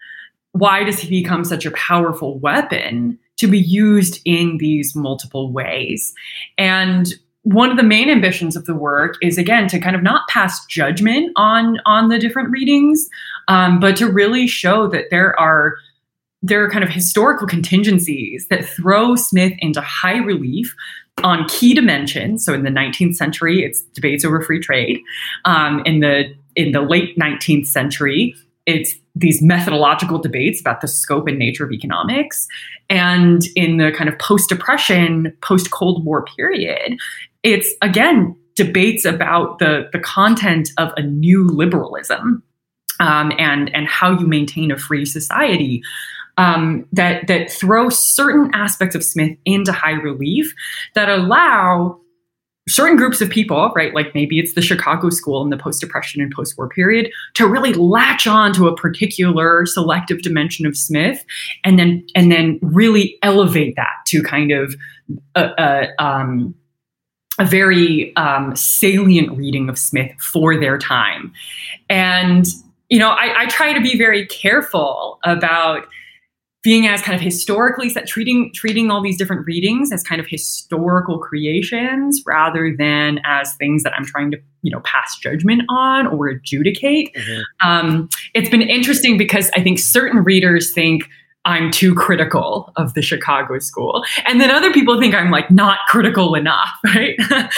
Why 0.51 0.83
does 0.83 0.99
he 0.99 1.21
become 1.21 1.43
such 1.45 1.65
a 1.65 1.71
powerful 1.71 2.37
weapon 2.39 3.17
to 3.41 3.47
be 3.47 3.59
used 3.59 4.21
in 4.25 4.57
these 4.57 4.95
multiple 4.95 5.51
ways? 5.51 6.13
And 6.57 7.13
one 7.43 7.71
of 7.71 7.77
the 7.77 7.83
main 7.83 8.09
ambitions 8.09 8.55
of 8.55 8.65
the 8.65 8.75
work 8.75 9.15
is 9.21 9.37
again 9.37 9.67
to 9.67 9.79
kind 9.79 9.95
of 9.95 10.03
not 10.03 10.27
pass 10.29 10.63
judgment 10.67 11.31
on 11.35 11.79
on 11.85 12.09
the 12.09 12.19
different 12.19 12.49
readings, 12.49 13.07
um, 13.47 13.79
but 13.79 13.95
to 13.97 14.07
really 14.07 14.47
show 14.47 14.87
that 14.87 15.05
there 15.09 15.37
are 15.39 15.75
there 16.43 16.63
are 16.63 16.69
kind 16.69 16.83
of 16.83 16.89
historical 16.89 17.47
contingencies 17.47 18.47
that 18.49 18.65
throw 18.65 19.15
Smith 19.15 19.53
into 19.59 19.81
high 19.81 20.17
relief 20.17 20.75
on 21.23 21.47
key 21.47 21.73
dimensions. 21.73 22.43
So 22.43 22.53
in 22.53 22.63
the 22.63 22.69
19th 22.69 23.15
century, 23.15 23.63
it's 23.63 23.81
debates 23.93 24.25
over 24.25 24.41
free 24.41 24.59
trade. 24.59 24.99
Um, 25.45 25.81
in 25.85 25.99
the 25.99 26.33
in 26.55 26.71
the 26.73 26.81
late 26.81 27.17
19th 27.17 27.67
century, 27.67 28.35
it's 28.65 28.95
these 29.15 29.41
methodological 29.41 30.19
debates 30.19 30.61
about 30.61 30.81
the 30.81 30.87
scope 30.87 31.27
and 31.27 31.37
nature 31.37 31.65
of 31.65 31.71
economics. 31.71 32.47
And 32.89 33.43
in 33.55 33.77
the 33.77 33.91
kind 33.91 34.09
of 34.09 34.17
post 34.19 34.49
depression, 34.49 35.35
post 35.41 35.71
Cold 35.71 36.05
War 36.05 36.23
period, 36.23 36.97
it's 37.43 37.73
again 37.81 38.35
debates 38.55 39.05
about 39.05 39.59
the, 39.59 39.89
the 39.93 39.99
content 39.99 40.69
of 40.77 40.91
a 40.97 41.01
new 41.01 41.47
liberalism 41.47 42.43
um, 42.99 43.31
and, 43.37 43.73
and 43.73 43.87
how 43.87 44.11
you 44.11 44.27
maintain 44.27 44.71
a 44.71 44.77
free 44.77 45.05
society. 45.05 45.81
Um, 46.37 46.87
that 46.93 47.27
that 47.27 47.51
throw 47.51 47.89
certain 47.89 48.51
aspects 48.53 48.95
of 48.95 49.03
Smith 49.03 49.37
into 49.43 49.73
high 49.73 49.91
relief 49.91 50.53
that 50.95 51.09
allow 51.09 52.00
certain 52.69 52.95
groups 52.95 53.21
of 53.21 53.29
people, 53.29 53.71
right, 53.75 53.93
like 53.93 54.13
maybe 54.13 54.39
it's 54.39 54.53
the 54.53 54.61
Chicago 54.61 55.09
school 55.09 55.43
in 55.43 55.49
the 55.49 55.57
post 55.57 55.81
depression 55.81 56.21
and 56.21 56.31
post 56.31 56.57
war 56.57 56.69
period, 56.69 57.11
to 57.33 57.47
really 57.47 57.73
latch 57.73 58.27
on 58.27 58.53
to 58.53 58.67
a 58.67 58.75
particular 58.75 59.65
selective 59.65 60.21
dimension 60.21 60.65
of 60.65 60.77
Smith 60.77 61.25
and 61.63 61.79
then 61.79 62.05
and 62.15 62.31
then 62.31 62.59
really 62.61 63.17
elevate 63.23 63.75
that 63.75 63.95
to 64.07 64.21
kind 64.21 64.51
of 64.51 64.75
a, 65.35 65.49
a, 65.57 66.03
um, 66.03 66.53
a 67.39 67.45
very 67.45 68.15
um, 68.15 68.55
salient 68.55 69.35
reading 69.37 69.67
of 69.67 69.77
Smith 69.77 70.11
for 70.19 70.59
their 70.59 70.77
time. 70.77 71.33
And, 71.89 72.45
you 72.89 72.99
know, 72.99 73.09
I, 73.09 73.43
I 73.43 73.45
try 73.47 73.73
to 73.73 73.81
be 73.81 73.97
very 73.97 74.27
careful 74.27 75.19
about 75.23 75.87
being 76.63 76.85
as 76.87 77.01
kind 77.01 77.15
of 77.15 77.21
historically 77.21 77.89
set, 77.89 78.07
treating 78.07 78.51
treating 78.53 78.91
all 78.91 79.01
these 79.01 79.17
different 79.17 79.45
readings 79.45 79.91
as 79.91 80.03
kind 80.03 80.21
of 80.21 80.27
historical 80.27 81.17
creations 81.17 82.21
rather 82.25 82.75
than 82.77 83.19
as 83.25 83.55
things 83.55 83.83
that 83.83 83.93
I'm 83.93 84.05
trying 84.05 84.31
to 84.31 84.37
you 84.61 84.71
know 84.71 84.81
pass 84.81 85.17
judgment 85.17 85.63
on 85.69 86.07
or 86.07 86.27
adjudicate. 86.27 87.13
Mm-hmm. 87.15 87.67
Um, 87.67 88.09
it's 88.33 88.49
been 88.49 88.61
interesting 88.61 89.17
because 89.17 89.49
I 89.55 89.61
think 89.61 89.79
certain 89.79 90.23
readers 90.23 90.71
think 90.73 91.03
I'm 91.43 91.71
too 91.71 91.95
critical 91.95 92.71
of 92.75 92.93
the 92.93 93.01
Chicago 93.01 93.57
school. 93.57 94.03
And 94.25 94.39
then 94.39 94.51
other 94.51 94.71
people 94.71 94.99
think 94.99 95.15
I'm 95.15 95.31
like 95.31 95.49
not 95.49 95.79
critical 95.87 96.35
enough, 96.35 96.69
right? 96.85 97.17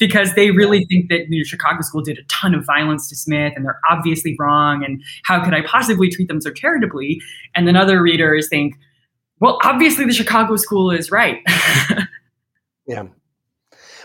because 0.00 0.34
they 0.34 0.50
really 0.50 0.84
think 0.86 1.08
that 1.10 1.26
the 1.28 1.44
Chicago 1.44 1.82
school 1.82 2.02
did 2.02 2.18
a 2.18 2.22
ton 2.24 2.54
of 2.54 2.66
violence 2.66 3.08
to 3.10 3.16
Smith 3.16 3.52
and 3.54 3.64
they're 3.64 3.80
obviously 3.88 4.34
wrong. 4.38 4.84
And 4.84 5.02
how 5.22 5.42
could 5.44 5.54
I 5.54 5.62
possibly 5.62 6.10
treat 6.10 6.26
them 6.26 6.40
so 6.40 6.50
charitably? 6.50 7.20
And 7.54 7.68
then 7.68 7.76
other 7.76 8.02
readers 8.02 8.48
think, 8.48 8.74
well, 9.40 9.58
obviously 9.62 10.04
the 10.04 10.12
Chicago 10.12 10.56
school 10.56 10.90
is 10.90 11.12
right. 11.12 11.40
yeah. 12.86 13.04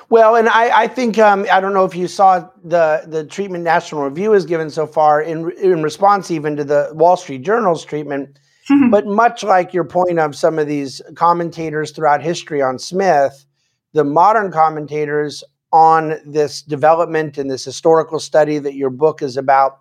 Well, 0.09 0.35
and 0.35 0.47
I, 0.47 0.83
I 0.83 0.87
think 0.87 1.17
um, 1.17 1.47
I 1.51 1.59
don't 1.59 1.73
know 1.73 1.85
if 1.85 1.95
you 1.95 2.07
saw 2.07 2.47
the 2.63 3.03
the 3.07 3.23
treatment 3.23 3.63
National 3.63 4.03
Review 4.03 4.33
has 4.33 4.45
given 4.45 4.69
so 4.69 4.85
far 4.85 5.19
in 5.19 5.49
in 5.53 5.81
response 5.81 6.29
even 6.29 6.55
to 6.57 6.63
the 6.63 6.91
Wall 6.93 7.17
Street 7.17 7.41
Journal's 7.41 7.83
treatment 7.83 8.37
but 8.91 9.05
much 9.05 9.43
like 9.43 9.73
your 9.73 9.83
point 9.83 10.19
of 10.19 10.35
some 10.35 10.59
of 10.59 10.67
these 10.67 11.01
commentators 11.15 11.91
throughout 11.91 12.21
history 12.21 12.61
on 12.61 12.79
Smith, 12.79 13.45
the 13.93 14.03
modern 14.03 14.51
commentators 14.51 15.43
on 15.71 16.19
this 16.25 16.61
development 16.61 17.37
and 17.37 17.49
this 17.49 17.65
historical 17.65 18.19
study 18.19 18.59
that 18.59 18.75
your 18.75 18.89
book 18.89 19.21
is 19.21 19.37
about, 19.37 19.79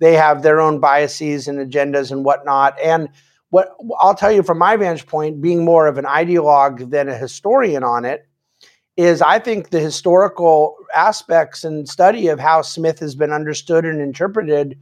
they 0.00 0.14
have 0.14 0.42
their 0.42 0.60
own 0.60 0.80
biases 0.80 1.46
and 1.46 1.58
agendas 1.58 2.10
and 2.10 2.24
whatnot. 2.24 2.76
And 2.82 3.08
what 3.50 3.76
I'll 4.00 4.14
tell 4.14 4.32
you 4.32 4.42
from 4.42 4.58
my 4.58 4.76
vantage 4.76 5.06
point, 5.06 5.40
being 5.40 5.64
more 5.64 5.86
of 5.86 5.98
an 5.98 6.06
ideologue 6.06 6.90
than 6.90 7.08
a 7.08 7.16
historian 7.16 7.84
on 7.84 8.04
it, 8.04 8.26
is 8.96 9.22
I 9.22 9.38
think 9.38 9.70
the 9.70 9.80
historical 9.80 10.76
aspects 10.94 11.64
and 11.64 11.88
study 11.88 12.28
of 12.28 12.40
how 12.40 12.62
Smith 12.62 12.98
has 13.00 13.14
been 13.14 13.32
understood 13.32 13.84
and 13.84 14.00
interpreted 14.00 14.78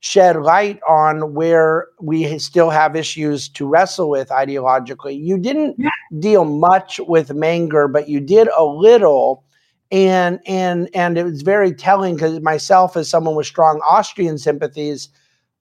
shed 0.00 0.36
light 0.36 0.80
on 0.88 1.34
where 1.34 1.88
we 2.00 2.38
still 2.38 2.70
have 2.70 2.94
issues 2.94 3.48
to 3.48 3.66
wrestle 3.66 4.08
with 4.08 4.28
ideologically. 4.28 5.18
You 5.20 5.38
didn't 5.38 5.76
yeah. 5.78 5.90
deal 6.20 6.44
much 6.44 7.00
with 7.00 7.28
Menger, 7.30 7.92
but 7.92 8.08
you 8.08 8.20
did 8.20 8.48
a 8.56 8.64
little. 8.64 9.44
And 9.90 10.38
and 10.46 10.90
and 10.94 11.16
it 11.16 11.24
was 11.24 11.40
very 11.40 11.72
telling 11.72 12.14
because 12.14 12.40
myself, 12.40 12.94
as 12.94 13.08
someone 13.08 13.34
with 13.34 13.46
strong 13.46 13.80
Austrian 13.88 14.36
sympathies, 14.36 15.08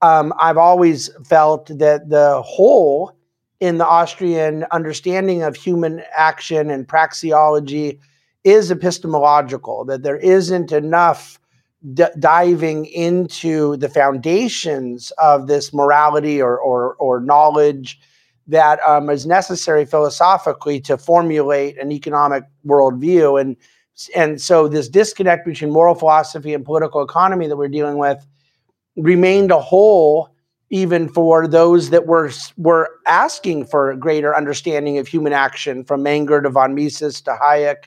um, 0.02 0.34
I've 0.38 0.58
always 0.58 1.10
felt 1.26 1.68
that 1.80 2.10
the 2.10 2.42
hole 2.42 3.14
in 3.62 3.78
the 3.78 3.88
Austrian 3.88 4.66
understanding 4.72 5.44
of 5.44 5.56
human 5.56 6.04
action 6.16 6.70
and 6.70 6.86
praxeology 6.86 8.00
is 8.44 8.70
epistemological. 8.70 9.86
That 9.86 10.04
there 10.04 10.18
isn't 10.18 10.74
enough 10.74 11.40
d- 11.94 12.06
diving 12.20 12.86
into 12.86 13.78
the 13.78 13.90
foundations 13.90 15.12
of 15.18 15.48
this 15.48 15.74
morality 15.74 16.42
or, 16.42 16.58
or, 16.58 16.96
or 16.96 17.20
knowledge 17.20 18.00
that 18.48 18.80
um, 18.88 19.10
is 19.10 19.26
necessary 19.26 19.86
philosophically 19.86 20.80
to 20.80 20.98
formulate 20.98 21.78
an 21.78 21.92
economic 21.92 22.44
worldview. 22.66 23.40
And, 23.40 23.58
and 24.16 24.42
so 24.42 24.68
this 24.68 24.88
disconnect 24.88 25.46
between 25.46 25.72
moral 25.72 25.96
philosophy 25.96 26.54
and 26.54 26.64
political 26.64 27.04
economy 27.04 27.48
that 27.48 27.58
we're 27.58 27.68
dealing 27.68 27.98
with 27.98 28.26
remained 28.96 29.52
a 29.52 29.60
hole 29.60 30.34
even 30.70 31.08
for 31.08 31.48
those 31.48 31.92
that 31.92 32.08
were 32.08 32.30
were 32.58 32.90
asking 33.06 33.66
for 33.66 33.90
a 33.90 33.98
greater 33.98 34.36
understanding 34.36 34.98
of 34.98 35.08
human 35.08 35.32
action, 35.32 35.84
from 35.84 36.04
Menger 36.04 36.44
to 36.44 36.50
von 36.50 36.76
Mises 36.76 37.22
to 37.22 37.32
Hayek 37.42 37.86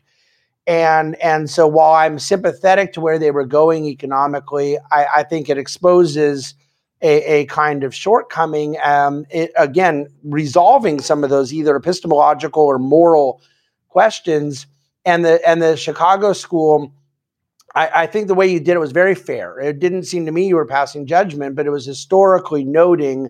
and 0.71 1.21
and 1.21 1.51
so 1.51 1.67
while 1.67 1.95
I'm 1.95 2.21
sympathetic 2.21 2.93
to 2.93 3.01
where 3.01 3.19
they 3.19 3.33
were 3.33 3.45
going 3.45 3.87
economically, 3.87 4.79
I, 4.93 5.07
I 5.17 5.23
think 5.25 5.49
it 5.49 5.59
exposes 5.59 6.55
a, 7.03 7.41
a 7.41 7.47
kind 7.47 7.83
of 7.83 7.93
shortcoming. 7.93 8.77
Um, 8.85 9.27
it, 9.31 9.51
again, 9.59 10.07
resolving 10.23 11.01
some 11.01 11.25
of 11.25 11.31
those 11.31 11.53
either 11.53 11.75
epistemological 11.75 12.63
or 12.63 12.79
moral 12.79 13.43
questions. 13.89 14.67
And 15.05 15.25
the 15.25 15.41
and 15.49 15.61
the 15.61 15.77
Chicago 15.77 16.33
school, 16.33 16.93
I, 17.75 18.03
I 18.03 18.07
think 18.07 18.29
the 18.29 18.37
way 18.37 18.47
you 18.47 18.61
did 18.61 18.77
it 18.77 18.81
was 18.81 18.93
very 18.93 19.17
fair. 19.17 19.59
It 19.59 19.81
didn't 19.81 20.05
seem 20.05 20.25
to 20.27 20.31
me 20.31 20.47
you 20.47 20.55
were 20.55 20.67
passing 20.67 21.05
judgment, 21.05 21.57
but 21.57 21.67
it 21.67 21.71
was 21.71 21.85
historically 21.85 22.63
noting 22.63 23.29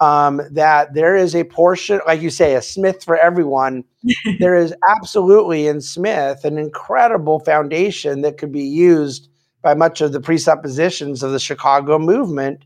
um, 0.00 0.40
that 0.50 0.94
there 0.94 1.16
is 1.16 1.34
a 1.34 1.44
portion, 1.44 2.00
like 2.06 2.20
you 2.20 2.30
say, 2.30 2.54
a 2.54 2.62
Smith 2.62 3.02
for 3.02 3.16
everyone. 3.16 3.84
there 4.38 4.54
is 4.54 4.74
absolutely 4.90 5.66
in 5.66 5.80
Smith 5.80 6.44
an 6.44 6.58
incredible 6.58 7.40
foundation 7.40 8.20
that 8.22 8.38
could 8.38 8.52
be 8.52 8.64
used 8.64 9.28
by 9.62 9.74
much 9.74 10.00
of 10.00 10.12
the 10.12 10.20
presuppositions 10.20 11.22
of 11.22 11.32
the 11.32 11.40
Chicago 11.40 11.98
movement, 11.98 12.64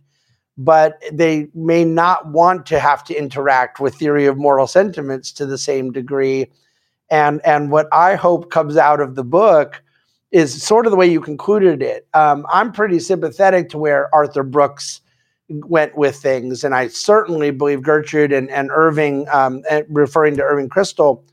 but 0.59 1.01
they 1.13 1.49
may 1.55 1.85
not 1.85 2.27
want 2.29 2.67
to 2.67 2.79
have 2.79 3.03
to 3.05 3.15
interact 3.15 3.81
with 3.81 3.95
theory 3.95 4.27
of 4.27 4.37
moral 4.37 4.67
sentiments 4.67 5.33
to 5.33 5.47
the 5.47 5.59
same 5.59 5.93
degree. 5.93 6.51
And 7.11 7.41
and 7.45 7.71
what 7.71 7.89
I 7.93 8.17
hope 8.17 8.51
comes 8.51 8.77
out 8.77 9.01
of 9.01 9.15
the 9.15 9.25
book 9.25 9.83
is 10.31 10.63
sort 10.63 10.87
of 10.87 10.93
the 10.93 10.97
way 10.97 11.07
you 11.07 11.21
concluded 11.21 11.83
it. 11.83 12.07
Um, 12.15 12.47
I'm 12.53 12.71
pretty 12.71 13.01
sympathetic 13.01 13.69
to 13.71 13.79
where 13.79 14.15
Arthur 14.15 14.43
Brooks 14.43 15.01
went 15.51 15.97
with 15.97 16.17
things. 16.17 16.65
And 16.65 16.75
I 16.75 16.89
certainly 16.89 17.51
believe 17.51 17.83
Gertrude 17.83 18.33
and, 18.33 18.51
and 18.51 18.71
Irving, 18.71 19.27
um, 19.33 19.63
and 19.69 19.85
referring 19.89 20.37
to 20.37 20.43
Irving 20.43 20.69
Kristol, 20.69 21.25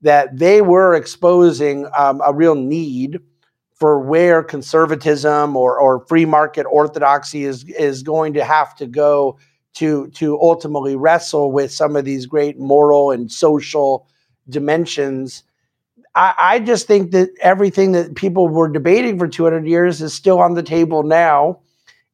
that 0.00 0.36
they 0.36 0.60
were 0.60 0.94
exposing 0.94 1.88
um, 1.96 2.20
a 2.24 2.34
real 2.34 2.56
need 2.56 3.20
for 3.74 4.00
where 4.00 4.42
conservatism 4.42 5.56
or, 5.56 5.78
or 5.78 6.04
free 6.06 6.24
market 6.24 6.64
orthodoxy 6.64 7.44
is, 7.44 7.64
is 7.64 8.02
going 8.02 8.32
to 8.34 8.44
have 8.44 8.74
to 8.76 8.86
go 8.86 9.38
to, 9.74 10.08
to 10.10 10.38
ultimately 10.40 10.96
wrestle 10.96 11.50
with 11.50 11.72
some 11.72 11.96
of 11.96 12.04
these 12.04 12.26
great 12.26 12.58
moral 12.58 13.10
and 13.10 13.32
social 13.32 14.06
dimensions. 14.48 15.44
I, 16.14 16.34
I 16.38 16.58
just 16.58 16.86
think 16.86 17.12
that 17.12 17.30
everything 17.40 17.92
that 17.92 18.16
people 18.16 18.48
were 18.48 18.68
debating 18.68 19.18
for 19.18 19.28
200 19.28 19.66
years 19.66 20.02
is 20.02 20.12
still 20.12 20.40
on 20.40 20.54
the 20.54 20.62
table 20.62 21.04
now 21.04 21.61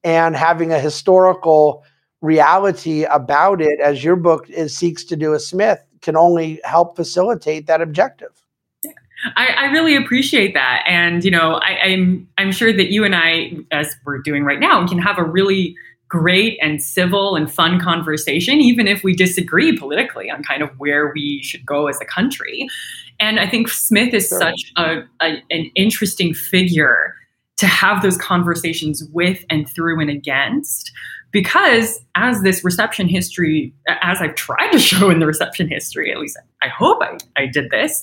and 0.05 0.36
having 0.36 0.72
a 0.72 0.78
historical 0.78 1.84
reality 2.20 3.05
about 3.05 3.61
it, 3.61 3.80
as 3.80 4.03
your 4.03 4.16
book 4.16 4.49
is, 4.51 4.76
seeks 4.76 5.05
to 5.05 5.16
do 5.16 5.32
a 5.32 5.40
Smith, 5.40 5.82
can 6.03 6.16
only 6.16 6.61
help 6.64 6.96
facilitate 6.96 7.66
that 7.66 7.80
objective. 7.80 8.30
I, 9.36 9.49
I, 9.49 9.64
really 9.72 9.96
appreciate 9.96 10.55
that, 10.55 10.84
and 10.86 11.24
you 11.24 11.30
know, 11.30 11.55
I, 11.55 11.78
I'm 11.82 12.28
I'm 12.38 12.53
sure 12.53 12.72
that 12.72 12.92
you 12.92 13.05
and 13.05 13.16
I, 13.16 13.51
as 13.72 13.96
we're 14.05 14.18
doing 14.18 14.44
right 14.44 14.61
now, 14.61 14.86
can 14.86 14.99
have 14.99 15.18
a 15.18 15.24
really 15.24 15.74
great 16.09 16.59
and 16.62 16.82
civil 16.82 17.36
and 17.36 17.53
fun 17.53 17.80
conversation, 17.80 18.61
even 18.61 18.86
if 18.86 19.03
we 19.03 19.14
disagree 19.14 19.76
politically 19.76 20.30
on 20.30 20.42
kind 20.42 20.62
of 20.62 20.70
where 20.78 21.12
we 21.14 21.42
should 21.42 21.66
go 21.66 21.88
as 21.88 21.99
a 22.01 22.05
country. 22.05 22.66
And 23.20 23.38
I 23.38 23.49
think 23.49 23.68
Smith 23.68 24.14
is 24.14 24.28
sure. 24.28 24.38
such 24.38 24.72
a, 24.76 25.03
a, 25.20 25.42
an 25.51 25.70
interesting 25.74 26.32
figure 26.32 27.14
to 27.59 27.66
have 27.66 28.02
those 28.02 28.16
conversations 28.16 29.04
with 29.12 29.44
and 29.50 29.68
through 29.68 30.00
and 30.00 30.11
against 30.11 30.92
because 31.30 32.00
as 32.14 32.40
this 32.42 32.64
reception 32.64 33.06
history 33.09 33.74
as 34.02 34.20
i've 34.20 34.34
tried 34.34 34.70
to 34.70 34.78
show 34.90 35.11
in 35.11 35.18
the 35.18 35.26
reception 35.26 35.68
history 35.68 36.11
at 36.11 36.18
least 36.18 36.38
i 36.62 36.68
hope 36.68 37.02
I, 37.02 37.18
I 37.36 37.46
did 37.46 37.70
this 37.70 38.02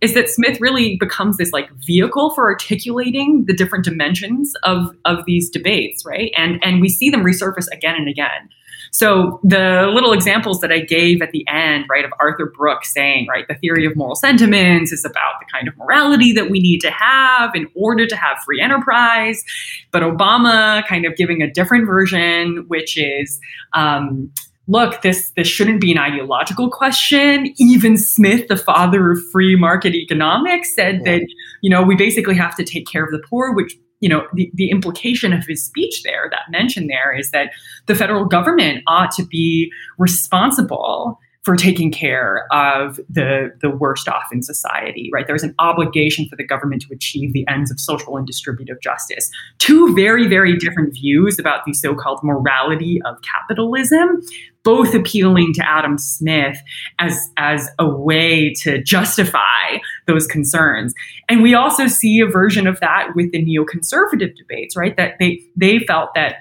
is 0.00 0.14
that 0.14 0.28
smith 0.28 0.60
really 0.60 0.96
becomes 0.96 1.36
this 1.36 1.52
like 1.52 1.70
vehicle 1.86 2.34
for 2.34 2.44
articulating 2.44 3.44
the 3.46 3.54
different 3.54 3.84
dimensions 3.84 4.54
of 4.64 4.94
of 5.04 5.24
these 5.26 5.48
debates 5.50 6.04
right? 6.04 6.32
And 6.36 6.62
and 6.62 6.80
we 6.80 6.88
see 6.88 7.10
them 7.10 7.24
resurface 7.24 7.66
again 7.72 7.94
and 7.94 8.08
again 8.08 8.48
so 8.94 9.40
the 9.42 9.90
little 9.92 10.12
examples 10.12 10.60
that 10.60 10.70
I 10.70 10.78
gave 10.78 11.20
at 11.20 11.32
the 11.32 11.44
end, 11.48 11.86
right, 11.90 12.04
of 12.04 12.12
Arthur 12.20 12.52
Brooks 12.56 12.94
saying, 12.94 13.26
right, 13.28 13.44
the 13.48 13.56
theory 13.56 13.84
of 13.84 13.96
moral 13.96 14.14
sentiments 14.14 14.92
is 14.92 15.04
about 15.04 15.40
the 15.40 15.46
kind 15.52 15.66
of 15.66 15.76
morality 15.76 16.32
that 16.32 16.48
we 16.48 16.60
need 16.60 16.78
to 16.82 16.92
have 16.92 17.56
in 17.56 17.66
order 17.74 18.06
to 18.06 18.14
have 18.14 18.38
free 18.46 18.60
enterprise. 18.60 19.42
But 19.90 20.04
Obama 20.04 20.86
kind 20.86 21.06
of 21.06 21.16
giving 21.16 21.42
a 21.42 21.50
different 21.50 21.88
version, 21.88 22.66
which 22.68 22.96
is, 22.96 23.40
um, 23.72 24.30
look, 24.68 25.02
this 25.02 25.32
this 25.36 25.48
shouldn't 25.48 25.80
be 25.80 25.90
an 25.90 25.98
ideological 25.98 26.70
question. 26.70 27.52
Even 27.58 27.96
Smith, 27.96 28.46
the 28.46 28.56
father 28.56 29.10
of 29.10 29.18
free 29.32 29.56
market 29.56 29.96
economics, 29.96 30.72
said 30.72 31.00
yeah. 31.04 31.18
that 31.18 31.26
you 31.62 31.68
know 31.68 31.82
we 31.82 31.96
basically 31.96 32.36
have 32.36 32.54
to 32.54 32.62
take 32.62 32.86
care 32.86 33.04
of 33.04 33.10
the 33.10 33.22
poor, 33.28 33.52
which 33.52 33.76
you 34.04 34.10
know, 34.10 34.26
the, 34.34 34.50
the 34.52 34.68
implication 34.68 35.32
of 35.32 35.46
his 35.46 35.64
speech 35.64 36.02
there, 36.02 36.28
that 36.30 36.50
mention 36.50 36.88
there, 36.88 37.16
is 37.16 37.30
that 37.30 37.52
the 37.86 37.94
federal 37.94 38.26
government 38.26 38.82
ought 38.86 39.10
to 39.12 39.24
be 39.24 39.72
responsible 39.96 41.18
for 41.44 41.56
taking 41.56 41.92
care 41.92 42.46
of 42.52 42.96
the, 43.10 43.54
the 43.60 43.68
worst 43.68 44.08
off 44.08 44.24
in 44.32 44.42
society, 44.42 45.10
right? 45.12 45.26
There's 45.26 45.42
an 45.42 45.54
obligation 45.58 46.26
for 46.28 46.36
the 46.36 46.44
government 46.44 46.82
to 46.82 46.94
achieve 46.94 47.34
the 47.34 47.46
ends 47.48 47.70
of 47.70 47.78
social 47.78 48.16
and 48.16 48.26
distributive 48.26 48.80
justice. 48.82 49.30
Two 49.58 49.94
very, 49.94 50.26
very 50.26 50.56
different 50.56 50.94
views 50.94 51.38
about 51.38 51.66
the 51.66 51.74
so 51.74 51.94
called 51.94 52.20
morality 52.22 53.00
of 53.04 53.18
capitalism, 53.20 54.22
both 54.62 54.94
appealing 54.94 55.52
to 55.54 55.68
Adam 55.68 55.98
Smith 55.98 56.56
as, 56.98 57.20
as 57.36 57.68
a 57.78 57.86
way 57.86 58.54
to 58.54 58.82
justify 58.82 59.78
those 60.06 60.26
concerns. 60.26 60.94
And 61.28 61.42
we 61.42 61.52
also 61.52 61.88
see 61.88 62.20
a 62.20 62.26
version 62.26 62.66
of 62.66 62.80
that 62.80 63.08
with 63.14 63.32
the 63.32 63.44
neoconservative 63.44 64.34
debates, 64.34 64.76
right? 64.76 64.96
That 64.96 65.16
they, 65.20 65.42
they 65.56 65.80
felt 65.80 66.14
that 66.14 66.36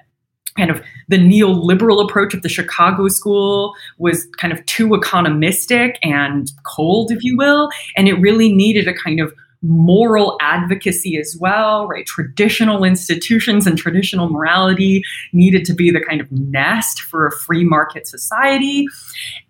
kind 0.58 0.70
of 0.70 0.82
the 1.08 1.18
neoliberal 1.18 2.04
approach 2.04 2.34
of 2.34 2.42
the 2.42 2.50
Chicago 2.50 3.08
school 3.08 3.74
was 3.98 4.28
kind 4.38 4.54
of 4.54 4.66
too 4.66 4.90
economistic 4.90 5.96
and 6.04 6.52
cold, 6.64 7.12
if 7.12 7.24
you 7.24 7.38
will. 7.38 7.70
And 7.96 8.08
it 8.08 8.14
really 8.16 8.54
needed 8.54 8.88
a 8.88 8.94
kind 8.94 9.20
of 9.20 9.34
moral 9.64 10.38
advocacy 10.42 11.18
as 11.18 11.38
well, 11.40 11.88
right? 11.88 12.06
Traditional 12.06 12.84
institutions 12.84 13.66
and 13.66 13.78
traditional 13.78 14.30
morality 14.30 15.04
needed 15.32 15.66
to 15.66 15.74
be 15.74 15.90
the 15.90 16.02
kind 16.02 16.20
of 16.20 16.30
nest 16.32 17.02
for 17.02 17.26
a 17.26 17.32
free 17.32 17.64
market 17.64 18.06
society. 18.06 18.86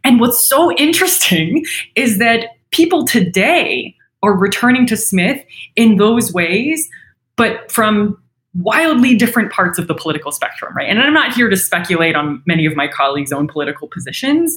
And 0.04 0.20
what's 0.20 0.48
so 0.48 0.72
interesting 0.74 1.66
is 1.96 2.20
that 2.20 2.50
people 2.72 3.06
today 3.06 3.96
are 4.22 4.38
returning 4.38 4.86
to 4.88 4.96
Smith 4.96 5.44
in 5.76 5.98
those 5.98 6.32
ways, 6.32 6.90
but 7.36 7.72
from 7.72 8.18
wildly 8.56 9.16
different 9.16 9.52
parts 9.52 9.80
of 9.80 9.88
the 9.88 9.96
political 9.96 10.32
spectrum, 10.32 10.74
right? 10.76 10.88
And 10.88 11.00
I'm 11.00 11.14
not 11.14 11.34
here 11.34 11.50
to 11.50 11.58
speculate 11.58 12.16
on 12.16 12.42
many 12.46 12.66
of 12.66 12.76
my 12.76 12.88
colleagues' 12.88 13.32
own 13.32 13.48
political 13.48 13.88
positions, 13.88 14.56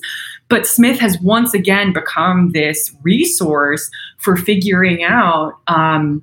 but 0.49 0.67
Smith 0.67 0.99
has 1.01 1.19
once 1.21 1.55
again 1.55 1.93
become 1.93 2.51
this 2.53 2.95
resource 3.03 3.91
for 4.19 4.37
figuring 4.37 5.03
out, 5.03 5.55
um, 5.67 6.23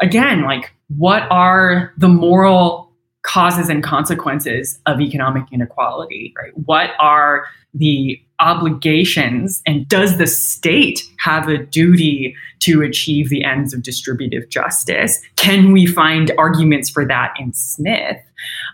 again, 0.00 0.44
like 0.44 0.72
what 0.96 1.24
are 1.30 1.92
the 1.98 2.08
moral 2.08 2.92
causes 3.22 3.68
and 3.68 3.82
consequences 3.82 4.78
of 4.86 5.00
economic 5.00 5.44
inequality, 5.52 6.32
right? 6.40 6.56
What 6.56 6.90
are 7.00 7.44
the 7.74 8.20
obligations 8.40 9.62
and 9.66 9.88
does 9.88 10.18
the 10.18 10.26
state 10.26 11.02
have 11.18 11.48
a 11.48 11.58
duty 11.58 12.34
to 12.60 12.82
achieve 12.82 13.28
the 13.28 13.44
ends 13.44 13.74
of 13.74 13.82
distributive 13.82 14.48
justice 14.48 15.20
can 15.36 15.72
we 15.72 15.86
find 15.86 16.30
arguments 16.38 16.88
for 16.88 17.04
that 17.04 17.32
in 17.38 17.52
smith 17.52 18.18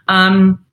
um, 0.09 0.65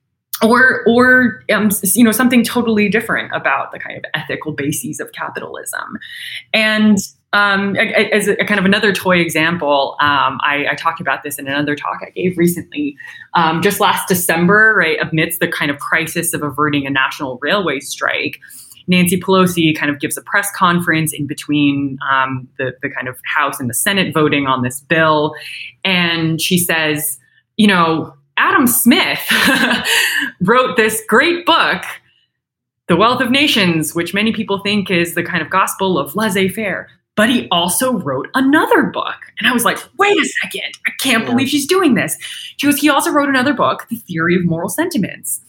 or 0.42 0.82
or 0.86 1.42
um, 1.52 1.70
you 1.94 2.04
know 2.04 2.12
something 2.12 2.44
totally 2.44 2.88
different 2.88 3.30
about 3.34 3.72
the 3.72 3.78
kind 3.78 3.96
of 3.96 4.04
ethical 4.14 4.52
bases 4.52 5.00
of 5.00 5.12
capitalism 5.12 5.98
and 6.52 6.98
um, 7.34 7.76
as 7.76 8.28
a, 8.28 8.36
kind 8.44 8.60
of 8.60 8.66
another 8.66 8.92
toy 8.92 9.16
example, 9.16 9.96
um, 10.00 10.38
I, 10.42 10.66
I, 10.70 10.74
talked 10.74 11.00
about 11.00 11.22
this 11.22 11.38
in 11.38 11.48
another 11.48 11.74
talk 11.74 12.00
I 12.06 12.10
gave 12.10 12.36
recently. 12.36 12.94
Um, 13.32 13.62
just 13.62 13.80
last 13.80 14.06
December, 14.06 14.74
right, 14.76 14.98
amidst 15.00 15.40
the 15.40 15.48
kind 15.48 15.70
of 15.70 15.78
crisis 15.78 16.34
of 16.34 16.42
averting 16.42 16.86
a 16.86 16.90
national 16.90 17.38
railway 17.40 17.80
strike, 17.80 18.38
Nancy 18.86 19.18
Pelosi 19.18 19.76
kind 19.76 19.90
of 19.90 20.00
gives 20.00 20.16
a 20.16 20.22
press 20.22 20.50
conference 20.56 21.12
in 21.12 21.26
between 21.26 21.98
um, 22.10 22.48
the, 22.58 22.72
the 22.82 22.90
kind 22.90 23.08
of 23.08 23.16
House 23.24 23.60
and 23.60 23.68
the 23.68 23.74
Senate 23.74 24.12
voting 24.14 24.46
on 24.46 24.62
this 24.62 24.80
bill. 24.80 25.34
And 25.84 26.40
she 26.40 26.58
says, 26.58 27.18
you 27.56 27.66
know, 27.66 28.14
Adam 28.36 28.66
Smith 28.66 29.20
wrote 30.40 30.76
this 30.76 31.02
great 31.08 31.46
book, 31.46 31.82
The 32.88 32.96
Wealth 32.96 33.20
of 33.20 33.30
Nations, 33.30 33.94
which 33.94 34.14
many 34.14 34.32
people 34.32 34.58
think 34.60 34.90
is 34.90 35.14
the 35.14 35.22
kind 35.22 35.42
of 35.42 35.50
gospel 35.50 35.98
of 35.98 36.16
laissez 36.16 36.48
faire 36.48 36.88
but 37.14 37.28
he 37.28 37.46
also 37.50 37.92
wrote 37.98 38.28
another 38.34 38.84
book. 38.84 39.16
And 39.38 39.46
I 39.46 39.52
was 39.52 39.64
like, 39.64 39.78
wait 39.98 40.16
a 40.18 40.24
second, 40.42 40.72
I 40.86 40.92
can't 40.98 41.24
yeah. 41.24 41.30
believe 41.30 41.48
she's 41.48 41.66
doing 41.66 41.94
this. 41.94 42.16
She 42.56 42.66
goes, 42.66 42.78
he 42.78 42.88
also 42.88 43.10
wrote 43.10 43.28
another 43.28 43.52
book, 43.52 43.86
The 43.88 43.96
Theory 43.96 44.36
of 44.36 44.44
Moral 44.44 44.68
Sentiments, 44.68 45.40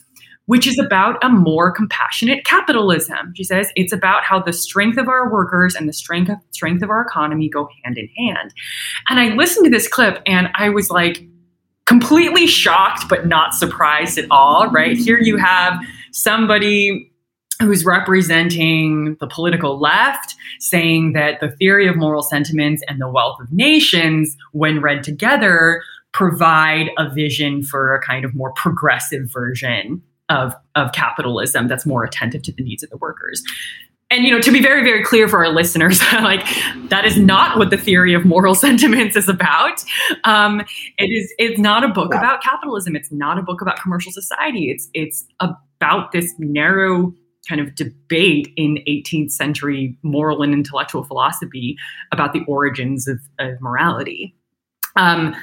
which 0.46 0.68
is 0.68 0.78
about 0.78 1.24
a 1.24 1.30
more 1.30 1.72
compassionate 1.72 2.46
capitalism. 2.46 3.34
She 3.36 3.44
says 3.44 3.72
it's 3.76 3.94
about 3.94 4.24
how 4.24 4.42
the 4.42 4.54
strength 4.54 4.98
of 4.98 5.08
our 5.08 5.32
workers 5.32 5.76
and 5.76 5.88
the 5.88 5.94
strength 5.94 6.30
of, 6.30 6.38
strength 6.52 6.84
of 6.84 6.90
our 6.90 7.02
economy 7.02 7.50
go 7.50 7.70
hand 7.84 7.98
in 7.98 8.10
hand. 8.18 8.54
And 9.10 9.20
I 9.20 9.30
listened 9.36 9.66
to 9.66 9.70
this 9.70 9.88
clip 9.88 10.22
and 10.26 10.50
I 10.56 10.70
was 10.70 10.90
like, 10.90 11.26
completely 11.86 12.48
shocked, 12.48 13.10
but 13.10 13.28
not 13.28 13.54
surprised 13.54 14.18
at 14.18 14.26
all, 14.32 14.70
right? 14.70 14.98
Here 14.98 15.20
you 15.20 15.38
have 15.38 15.78
somebody 16.12 17.12
who's 17.60 17.86
representing 17.86 19.16
the 19.20 19.28
political 19.28 19.80
left, 19.80 20.36
saying 20.60 21.14
that 21.14 21.40
the 21.40 21.52
theory 21.52 21.88
of 21.88 21.96
moral 21.96 22.24
sentiments 22.24 22.82
and 22.88 23.02
the 23.02 23.10
wealth 23.10 23.40
of 23.40 23.52
nations, 23.52 24.36
when 24.54 24.82
read 24.82 25.04
together, 25.04 25.84
provide 26.14 26.90
a 26.98 27.10
vision 27.10 27.64
for 27.64 27.94
a 27.94 28.02
kind 28.02 28.24
of 28.24 28.34
more 28.34 28.54
progressive 28.54 29.30
version 29.32 30.02
of, 30.34 30.54
of 30.76 30.92
capitalism 30.92 31.68
that's 31.68 31.86
more 31.86 32.04
attentive 32.04 32.42
to 32.44 32.52
the 32.52 32.64
needs 32.64 32.84
of 32.84 32.90
the 32.90 32.98
workers. 32.98 33.44
And 34.10 34.26
you 34.26 34.32
know, 34.32 34.42
to 34.42 34.52
be 34.52 34.62
very, 34.62 34.84
very 34.84 35.04
clear 35.04 35.28
for 35.28 35.44
our 35.44 35.52
listeners, 35.52 36.00
like 36.14 36.46
that 36.90 37.06
is 37.06 37.18
not 37.18 37.58
what 37.58 37.70
the 37.70 37.78
theory 37.78 38.14
of 38.14 38.26
moral 38.26 38.54
sentiments 38.68 39.16
is 39.16 39.30
about. 39.30 39.84
Um, 40.24 40.62
it 40.98 41.06
is. 41.06 41.34
It's 41.38 41.60
not 41.60 41.84
a 41.84 41.88
book 41.88 42.14
about 42.14 42.44
capitalism. 42.44 42.96
It's 42.96 43.12
not 43.12 43.40
a 43.40 43.42
book 43.42 43.62
about 43.62 43.82
commercial 43.82 44.12
society. 44.12 44.70
It's 44.70 44.90
it's 44.94 45.26
about 45.40 46.12
this 46.12 46.32
narrow 46.38 47.14
kind 47.48 47.60
of 47.60 47.76
debate 47.76 48.50
in 48.56 48.78
18th 48.88 49.32
century 49.32 49.98
moral 50.04 50.44
and 50.44 50.54
intellectual 50.54 51.04
philosophy 51.04 51.76
about 52.12 52.34
the 52.34 52.42
origins 52.48 53.08
of, 53.08 53.20
of 53.40 53.60
morality. 53.62 54.36
Um, 54.96 55.36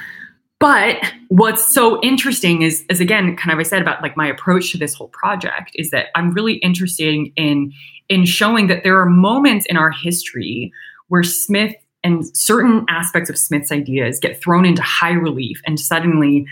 but 0.61 0.97
what's 1.29 1.65
so 1.73 1.99
interesting 2.01 2.61
is, 2.61 2.85
again, 2.89 3.35
kind 3.35 3.51
of 3.51 3.59
I 3.59 3.63
said 3.63 3.81
about 3.81 4.01
like 4.03 4.15
my 4.15 4.27
approach 4.27 4.71
to 4.71 4.77
this 4.77 4.93
whole 4.93 5.07
project 5.07 5.71
is 5.73 5.89
that 5.89 6.07
I'm 6.15 6.31
really 6.31 6.53
interested 6.55 7.29
in 7.35 7.73
in 8.07 8.25
showing 8.25 8.67
that 8.67 8.83
there 8.83 8.99
are 8.99 9.09
moments 9.09 9.65
in 9.65 9.75
our 9.75 9.89
history 9.89 10.71
where 11.07 11.23
Smith 11.23 11.75
and 12.03 12.25
certain 12.37 12.85
aspects 12.89 13.29
of 13.29 13.37
Smith's 13.37 13.71
ideas 13.71 14.19
get 14.19 14.41
thrown 14.41 14.65
into 14.65 14.81
high 14.83 15.13
relief, 15.13 15.61
and 15.65 15.79
suddenly 15.79 16.45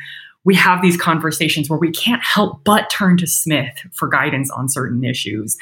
we 0.45 0.55
have 0.55 0.81
these 0.81 0.95
conversations 0.95 1.69
where 1.69 1.79
we 1.79 1.91
can't 1.91 2.23
help 2.23 2.63
but 2.63 2.89
turn 2.89 3.17
to 3.17 3.27
Smith 3.27 3.77
for 3.93 4.07
guidance 4.07 4.49
on 4.51 4.69
certain 4.69 5.03
issues. 5.03 5.57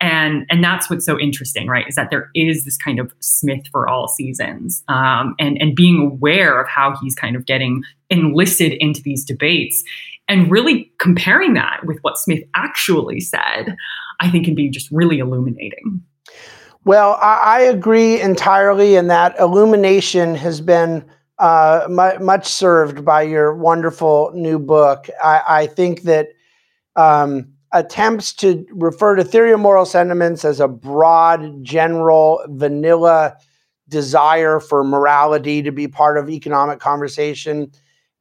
And, 0.00 0.46
and 0.50 0.64
that's 0.64 0.88
what's 0.88 1.04
so 1.04 1.18
interesting, 1.20 1.66
right? 1.66 1.86
Is 1.86 1.96
that 1.96 2.10
there 2.10 2.30
is 2.34 2.64
this 2.64 2.76
kind 2.78 2.98
of 2.98 3.12
Smith 3.20 3.66
for 3.70 3.88
all 3.88 4.08
seasons 4.08 4.82
um, 4.88 5.34
and, 5.38 5.60
and 5.60 5.76
being 5.76 6.00
aware 6.00 6.60
of 6.60 6.68
how 6.68 6.96
he's 7.02 7.14
kind 7.14 7.36
of 7.36 7.44
getting 7.44 7.82
enlisted 8.08 8.72
into 8.74 9.02
these 9.02 9.24
debates 9.24 9.84
and 10.28 10.50
really 10.50 10.90
comparing 10.98 11.54
that 11.54 11.80
with 11.84 11.98
what 12.00 12.16
Smith 12.16 12.42
actually 12.54 13.20
said, 13.20 13.76
I 14.20 14.30
think 14.30 14.46
can 14.46 14.54
be 14.54 14.70
just 14.70 14.90
really 14.90 15.18
illuminating. 15.18 16.02
Well, 16.84 17.18
I, 17.22 17.38
I 17.42 17.60
agree 17.60 18.20
entirely, 18.20 18.96
and 18.96 19.10
that 19.10 19.38
illumination 19.38 20.34
has 20.36 20.60
been 20.60 21.04
uh, 21.42 21.88
much 22.20 22.46
served 22.46 23.04
by 23.04 23.20
your 23.20 23.52
wonderful 23.56 24.30
new 24.32 24.60
book. 24.60 25.08
I, 25.22 25.42
I 25.48 25.66
think 25.66 26.02
that 26.02 26.28
um, 26.94 27.52
attempts 27.72 28.32
to 28.34 28.64
refer 28.70 29.16
to 29.16 29.24
theory 29.24 29.52
of 29.52 29.58
moral 29.58 29.84
sentiments 29.84 30.44
as 30.44 30.60
a 30.60 30.68
broad, 30.68 31.64
general, 31.64 32.44
vanilla 32.48 33.36
desire 33.88 34.60
for 34.60 34.84
morality 34.84 35.62
to 35.62 35.72
be 35.72 35.88
part 35.88 36.16
of 36.16 36.30
economic 36.30 36.78
conversation 36.78 37.72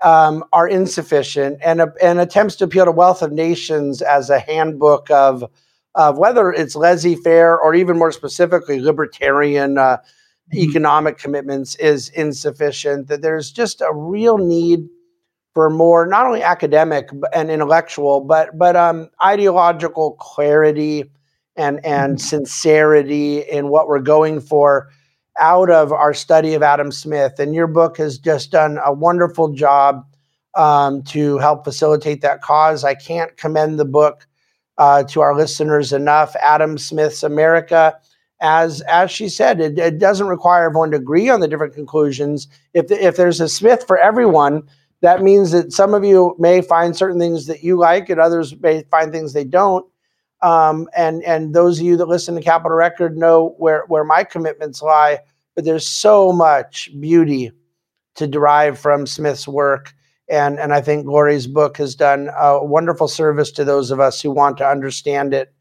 um, 0.01 0.43
are 0.51 0.67
insufficient, 0.67 1.59
and, 1.63 1.79
and 2.01 2.19
attempts 2.19 2.55
to 2.55 2.63
appeal 2.65 2.85
to 2.85 2.91
wealth 2.91 3.21
of 3.21 3.31
nations 3.31 4.01
as 4.01 4.31
a 4.31 4.39
handbook 4.39 5.09
of 5.11 5.45
of 5.93 6.17
whether 6.17 6.51
it's 6.51 6.75
laissez-faire 6.75 7.59
or 7.59 7.75
even 7.75 7.99
more 7.99 8.11
specifically 8.11 8.79
libertarian 8.81 9.77
uh. 9.77 9.97
Economic 10.53 11.17
commitments 11.17 11.75
is 11.75 12.09
insufficient. 12.09 13.07
That 13.07 13.21
there's 13.21 13.51
just 13.51 13.81
a 13.81 13.93
real 13.93 14.37
need 14.37 14.87
for 15.53 15.69
more 15.69 16.05
not 16.07 16.25
only 16.25 16.43
academic 16.43 17.09
and 17.33 17.49
intellectual, 17.51 18.21
but 18.21 18.57
but 18.57 18.75
um, 18.75 19.09
ideological 19.23 20.11
clarity 20.13 21.03
and 21.55 21.83
and 21.85 22.17
mm-hmm. 22.17 22.25
sincerity 22.25 23.39
in 23.39 23.69
what 23.69 23.87
we're 23.87 23.99
going 23.99 24.39
for 24.39 24.89
out 25.39 25.69
of 25.69 25.91
our 25.91 26.13
study 26.13 26.53
of 26.53 26.63
Adam 26.63 26.91
Smith. 26.91 27.39
And 27.39 27.55
your 27.55 27.67
book 27.67 27.97
has 27.97 28.17
just 28.17 28.51
done 28.51 28.79
a 28.83 28.93
wonderful 28.93 29.53
job 29.53 30.05
um, 30.55 31.03
to 31.03 31.37
help 31.37 31.63
facilitate 31.63 32.21
that 32.21 32.41
cause. 32.41 32.83
I 32.83 32.95
can't 32.95 33.35
commend 33.37 33.79
the 33.79 33.85
book 33.85 34.27
uh, 34.77 35.03
to 35.03 35.21
our 35.21 35.35
listeners 35.35 35.93
enough. 35.93 36.35
Adam 36.41 36.77
Smith's 36.77 37.23
America. 37.23 37.97
As, 38.41 38.81
as 38.81 39.11
she 39.11 39.29
said, 39.29 39.61
it, 39.61 39.77
it 39.77 39.99
doesn't 39.99 40.27
require 40.27 40.65
everyone 40.65 40.91
to 40.91 40.97
agree 40.97 41.29
on 41.29 41.39
the 41.39 41.47
different 41.47 41.75
conclusions. 41.75 42.47
If, 42.73 42.87
the, 42.87 43.03
if 43.03 43.15
there's 43.15 43.39
a 43.39 43.47
Smith 43.47 43.85
for 43.85 43.97
everyone, 43.97 44.63
that 45.01 45.21
means 45.21 45.51
that 45.51 45.73
some 45.73 45.93
of 45.93 46.03
you 46.03 46.35
may 46.39 46.61
find 46.61 46.95
certain 46.95 47.19
things 47.19 47.47
that 47.47 47.63
you 47.63 47.77
like 47.77 48.09
and 48.09 48.19
others 48.19 48.55
may 48.59 48.83
find 48.89 49.11
things 49.11 49.33
they 49.33 49.43
don't. 49.43 49.85
Um, 50.41 50.87
and 50.95 51.23
and 51.23 51.53
those 51.53 51.79
of 51.79 51.85
you 51.85 51.97
that 51.97 52.07
listen 52.07 52.33
to 52.35 52.41
Capital 52.41 52.75
Record 52.75 53.15
know 53.15 53.55
where 53.57 53.85
where 53.87 54.03
my 54.03 54.23
commitments 54.23 54.81
lie. 54.81 55.19
But 55.55 55.65
there's 55.65 55.87
so 55.87 56.31
much 56.31 56.89
beauty 56.99 57.51
to 58.15 58.25
derive 58.25 58.79
from 58.79 59.05
Smith's 59.05 59.47
work, 59.47 59.93
and 60.29 60.59
and 60.59 60.73
I 60.73 60.81
think 60.81 61.05
Glory's 61.05 61.45
book 61.45 61.77
has 61.77 61.93
done 61.93 62.29
a 62.35 62.63
wonderful 62.63 63.07
service 63.07 63.51
to 63.51 63.63
those 63.63 63.91
of 63.91 63.99
us 63.99 64.19
who 64.19 64.31
want 64.31 64.57
to 64.57 64.67
understand 64.67 65.33
it 65.33 65.53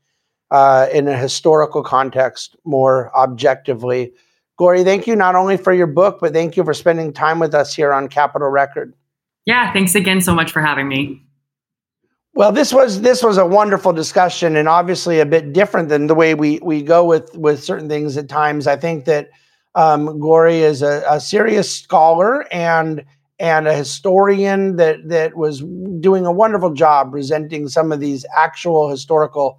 uh, 0.50 0.88
in 0.92 1.08
a 1.08 1.16
historical 1.16 1.82
context 1.82 2.56
more 2.64 3.14
objectively. 3.16 4.12
Glory, 4.56 4.84
thank 4.84 5.06
you 5.06 5.16
not 5.16 5.34
only 5.34 5.56
for 5.56 5.72
your 5.72 5.86
book, 5.86 6.18
but 6.20 6.32
thank 6.32 6.56
you 6.56 6.64
for 6.64 6.74
spending 6.74 7.12
time 7.12 7.38
with 7.38 7.54
us 7.54 7.74
here 7.74 7.92
on 7.92 8.08
Capital 8.08 8.48
Record. 8.48 8.94
Yeah, 9.46 9.72
thanks 9.72 9.94
again 9.94 10.20
so 10.20 10.34
much 10.34 10.52
for 10.52 10.60
having 10.60 10.88
me. 10.88 11.22
Well, 12.34 12.52
this 12.52 12.72
was 12.72 13.00
this 13.00 13.22
was 13.22 13.38
a 13.38 13.46
wonderful 13.46 13.92
discussion, 13.92 14.56
and 14.56 14.68
obviously 14.68 15.18
a 15.18 15.26
bit 15.26 15.52
different 15.52 15.88
than 15.88 16.06
the 16.06 16.14
way 16.14 16.34
we 16.34 16.60
we 16.62 16.82
go 16.82 17.04
with 17.04 17.36
with 17.36 17.62
certain 17.62 17.88
things 17.88 18.16
at 18.16 18.28
times. 18.28 18.66
I 18.66 18.76
think 18.76 19.04
that 19.06 19.30
um, 19.74 20.18
Glory 20.20 20.60
is 20.60 20.82
a, 20.82 21.02
a 21.08 21.20
serious 21.20 21.74
scholar 21.74 22.46
and 22.52 23.04
and 23.38 23.66
a 23.66 23.74
historian 23.74 24.76
that 24.76 25.08
that 25.08 25.36
was 25.36 25.62
doing 26.00 26.26
a 26.26 26.32
wonderful 26.32 26.72
job 26.72 27.10
presenting 27.10 27.66
some 27.66 27.90
of 27.90 27.98
these 27.98 28.24
actual 28.36 28.88
historical 28.90 29.58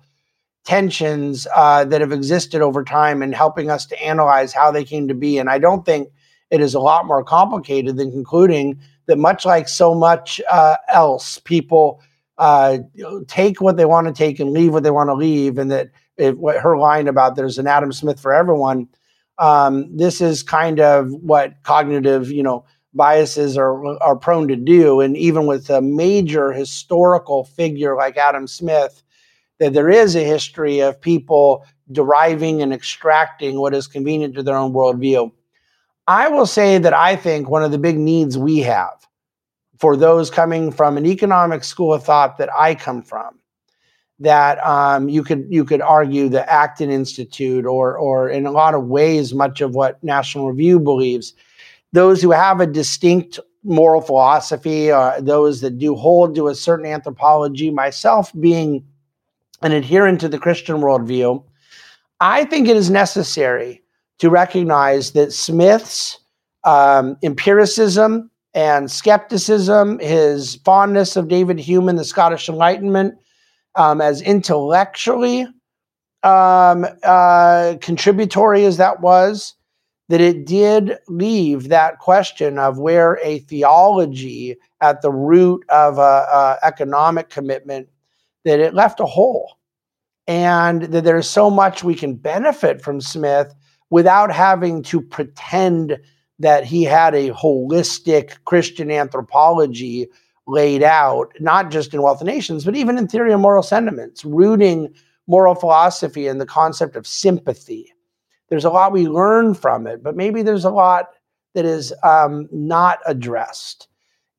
tensions 0.64 1.47
uh, 1.55 1.84
that 1.86 2.01
have 2.01 2.12
existed 2.12 2.62
over 2.62 2.84
time 2.84 3.22
and 3.22 3.34
helping 3.34 3.70
us 3.70 3.86
to 3.88 4.03
analyze 4.03 4.53
how 4.53 4.72
they 4.72 4.84
came 4.84 5.07
to 5.07 5.14
be. 5.14 5.38
And 5.38 5.49
I 5.49 5.57
don't 5.57 5.86
think 5.86 6.09
it 6.51 6.62
is 6.62 6.74
a 6.74 6.80
lot 6.80 7.05
more 7.05 7.24
complicated 7.24 7.97
than 7.97 8.12
concluding 8.12 8.80
that 9.07 9.18
much 9.18 9.45
like 9.45 9.68
so 9.68 9.95
much 9.95 10.39
uh, 10.51 10.78
else, 10.93 11.39
people 11.39 12.01
uh, 12.38 12.80
take 13.28 13.62
what 13.62 13.78
they 13.78 13.86
want 13.86 14.07
to 14.07 14.14
take 14.14 14.39
and 14.39 14.51
leave 14.51 14.74
what 14.74 14.84
they 14.84 14.91
want 14.91 15.09
to 15.09 15.14
leave. 15.14 15.57
And 15.57 15.72
that 15.72 15.89
what 16.38 16.57
her 16.57 16.78
line 16.78 17.07
about 17.07 17.36
there's 17.36 17.57
an 17.57 17.68
Adam 17.68 17.91
Smith 17.91 18.20
for 18.20 18.34
everyone, 18.34 18.88
um, 19.39 19.95
this 19.95 20.22
is 20.22 20.43
kind 20.43 20.80
of 20.80 21.12
what 21.14 21.55
cognitive, 21.64 22.32
you 22.32 22.43
know, 22.43 22.66
biases 22.93 23.57
are 23.57 23.86
are 24.01 24.16
prone 24.16 24.47
to 24.47 24.55
do. 24.55 25.01
And 25.01 25.18
even 25.18 25.47
with 25.47 25.70
a 25.70 25.82
major 25.82 26.51
historical 26.51 27.45
figure 27.45 27.95
like 27.95 28.18
Adam 28.18 28.47
Smith, 28.47 29.03
that 29.62 29.74
there 29.74 29.91
is 29.91 30.16
a 30.16 30.24
history 30.24 30.80
of 30.80 30.99
people 30.99 31.64
deriving 31.91 32.64
and 32.64 32.74
extracting 32.74 33.59
what 33.59 33.76
is 33.76 33.86
convenient 33.86 34.34
to 34.34 34.41
their 34.41 34.55
own 34.55 34.74
worldview. 34.74 35.32
I 36.07 36.30
will 36.30 36.47
say 36.47 36.80
that 36.80 36.95
I 36.95 37.16
think 37.16 37.47
one 37.47 37.64
of 37.64 37.72
the 37.72 37.78
big 37.78 37.99
needs 37.99 38.39
we 38.39 38.57
have 38.59 39.07
for 39.78 39.95
those 39.95 40.32
coming 40.32 40.72
from 40.72 40.97
an 40.97 41.05
economic 41.05 41.64
school 41.64 41.93
of 41.93 42.03
thought 42.03 42.39
that 42.39 42.49
I 42.57 42.74
come 42.74 43.03
from. 43.03 43.38
That 44.18 44.57
um, 44.66 45.09
you 45.09 45.24
could 45.24 45.45
you 45.47 45.64
could 45.64 45.82
argue 45.82 46.28
the 46.28 46.51
Acton 46.51 46.89
Institute 46.89 47.68
or 47.68 47.95
or 47.95 48.30
in 48.30 48.47
a 48.47 48.51
lot 48.51 48.74
of 48.74 48.86
ways 48.86 49.32
much 49.36 49.62
of 49.62 49.76
what 49.76 50.03
National 50.03 50.49
Review 50.49 50.80
believes. 50.80 51.36
Those 51.93 52.20
who 52.20 52.32
have 52.32 52.59
a 52.62 52.68
distinct 52.68 53.39
moral 53.64 54.01
philosophy, 54.01 54.91
uh, 54.91 55.22
those 55.22 55.62
that 55.62 55.78
do 55.78 55.95
hold 55.95 56.34
to 56.36 56.47
a 56.47 56.55
certain 56.55 56.88
anthropology, 56.88 57.70
myself 57.70 58.32
being 58.39 58.84
an 59.62 59.72
adherent 59.72 60.20
to 60.22 60.28
the 60.28 60.39
Christian 60.39 60.78
worldview, 60.78 61.43
I 62.20 62.45
think 62.45 62.68
it 62.68 62.78
is 62.78 62.89
necessary 62.89 63.82
to 64.20 64.30
recognize 64.30 65.12
that 65.12 65.34
Smith's 65.34 66.20
um, 66.64 67.18
empiricism 67.24 68.30
and 68.53 68.91
skepticism, 68.91 69.99
his 69.99 70.55
fondness 70.66 71.16
of 71.16 71.28
David 71.28 71.59
Hume 71.59 71.89
and 71.89 71.97
the 71.97 72.03
Scottish 72.03 72.49
Enlightenment 72.49 73.16
um, 73.76 74.01
as 74.01 74.22
intellectually 74.22 75.47
um, 76.24 76.86
uh, 77.03 77.76
contributory 77.82 78.66
as 78.66 78.78
that 78.78 79.01
was, 79.01 79.55
that 80.09 80.22
it 80.22 80.45
did 80.45 80.97
leave 81.07 81.70
that 81.70 81.99
question 81.99 82.59
of 82.59 82.78
where 82.78 83.18
a 83.24 83.39
theology 83.39 84.57
at 84.82 85.01
the 85.01 85.12
root 85.12 85.64
of 85.70 85.97
a, 85.97 86.01
a 86.01 86.57
economic 86.64 87.30
commitment, 87.30 87.88
that 88.45 88.59
it 88.59 88.73
left 88.73 88.99
a 88.99 89.05
hole. 89.05 89.57
And 90.27 90.83
that 90.83 91.03
there's 91.03 91.29
so 91.29 91.49
much 91.49 91.83
we 91.83 91.95
can 91.95 92.15
benefit 92.15 92.81
from 92.81 93.01
Smith 93.01 93.53
without 93.89 94.31
having 94.31 94.83
to 94.83 95.01
pretend 95.01 95.99
that 96.39 96.63
he 96.63 96.83
had 96.83 97.13
a 97.13 97.31
holistic 97.31 98.37
Christian 98.45 98.89
anthropology 98.89 100.07
laid 100.47 100.83
out, 100.83 101.33
not 101.39 101.71
just 101.71 101.93
in 101.93 102.01
Wealth 102.01 102.21
of 102.21 102.27
Nations, 102.27 102.65
but 102.65 102.75
even 102.75 102.97
in 102.97 103.07
Theory 103.07 103.31
of 103.31 103.39
Moral 103.39 103.63
Sentiments, 103.63 104.25
rooting 104.25 104.93
moral 105.27 105.55
philosophy 105.55 106.27
in 106.27 106.39
the 106.39 106.45
concept 106.45 106.95
of 106.95 107.05
sympathy. 107.05 107.93
There's 108.49 108.65
a 108.65 108.69
lot 108.69 108.91
we 108.91 109.07
learn 109.07 109.53
from 109.53 109.87
it, 109.87 110.03
but 110.03 110.15
maybe 110.15 110.41
there's 110.41 110.65
a 110.65 110.71
lot 110.71 111.09
that 111.53 111.65
is 111.65 111.93
um, 112.03 112.47
not 112.51 112.99
addressed. 113.05 113.87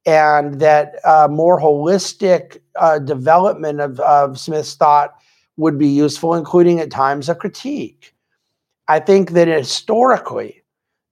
And 0.04 0.60
that 0.60 0.96
uh, 1.04 1.28
more 1.30 1.60
holistic 1.60 2.60
uh, 2.76 2.98
development 2.98 3.80
of, 3.80 4.00
of 4.00 4.38
Smith's 4.38 4.74
thought 4.74 5.14
would 5.56 5.78
be 5.78 5.86
useful, 5.86 6.34
including 6.34 6.80
at 6.80 6.90
times 6.90 7.28
a 7.28 7.34
critique. 7.34 8.14
I 8.88 8.98
think 8.98 9.30
that 9.30 9.48
historically, 9.48 10.62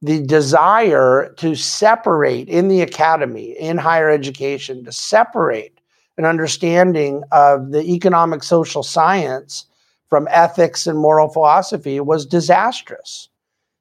the 0.03 0.23
desire 0.23 1.33
to 1.37 1.55
separate 1.55 2.49
in 2.49 2.69
the 2.69 2.81
academy, 2.81 3.53
in 3.59 3.77
higher 3.77 4.11
education, 4.11 4.85
to 4.85 4.93
separate 4.93 5.79
an 6.17 6.25
understanding 6.25 7.23
of 7.33 7.71
the 7.71 7.83
economic 7.83 8.43
social 8.43 8.83
science 8.83 9.67
from 10.09 10.27
ethics 10.31 10.87
and 10.87 10.99
moral 10.99 11.29
philosophy 11.29 12.01
was 12.01 12.27
disastrous. 12.27 13.29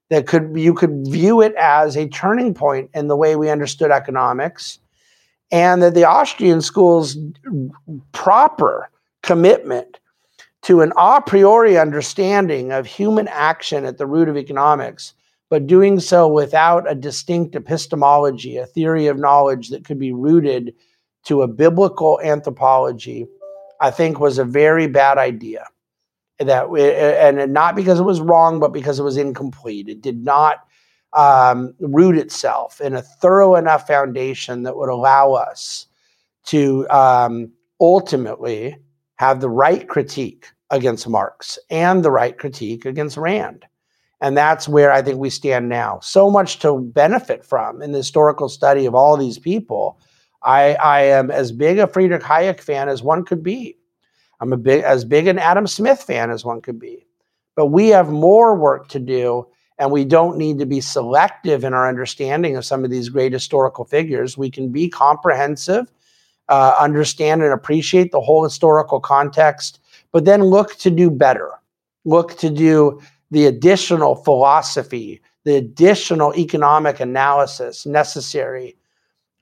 That 0.10 0.28
could 0.28 0.54
you 0.56 0.74
could 0.74 1.08
view 1.08 1.42
it 1.42 1.54
as 1.56 1.96
a 1.96 2.08
turning 2.08 2.54
point 2.54 2.90
in 2.94 3.08
the 3.08 3.16
way 3.16 3.36
we 3.36 3.50
understood 3.50 3.92
economics, 3.92 4.80
and 5.52 5.82
that 5.82 5.94
the 5.94 6.06
Austrian 6.06 6.62
school's 6.62 7.18
proper 8.12 8.90
commitment 9.24 10.00
to 10.62 10.82
an 10.82 10.92
a 10.98 11.22
priori 11.22 11.78
understanding 11.78 12.72
of 12.72 12.86
human 12.86 13.28
action 13.30 13.86
at 13.86 13.98
the 13.98 14.06
root 14.06 14.30
of 14.30 14.38
economics 14.38 15.14
but 15.50 15.66
doing 15.66 16.00
so 16.00 16.28
without 16.28 16.90
a 16.90 16.96
distinct 16.96 17.56
epistemology, 17.56 18.58
a 18.58 18.68
theory 18.68 19.08
of 19.08 19.18
knowledge 19.18 19.70
that 19.70 19.84
could 19.84 20.00
be 20.00 20.14
rooted 20.14 20.74
to 21.26 21.42
a 21.42 21.48
biblical 21.48 22.20
anthropology, 22.24 23.28
I 23.82 23.92
think 23.92 24.20
was 24.20 24.38
a 24.38 24.46
very 24.46 24.88
bad 24.88 25.18
idea. 25.18 25.66
That 26.38 26.68
and 26.70 27.52
not 27.52 27.76
because 27.76 28.00
it 28.00 28.04
was 28.04 28.22
wrong, 28.22 28.60
but 28.60 28.72
because 28.72 28.98
it 29.00 29.04
was 29.04 29.18
incomplete. 29.18 29.90
It 29.90 30.02
did 30.02 30.24
not 30.24 30.66
um, 31.14 31.74
root 31.80 32.18
itself 32.18 32.80
in 32.82 32.94
a 32.94 33.02
thorough 33.02 33.56
enough 33.56 33.88
foundation 33.88 34.64
that 34.64 34.78
would 34.78 34.90
allow 34.90 35.34
us 35.34 35.88
to 36.46 36.88
um, 36.90 37.52
ultimately 37.80 38.78
have 39.16 39.42
the 39.42 39.50
right 39.50 39.88
critique 39.88 40.48
against 40.70 41.08
Marx 41.08 41.58
and 41.70 42.04
the 42.04 42.12
right 42.12 42.38
critique 42.38 42.86
against 42.86 43.18
Rand. 43.18 43.66
And 44.22 44.38
that's 44.38 44.68
where 44.68 44.92
I 44.92 45.02
think 45.02 45.18
we 45.18 45.30
stand 45.30 45.70
now. 45.70 46.00
So 46.02 46.30
much 46.30 46.60
to 46.60 46.80
benefit 46.80 47.46
from 47.46 47.82
in 47.82 47.92
the 47.92 48.00
historical 48.00 48.50
study 48.50 48.86
of 48.86 48.94
all 48.94 49.16
these 49.16 49.40
people. 49.40 50.00
I, 50.44 50.76
I 50.76 51.02
am 51.02 51.32
as 51.32 51.52
big 51.52 51.80
a 51.80 51.88
Friedrich 51.88 52.22
Hayek 52.22 52.60
fan 52.60 52.90
as 52.90 53.02
one 53.02 53.24
could 53.26 53.44
be. 53.44 53.78
I'm 54.42 54.54
a 54.54 54.58
big 54.58 54.84
as 54.84 55.04
big 55.04 55.28
an 55.28 55.40
Adam 55.40 55.68
Smith 55.68 56.02
fan 56.02 56.32
as 56.32 56.46
one 56.46 56.62
could 56.62 56.80
be. 56.80 57.06
But 57.56 57.68
we 57.68 57.90
have 57.90 58.10
more 58.10 58.56
work 58.56 58.88
to 58.90 59.00
do 59.00 59.48
and 59.80 59.92
we 59.92 60.04
don't 60.04 60.38
need 60.38 60.60
to 60.60 60.66
be 60.66 60.82
selective 60.82 61.64
in 61.64 61.74
our 61.74 61.88
understanding 61.88 62.58
of 62.58 62.66
some 62.66 62.84
of 62.84 62.92
these 62.92 63.08
great 63.08 63.32
historical 63.32 63.86
figures. 63.86 64.38
We 64.38 64.52
can 64.52 64.70
be 64.70 64.90
comprehensive, 64.90 65.90
uh, 66.50 66.76
understand 66.78 67.42
and 67.42 67.54
appreciate 67.54 68.12
the 68.12 68.20
whole 68.20 68.44
historical 68.44 69.00
context, 69.00 69.80
but 70.12 70.26
then 70.26 70.44
look 70.44 70.76
to 70.80 70.92
do 70.92 71.10
better. 71.10 71.52
Look 72.04 72.38
to 72.40 72.50
do 72.50 73.00
the 73.32 73.46
additional 73.46 74.16
philosophy, 74.16 75.22
the 75.46 75.56
additional 75.56 76.36
economic 76.36 77.00
analysis 77.00 77.86
necessary 77.86 78.76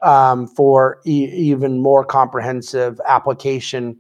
um, 0.03 0.45
for 0.45 0.99
e- 1.07 1.31
even 1.33 1.81
more 1.81 2.05
comprehensive 2.05 3.01
application 3.07 3.97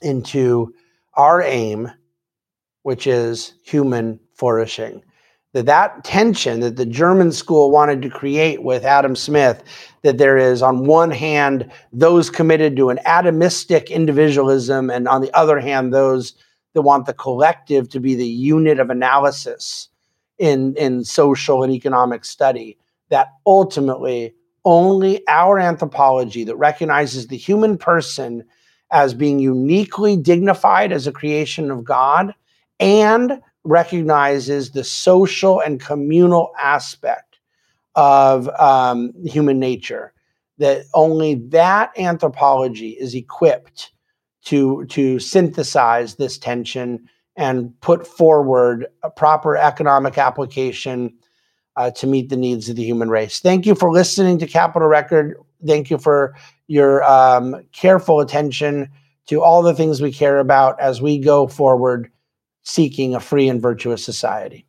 into 0.00 0.72
our 1.14 1.42
aim, 1.42 1.90
which 2.82 3.08
is 3.08 3.54
human 3.64 4.20
flourishing 4.34 5.02
that 5.52 5.66
that 5.66 6.04
tension 6.04 6.60
that 6.60 6.76
the 6.76 6.86
German 6.86 7.32
school 7.32 7.70
wanted 7.70 8.02
to 8.02 8.10
create 8.10 8.62
with 8.62 8.84
Adam 8.84 9.16
Smith, 9.16 9.62
that 10.02 10.18
there 10.18 10.38
is 10.38 10.62
on 10.62 10.86
one 10.86 11.10
hand 11.10 11.70
those 11.92 12.30
committed 12.30 12.76
to 12.76 12.90
an 12.90 13.00
atomistic 13.06 13.90
individualism, 13.90 14.90
and 14.90 15.08
on 15.08 15.20
the 15.20 15.32
other 15.36 15.58
hand 15.58 15.92
those 15.92 16.34
that 16.74 16.82
want 16.82 17.06
the 17.06 17.14
collective 17.14 17.88
to 17.88 18.00
be 18.00 18.14
the 18.14 18.26
unit 18.26 18.78
of 18.78 18.90
analysis 18.90 19.88
in 20.38 20.74
in 20.76 21.04
social 21.04 21.62
and 21.62 21.72
economic 21.72 22.24
study. 22.24 22.78
That 23.08 23.28
ultimately 23.44 24.34
only 24.64 25.26
our 25.26 25.58
anthropology 25.58 26.44
that 26.44 26.56
recognizes 26.56 27.26
the 27.26 27.36
human 27.36 27.76
person 27.76 28.44
as 28.92 29.14
being 29.14 29.38
uniquely 29.38 30.16
dignified 30.16 30.92
as 30.92 31.06
a 31.06 31.12
creation 31.12 31.70
of 31.70 31.84
God 31.84 32.34
and 32.78 33.40
recognizes 33.64 34.70
the 34.70 34.84
social 34.84 35.60
and 35.60 35.80
communal 35.80 36.52
aspect 36.60 37.38
of 37.94 38.48
um, 38.60 39.12
human 39.24 39.58
nature. 39.58 40.12
That 40.58 40.84
only 40.92 41.36
that 41.48 41.90
anthropology 41.98 42.90
is 42.90 43.14
equipped 43.14 43.92
to 44.44 44.84
to 44.86 45.18
synthesize 45.18 46.16
this 46.16 46.38
tension 46.38 47.08
and 47.36 47.78
put 47.80 48.06
forward 48.06 48.86
a 49.02 49.10
proper 49.10 49.56
economic 49.56 50.18
application 50.18 51.14
uh, 51.76 51.90
to 51.92 52.06
meet 52.06 52.28
the 52.28 52.36
needs 52.36 52.68
of 52.68 52.76
the 52.76 52.84
human 52.84 53.08
race. 53.08 53.40
Thank 53.40 53.64
you 53.64 53.74
for 53.74 53.90
listening 53.90 54.38
to 54.38 54.46
Capital 54.46 54.88
Record. 54.88 55.36
Thank 55.66 55.90
you 55.90 55.96
for 55.96 56.34
your 56.66 57.02
um, 57.04 57.64
careful 57.72 58.20
attention 58.20 58.90
to 59.28 59.40
all 59.42 59.62
the 59.62 59.74
things 59.74 60.02
we 60.02 60.12
care 60.12 60.38
about 60.38 60.78
as 60.80 61.00
we 61.00 61.18
go 61.18 61.46
forward 61.46 62.10
seeking 62.62 63.14
a 63.14 63.20
free 63.20 63.48
and 63.48 63.60
virtuous 63.60 64.04
society. 64.04 64.66